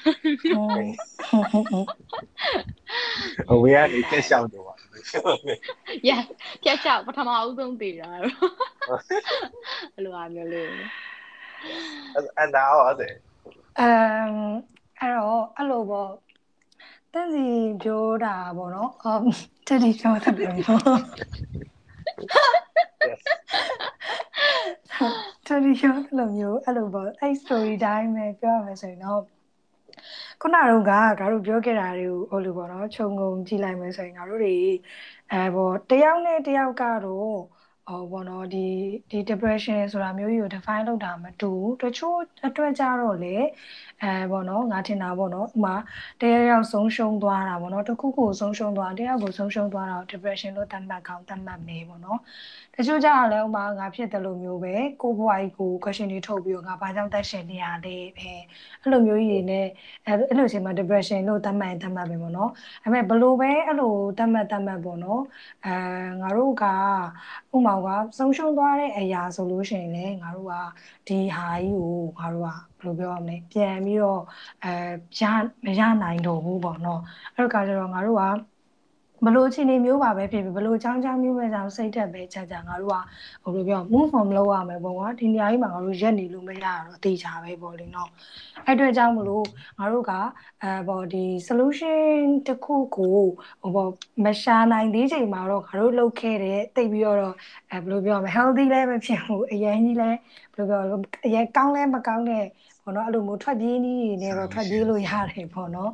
[3.48, 4.74] ဟိုဝေကနေတက်ရှောက်တော့ပါ
[6.08, 6.24] yes
[6.62, 10.68] ဖြတ်ချပထမအဦးဆုံးတည်တာအဲ့လိုအမျိုးလေး
[12.14, 13.14] အဲ့ဒါဟုတ်တယ်
[13.80, 14.32] အမ်
[15.00, 16.10] အဲ့တော့အဲ့လိုပေါ့
[17.12, 17.46] တန်းစီ
[17.82, 19.22] ပြောတာပေါ့နော်အမ်
[19.66, 20.60] တက်ဒီပြောတာပြောတ
[25.54, 29.22] က်ဒီပြောအဲ့လိုမျိုးအဲ့လိုပေါ့အဲ့ story တိုင်းပဲပြောရမယ်ဆိုရင်တော့
[30.40, 34.56] ခုနကတော့ကငါတို့ပြောခဲ့တာတွေကိုဟိုလိုပေါ့နော်ခြုံငုံကြည့်လိုက်မယ်ဆိုရင်ငါတို့တွေ
[35.32, 37.38] အဲပေါ့တယောက်နဲ့တယောက်ကတော့
[37.90, 38.66] ဟောဘောနော်ဒီ
[39.10, 43.36] ဒီ depression ဆိုတာမျိုးကြီးကို define လုပ်တာမတူဘူးတချို့အတွက်ကြတော့လေ
[44.02, 45.74] အဲဘောနော်ငါထင်တာဘောနော်ဥမာ
[46.20, 52.20] တယောက်ယောက်ဆုံးရှုံးသွားတာဘောနော်တစ်ခုခုဆုံးရှုံးသွားတယောက်ကိုဆုံးရှုံးသွားတာကို depression လို့သတ်မှတ်ကောင်းသတ်မှတ်မယ်ဘောနော်
[52.76, 58.30] တချို့ကြတော့လည်းဥမာငါဖြစ်တယ်လို့မျိုးပဲကိုဘွားကြီးကို question တွေထုတ်ပြီးတော့ငါဘာကြောင့်တက်ရှင်နေရလဲပဲ
[58.82, 59.66] အဲ့လိုမျိုးကြီးတွေနဲ့
[60.06, 62.50] အဲအဲ့လိုအချိန်မှာ depression လို့သတ်မှတ်သတ်မှတ်ပဲပေါ့နော်
[62.82, 65.20] ဒါပေမဲ့ဘလို့ပဲအဲ့လိုသတ်မှတ်သတ်မှတ်ပေါ့နော်
[65.64, 65.70] အဲ
[66.20, 66.64] ငါတို့က
[67.54, 70.54] ဥမာကဆုံးရှုံးသွားတဲ့အရာဆိုလို့ရှိရင်လည်းငါတို့က
[71.08, 72.48] ဒီဟာကြီးကိုငါတို့က
[72.78, 74.20] ဘယ်လိုပြောရမလဲပြန်ပြီးတော့
[74.64, 74.68] အဲ
[75.20, 75.22] ရ
[75.64, 77.00] မရနိုင်တော့ဘူးပေါ့နော်
[77.34, 78.24] အဲ့တော့ကကျတော့ငါတို့က
[79.24, 82.96] ဘလို့အခြေအနေမျိုးပါပဲဖြစ်ဖြစ်ဘလို့အကြောင်းအကြောင်းမျိုးပဲကြောင့်စိတ်သက်ပဲချက်ကြငါတို့က
[83.42, 88.10] ဟိုလိုပြော move on လုပ်ရမယ်ပေါ့ကွာဒီနေရာကြီးမှာငါတို့ရက်နေလို့မရတော့အသေးချာပဲပေါ့လေနော်
[88.66, 89.44] အဲ့အတွက်ကြောင့်မလို့
[89.78, 90.12] ငါတို့က
[90.62, 93.18] အဲပေါ့ဒီ solution တစ်ခုကို
[93.62, 93.90] ဟိုပေါ့
[94.24, 97.34] မရှာနိုင်သေးချိန်မှာတော့ငါတို့လုပ်ခဲ့တဲ့တိတ်ပြီးတော့
[97.72, 100.18] အဲဘယ်လိုပြောမလဲ healthy လည်းမဖြစ်ဘူးအရင်ကြီးလည်း
[100.54, 100.80] ဘယ်လိုပြော
[101.26, 102.44] အရင်ကောင်းလည်းမကောင်းတဲ့
[102.90, 105.90] ပေါ့နော်အဲ့လိုမျိုးထွက်ပြေးနည်းတွေနဲ့တော့ထွက်ပြေးလို့ရတယ်ပေါ့နော်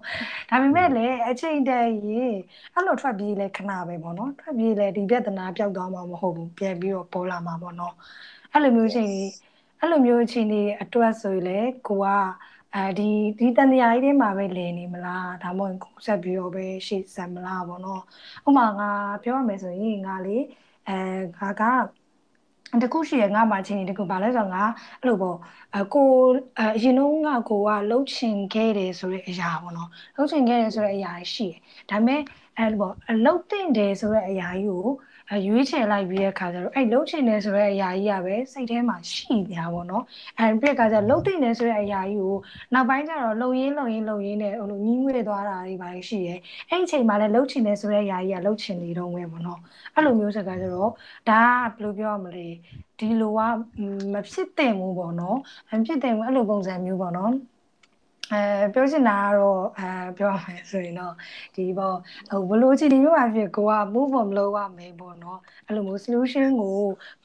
[0.51, 2.35] ဒါပေမဲ့လည်းအချိန်တည်းရင်
[2.75, 7.95] အဲ့လိုထွက်ပြေးလဲခဏပဲပေါ့နော်ထွက်ပြေးလဲဒီပြဿနာပျောက်သွားမှာမဟုတ်ဘူးပြန်ပြီးတော့ပေါ်လာမှာပေါ့နော်
[8.53, 9.11] အဲ့လိုမျိုးချိန်
[9.81, 12.09] အဲ့လိုမျိုးချိန်တွေအတွက်ဆိုရင်လေကိုက
[12.75, 18.01] အဲဒီဒီတန်တရားကြီးထဲမှာပဲလည်နေမလားဒါမှမဟုတ်ကိုဆက်ပြီးတော့ပဲရှေ့ဆက်မလားပေါ့နော်
[18.49, 18.91] ဥပမာငါ
[19.23, 20.37] ပြောရမယ်ဆိုရင်ငါလေ
[20.89, 20.93] အဲ
[21.39, 21.63] ငါက
[22.83, 24.63] တခုရှိရငါမှချင်းတခုဘာလဲဆိုတော့ငါ
[25.01, 25.37] အဲ့လိုပေါ့
[25.79, 26.09] အကို
[26.61, 31.59] အရင်တော့ငါကိုကလှုပ်ချင်ခဲ့တယ်ဆိုတဲ့အရာပေါ့နော်လှုပ်ချင်ခဲ့တယ်ဆိုတဲ့အရာရှိတယ်
[31.91, 32.21] ဒါပေမဲ့
[32.59, 32.95] အဲ့လိုပေါ့
[33.25, 34.89] လှုပ်တင်တယ်ဆိုတဲ့အရာကြီးကို
[35.47, 40.05] ရွေးချယ်လိုက်ပြီးတဲ့ခါကျတော့အဲ့လှုပ်ချင်တယ်ဆိုတဲ့အရာကြီးကပဲစိတ်ထဲမှာရှိနေတာပေါ့နော်
[40.39, 42.37] အဲ့ပြီးတဲ့ခါကျလှုပ်တင်တယ်ဆိုတဲ့အရာကြီးကို
[42.75, 46.35] နောက်ပိုင်းကျတော့လှုပ်ရင်းလှုပ်ရင်းလှုပ်ရင်းနဲ့ဟိုလိုညီးငွေသွားတာတွေပါရှိရဲ
[46.71, 49.61] အဲ့အချိန်မှာလည်းလှုပ်ချင်တယ်ဆိုတဲ့အရာကြီးကလှုပ်ချင်နေတော့မယ်ပေါ့နော်
[49.95, 50.91] အဲ့လိုမျိုးစကားကျတော့
[51.29, 51.43] ဒါ
[51.77, 52.47] ကဘယ်လိုပြောရမလဲ
[52.99, 53.41] ဒီလိုက
[54.13, 55.37] မဖြစ်သင့်ဘူးပေါ့နော်
[55.71, 57.33] မဖြစ်သင့်ဘူးအဲ့လိုပုံစံမျိုးပေါ့နော်
[58.33, 61.15] အဲပြောချင်တာကတော့အဲပြောရမယ်ဆိုရင်တော့
[61.57, 61.97] ဒီပေါ့
[62.31, 66.75] ဟိုဘလို့ချီဒီမျိုးပါဖြစ်ကိုက move on လုပ်ရမယ်ပေါ့နော်အဲ့လိုမျိုး solution ကို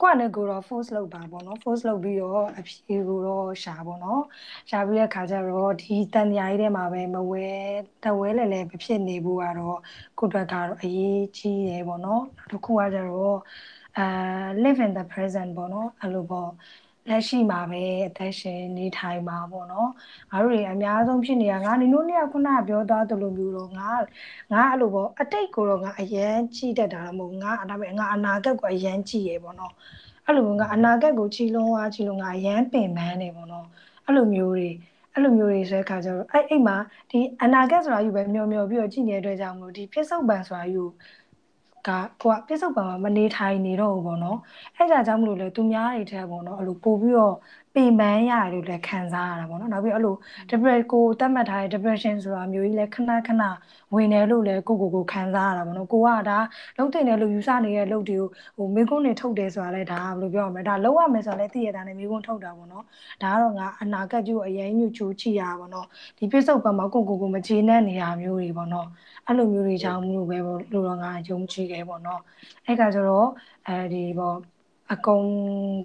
[0.00, 4.22] ကိုကလည်းကိုတော့ force လုပ်ပါပေါ့နော် force လုပ်ပြီးတော့အဖြေကိုတော့ရှာပေါ့နော်
[4.70, 7.46] ရှာပြီးတဲ့ခါကျတော့ဒီတန်တရားကြီးထဲမှာပဲမဝဲ
[8.04, 9.78] တဝဲလည်းလည်းမဖြစ်နေဘူးကတော့
[10.18, 13.38] ကိုအတွက်ကတော့အရေးကြီးရယ်ပေါ့နော်နောက်တစ်ခုကကျတော့
[13.98, 14.04] အာ
[14.62, 16.50] live in the present ပေါ့နော်အဲ့လိုပေါ့
[17.08, 19.90] လက်ရှိမှာပဲအသက်ရှင်နေထိုင်မှာပေါ့နော်
[20.30, 23.90] ငါတို့တွေအများဆုံးဖြစ်နေတာငါနေလို့နေရခုနကပြောသွားသလိုမျိုးတော့ငါ
[24.52, 29.72] ငါအဲ့လိုပေါ့အတိတ်ကိုတော့ငါအရန်ကြည့်တတ်တာမဟုတ်ငါဒါပေမဲ့ငါအနာဂတ်ကိုအရန်ကြည့်ရပေါ့နော်
[30.26, 33.66] အဲ့လိုငါအနာဂတ်ကိုကြည်လုံးွားကြည်လုံးငါအရန်ပင်ပန်းနေပေါ့နော်
[34.06, 34.68] အဲ့လိုမျိုးတွေ
[35.12, 36.76] အဲ့လိုမျိုးတွေဆိုတဲ့ခါကျတော့အဲ့အိမ်မှာ
[37.10, 40.84] ဒီအနာဂတ်ဆိုတာယူပဲမျောမျောပြီးတော့ကြည့်နေတဲ့အတွက်ကြောင့်မို့ဒီဖြစ်စုံပန်ဆိုတာယူ
[41.86, 41.88] က
[42.20, 44.36] ကိုကပြစ္ဆုတ်ပံမှာမနေထိုင်နေတော့ဘူးပေါ့နော်
[44.76, 47.34] အဲ့ဒါကြောင့်မလို့လေသူများတွေထဲပေါ့နော်အဲ့လိုပို့ပြီးတော့
[47.74, 50.16] ပင်ပန်းရတယ်လို့လည်းခံစားရတာပေါ့နော်နောက်ပြီးအဲ့လို
[50.50, 53.42] depression ကိုတတ်မှတ်ထားတဲ့ depression ဆိုတာမျိုးကြီးလဲခဏခဏ
[53.94, 56.38] ဝင်တယ်လို့လည်းကိုကိုကိုခံစားရတာပေါ့နော်ကိုကဒါ
[56.78, 62.84] လုံးတင်တယ်လို့ယူဆနေတဲ့လုပ်တွေကိုဟိုမိကုန်းနေထုတ်တယ်ဆိုတာလဲဒါဘယ်လိုပြောရမလဲဒါလုံးဝမယ်ဆိုတာလဲသိရတာနဲ့မိကုန်းထုတ်တာပေါ့နော်
[63.22, 65.86] ဒါကတော့ငါအနာဂတ်ကျိုးအရင်ညှို့ချိုးချီရပါပေါ့နော်
[66.18, 68.88] ဒီပြစ္ဆုတ်ပံမှာကိုကိုကိုမချေနဲ့နေတာမျိုးတွေပေါ့နော်
[69.26, 72.20] အဲ့လိုမျိုးတွေကြောင့်မလို့ပဲလို့တော့ငါယုံကြည်တယ်ပေါ့နော်
[72.66, 73.28] အဲ့ကကျတော့
[73.66, 74.36] အဲဒီပေါ့
[74.92, 75.26] အကုန်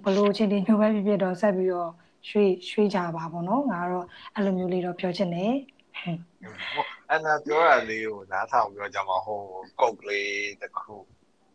[0.04, 1.90] ဘလို့ချင်းဒီမျိုးပဲဖြစ်ဖြစ်တော့ဆက်ပြီးတော့
[2.28, 5.54] ရွှေ့ရွှေ့ကြပါပေါ့နော်ငါကတော့အဲ့လိုမျိုးလေးတော့ပြောချင်တယ်
[7.10, 9.42] အဲ့ဒါပြောတာလေးကိုနားထောင်ပြောကြမှာဟို
[9.80, 10.94] ကုတ်လေးတစ်ခု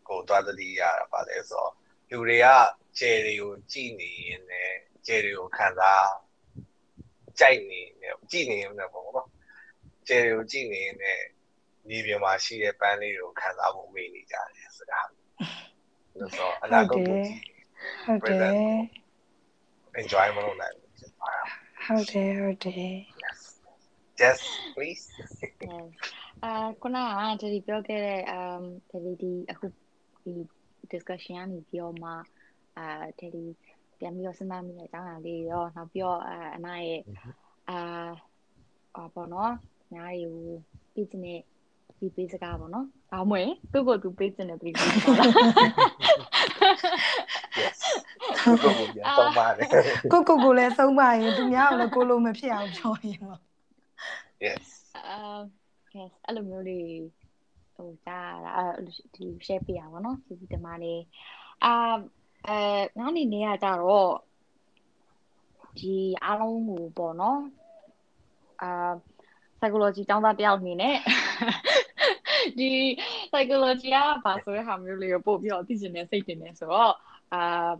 [0.08, 1.72] ကိုသွားတတိရတာပါလဲဆိုတော့
[2.10, 2.46] လူတွေက
[2.98, 6.08] ကျယ်တွေကိုကြည်နေရင်လည်းကျယ်တွေကိုခံစား
[7.40, 9.28] ကြိုက်နေတယ်ကြည်နေရင်လည်းပေါ့နော်
[10.08, 11.24] ကျယ်တွေကိုကြည်နေရင်လည်း
[11.88, 15.00] ဒီပြင်မှာရှိတဲ့ပန်းလေးတွေကိုခံစားဖို့မေ့နေကြတယ်ဆိုတာ
[16.18, 17.28] လို့ဆိုအနာဂတ်ကိုကြည့်
[18.04, 18.52] ဟုတ်တယ်
[20.00, 21.42] enjoy မလုပ်နိုင်ဘူးဖြစ်သွားတာ
[21.86, 22.94] ဟုတ်တယ်ဟုတ်တယ်
[24.20, 24.40] yes
[24.74, 25.04] please
[26.44, 26.52] အာ
[26.82, 26.96] ခုန
[27.40, 29.66] ကဒီပြောခဲ့တဲ့ um ဒီဒီအခု
[30.24, 30.34] ဒီ
[30.92, 32.10] discussion ကနေပြီးတော့မှ
[32.78, 32.86] အာ
[33.18, 33.44] ဒီ
[33.98, 36.20] ပြန်ပြီးတော့စဉ်းစားမိတဲ့အကြောင်းအရာလေးရောနောက်ပြီးတော့
[36.56, 37.02] အနာရဲ့
[37.70, 37.78] အာ
[38.96, 39.52] အာပေါ့နော်
[39.94, 40.56] ညာရီကို
[40.92, 41.40] ပြီးချင်တဲ့
[42.04, 43.42] ဒီပေးစကားပေါ့နော်။ဘာမှမ
[43.72, 45.28] သူ့ကိုသူပေးချင်တဲ့ပေးစကားပေါ့လား။
[47.60, 47.78] Yes
[48.40, 49.66] ကိုကိုကိုပြန်သုံးပါတယ်
[50.12, 53.40] ကိုကိုကိုလည်းသုံးပါရင်သူများကလည်းကိုလိုမဖြစ်အောင်ပြောရင်ပေါ့
[54.44, 54.64] Yes
[54.96, 55.16] အာ
[55.98, 56.88] yes အဲ့လိုမျိုးလေး
[57.74, 58.64] ဟိုကြားရတာ
[59.14, 61.02] ဒီ share ပေးရပါတော့။ဒီဒီတမလေး
[61.64, 61.72] အာ
[62.48, 62.58] အဲ
[62.98, 64.10] ငါအနေနဲ့ကကြတော့
[65.78, 65.94] ဒီ
[66.24, 67.40] အားလုံးကိုပေါ့နော်
[68.62, 68.92] အာ
[69.64, 70.96] psychology ကျောင်းသားတယောက်အနေနဲ့
[72.58, 72.70] ဒီ
[73.30, 76.92] psychology ကဘာဆိုတဲ့ဟာမျိုးလေးကိုပို့ပြီးတော့သိချင်တဲ့စိတ်တင်နေဆိုတော့
[77.34, 77.70] အာ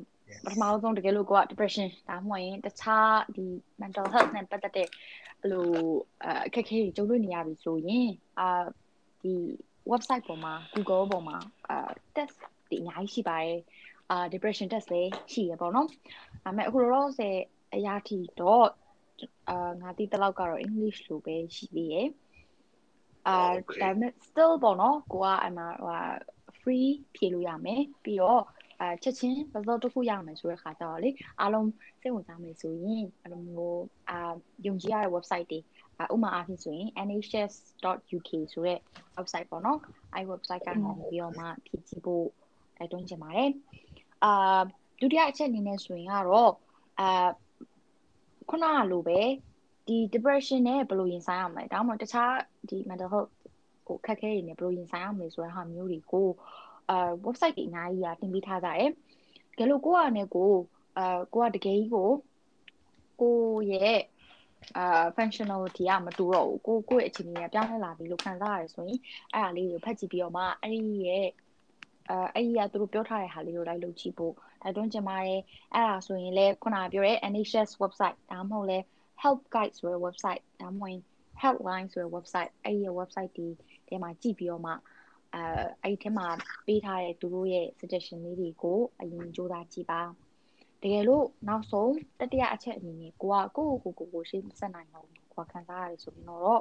[0.44, 3.44] ပထမဆုံးတကယ်လို့ကိုက depression ဒါမှမဟုတ်ရင်တခြားဒီ
[3.82, 4.88] mental health နဲ့ပတ်သက်တဲ့
[5.40, 5.68] အဲ့လို
[6.46, 8.08] အခက်အခဲတွေကြုံတွေ့နေရပြီဆိုရင်
[8.40, 8.64] အာ
[9.22, 9.34] ဒီ
[9.90, 11.36] website ပေါ်မှာ Google ပေါ်မှာ
[11.68, 13.58] အာ test တွေအများကြီးရှိပါတယ်
[14.10, 15.88] အာ depression test လည်းရှိရပေါ့နော်
[16.44, 17.36] ဒါပေမဲ့အခုတော့ဆယ်
[17.74, 18.68] အရာထီတော့
[19.48, 22.08] အာငါသိတဲ့လောက်ကတော့ English လိုပဲရှိသေးရယ်
[23.28, 26.00] အာဒါပေမဲ့ still ပေါ့နော်ကိုကအမှဟို
[26.60, 28.42] free ဖြေလို့ရမယ်ပြီးတော့
[28.80, 31.10] အဲချက်ချင်း result တစ်ခုရမယ်ဆိုတဲ့ခါကျတော့လေ
[31.40, 31.68] အားလုံး
[32.00, 34.18] စိတ်ဝင်စားမယ်ဆိုရင်အဲ့လိုမျိုးအာ
[34.66, 35.60] ယုံကြည်ရတဲ့ website တွေ
[36.14, 38.78] ဥမာအားဖြင့်ဆိုရင် nhs.uk ဆိုတဲ့
[39.18, 39.78] website ပေါ့နော်
[40.14, 42.26] အဲ website ကနေပြီးတော့မှဖြည့်ကြည့်ဖို့
[42.76, 43.50] တိုက်တွန်းချင်ပါတယ်
[44.24, 44.62] အာ
[45.00, 46.52] ဒုတိယအချက်အနေနဲ့ဆိုရင်ကတော့
[47.00, 47.28] အာ
[48.54, 49.20] ခုနကလိုပဲ
[49.86, 52.34] ဒီ depression နဲ့ဘယ်လိုရင်ဆိုင်ရမလဲဒါမှမဟုတ်တခြား
[52.68, 53.30] ဒီ mental health
[53.86, 56.28] ဟိုခက်ခဲတွေနဲ့ဘယ်လိုရင်ဆိုင်ရမလဲဆိုတဲ့ဟာမျိုးတွေကို
[56.90, 58.90] အာ website တွေအများကြီးอ่ะတင်ပေးထားကြတယ်
[59.52, 60.52] တကယ်လို့ကိုကနဲ့ကို
[60.98, 62.10] အာကိုကတကယ်ကြီးကို
[63.20, 63.38] ကို
[63.72, 64.00] ရဲ့
[64.78, 69.00] အာ functionality ကမတူတော့ဘူးကိုကိုရဲ့အခြေအနေကပြောင်းလဲလာပြီလို့ခံစားရတယ်ဆိုရင်
[69.32, 71.26] အဲ့ဒါလေးကိုဖတ်ကြည့်ပြီးတော့မှအဲ့ဒီရဲ့
[72.10, 74.34] အဲအဲ့ဒီကသူတို့ပြောထားတဲ့ဟာလေးကိုလိုက်လုပ်ကြည့်ဖို့
[74.64, 75.40] တိုက်တွန်းချင်ပါတယ်
[75.74, 78.78] အဲ့ဒါဆိုရင်လည်းခုနကပြောတဲ့ NHS website ဒါမှမဟုတ်လဲ
[79.22, 81.00] help guide ဆိုတဲ့ website ဒါမှမဟုတ်
[81.42, 83.46] helpline ဆိုတဲ့ website အဲ့ဒီ website ဒီ
[83.88, 84.72] ထဲမှာကြည့်ပြီးတော့မှ
[85.34, 85.42] အဲ
[85.82, 86.26] အဲ့ဒီထဲမှာ
[86.66, 90.02] ပေးထားတဲ့သူတို့ရဲ့ suggestion လေးတွေကိုအရင်စူးစမ်းကြည့်ပါ
[90.82, 96.60] တကယ်လို့နောက်ဆုံးတတိယအချက်အနေနဲ့ကိုကကိုကိုကိုကိုရှင်းဆက်နိုင်အောင်ကိုခံစားရတယ်ဆိုရင်တော့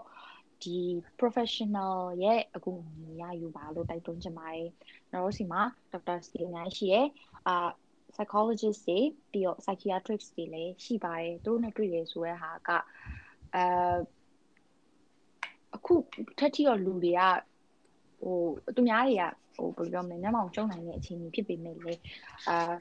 [0.64, 0.78] ဒီ
[1.20, 4.68] professional ရဲ့အကူအညီရယူပါလို့တိုက်တွန်းချင်ပါတယ်။
[5.10, 7.02] ကျွန်တော်တို့စီမှာ doctor စီအများကြီးရှိရဲ။
[7.48, 7.70] အာ
[8.16, 9.00] psychologist တွေ
[9.32, 12.70] ပြီးတော့ psychiatrist တွေလည်းရှိပါတယ်။သူတို့နဲ့တွေ့ရဆိုတဲ့ဟာက
[13.56, 13.64] အဲ
[15.76, 15.94] အခု
[16.40, 17.22] ထက်ထီတော့လူတွေက
[18.22, 18.38] ဟို
[18.76, 19.24] သူများတွေက
[19.56, 21.94] ဟိုဘယ်လိုပြောမလဲမျက်မှောင်ကျုံနိုင်တဲ့အခြေအနေဖြစ်ပေမဲ့လေ
[22.50, 22.74] အာ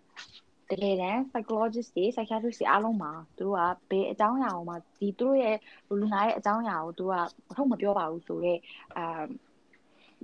[0.71, 3.61] တတကယ်တမ်း psychologist တွေ psychiatrist တွေအားလုံးမှာသူတို့က
[3.91, 5.57] ဘယ်အကြောင်းအရာကိုမှဒီသူတို့ရဲ့
[6.01, 7.15] လူနာရဲ့အကြောင်းအရာကိုသူက
[7.49, 8.61] မထုတ်မပြောပါဘူးဆိုတော့
[8.97, 9.25] အာ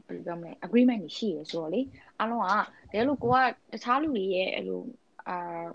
[0.07, 1.81] ဘယ်လိုပြောမလဲ agreement တွေရှိရဆိုတော့လေ
[2.19, 3.37] အားလုံးကတကယ်လို့ကိုက
[3.73, 4.83] တခြားလူတွေရဲ့အဲ့လို
[5.29, 5.67] အာ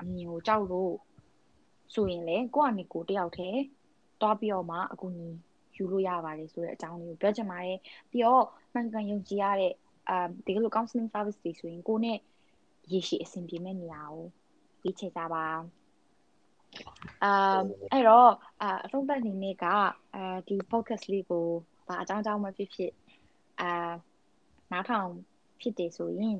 [0.00, 0.94] အမြင်ကိုကြောက်လို့
[1.94, 3.60] ဆိုရင်လေကိုကနေကိုတယောက်တည်း
[4.20, 5.28] တွားပြီးတော့မှအကူအညီ
[5.76, 7.78] ယူလို့ရပါတယ်ဆိုတဲ့အကြောင်းလေးကိုပြောချင်ပါတယ်
[8.10, 9.72] ပြီးတော့မှန်ကန်ယုံကြည်ရတဲ့
[10.08, 12.18] အာဒီလို counseling service တွေဆိုရင်ကိုနဲ့
[12.92, 14.24] ရေရှည်အဆင်ပြေမဲ့နေရာကို
[14.82, 15.46] ရွေးချယ်ကြပါ
[17.24, 17.60] အာ
[17.92, 18.30] အဲ့တော့
[18.62, 21.46] အာအဆုံးသတ်နေနေ့ကအာဒီ podcast လေးကို
[21.88, 22.92] ဘာအကြောင်းအကြောင်းမှဖြစ်ဖြစ်
[23.60, 23.70] အာ
[24.72, 25.10] နားထောင်
[25.60, 26.38] ဖြစ်တယ်ဆိုရင်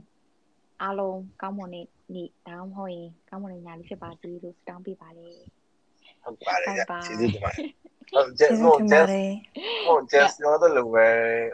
[0.83, 5.37] အားလုံးကောင်းမွန်တဲ့နေ့ဒါမှမဟုတ်ရင်ကောင်းမွန်တဲ့ညလေးဖြစ်ပါစေလို့ဆုတောင်းပေးပါတယ်
[6.23, 7.69] ဟုတ်ပါတယ်ဗျဟုတ်ပါကျေးဇူးတင်ပါတယ်
[8.15, 9.33] ဟုတ်ကျေးကျေးဇူးဇူးတင်တင်ပါပါတတယ်ယ်
[9.87, 11.09] ဟုတ် just ပြောတယ်လို့ပဲ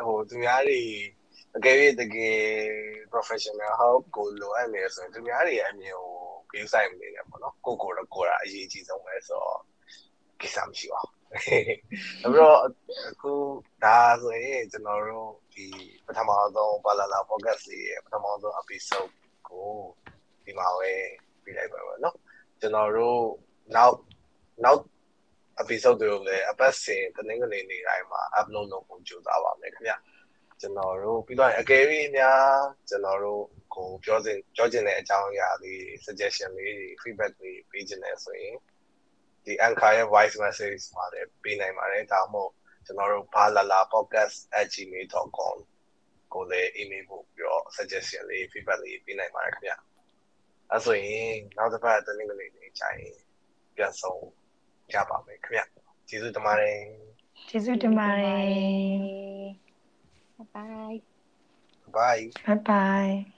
[0.06, 0.80] ဟိုသူများတွေ
[1.56, 2.38] အကယ်၍တကယ်
[3.12, 6.14] professional help ကိုလိုအပ်နေဆိုရင်သူများတွေရဲ့အမြင်ကို
[6.50, 9.60] ကိစ္စမနေနဲ့ပေါ့နော်ကိုကိုတော့ကိုတာအရေးကြီးဆုံးပဲဆိုတော့
[10.40, 11.64] ကိစ္စမရှိပါဘူးဒါ ပြီး
[12.38, 12.58] တော့
[13.10, 13.32] အခု
[13.84, 15.66] ဒါဆိုရင်ကျွန်တော်တို့ဒီ
[16.06, 19.12] ပထမဆုံးပါလာလာ podcast လေးရဲ့ပထမဆုံး episode
[19.48, 19.68] ကို
[20.44, 20.92] ဒီမှာပဲ
[21.44, 22.16] ပြလိုက်ပါမယ်နော်
[22.60, 23.20] ကျွန်တော်တို့
[23.76, 23.96] နောက်
[24.64, 24.80] နောက်
[25.62, 29.94] episode တွေကိုလည်းအပတ်စဉ်တနင်္ဂနွေနေ့တိုင်းမှာ upload လုပ်ဖို့ကြိုးစားပါမယ်ခင်ဗျ
[30.60, 31.82] ကျွန်တော်တို့ပြီးတော့အကယ်၍
[32.16, 32.44] များ
[32.88, 33.42] ကျွန်တော်တို့
[33.74, 38.56] ကိုပြောစင်ပြောချင်တဲ့အကြောင်းအရာလေး suggestion လေးတွေ feedback တွေပေးချင်တယ်ဆိုရင်
[39.46, 42.52] ဒီ Anchor ရဲ့ voice message မှာလည်းပေးနိုင်ပါတယ်ဒါမှမဟုတ်
[42.86, 45.56] ကျွန်တော်တို့ balala podcast@gmail.com
[46.32, 49.72] ကိုလည်း email ပို့ပြီးတော့ suggestion လေး feedback လေးပေးနိုင်ပါတယ်ခင်ဗျ
[50.70, 53.14] အဲဆိုရင်နောက်တစ်ပတ်တနင်္ဂနွေနေ့ကျရင်
[53.76, 54.24] ပြန်ဆုံး
[54.92, 55.62] ကြပါမယ်ခင်ဗျ
[56.08, 56.80] ကျေးဇူးတင်ပါတယ်
[57.48, 58.46] ကျေးဇူးတင်ပါတယ်
[60.36, 60.96] bye bye
[61.94, 63.35] bye bye bye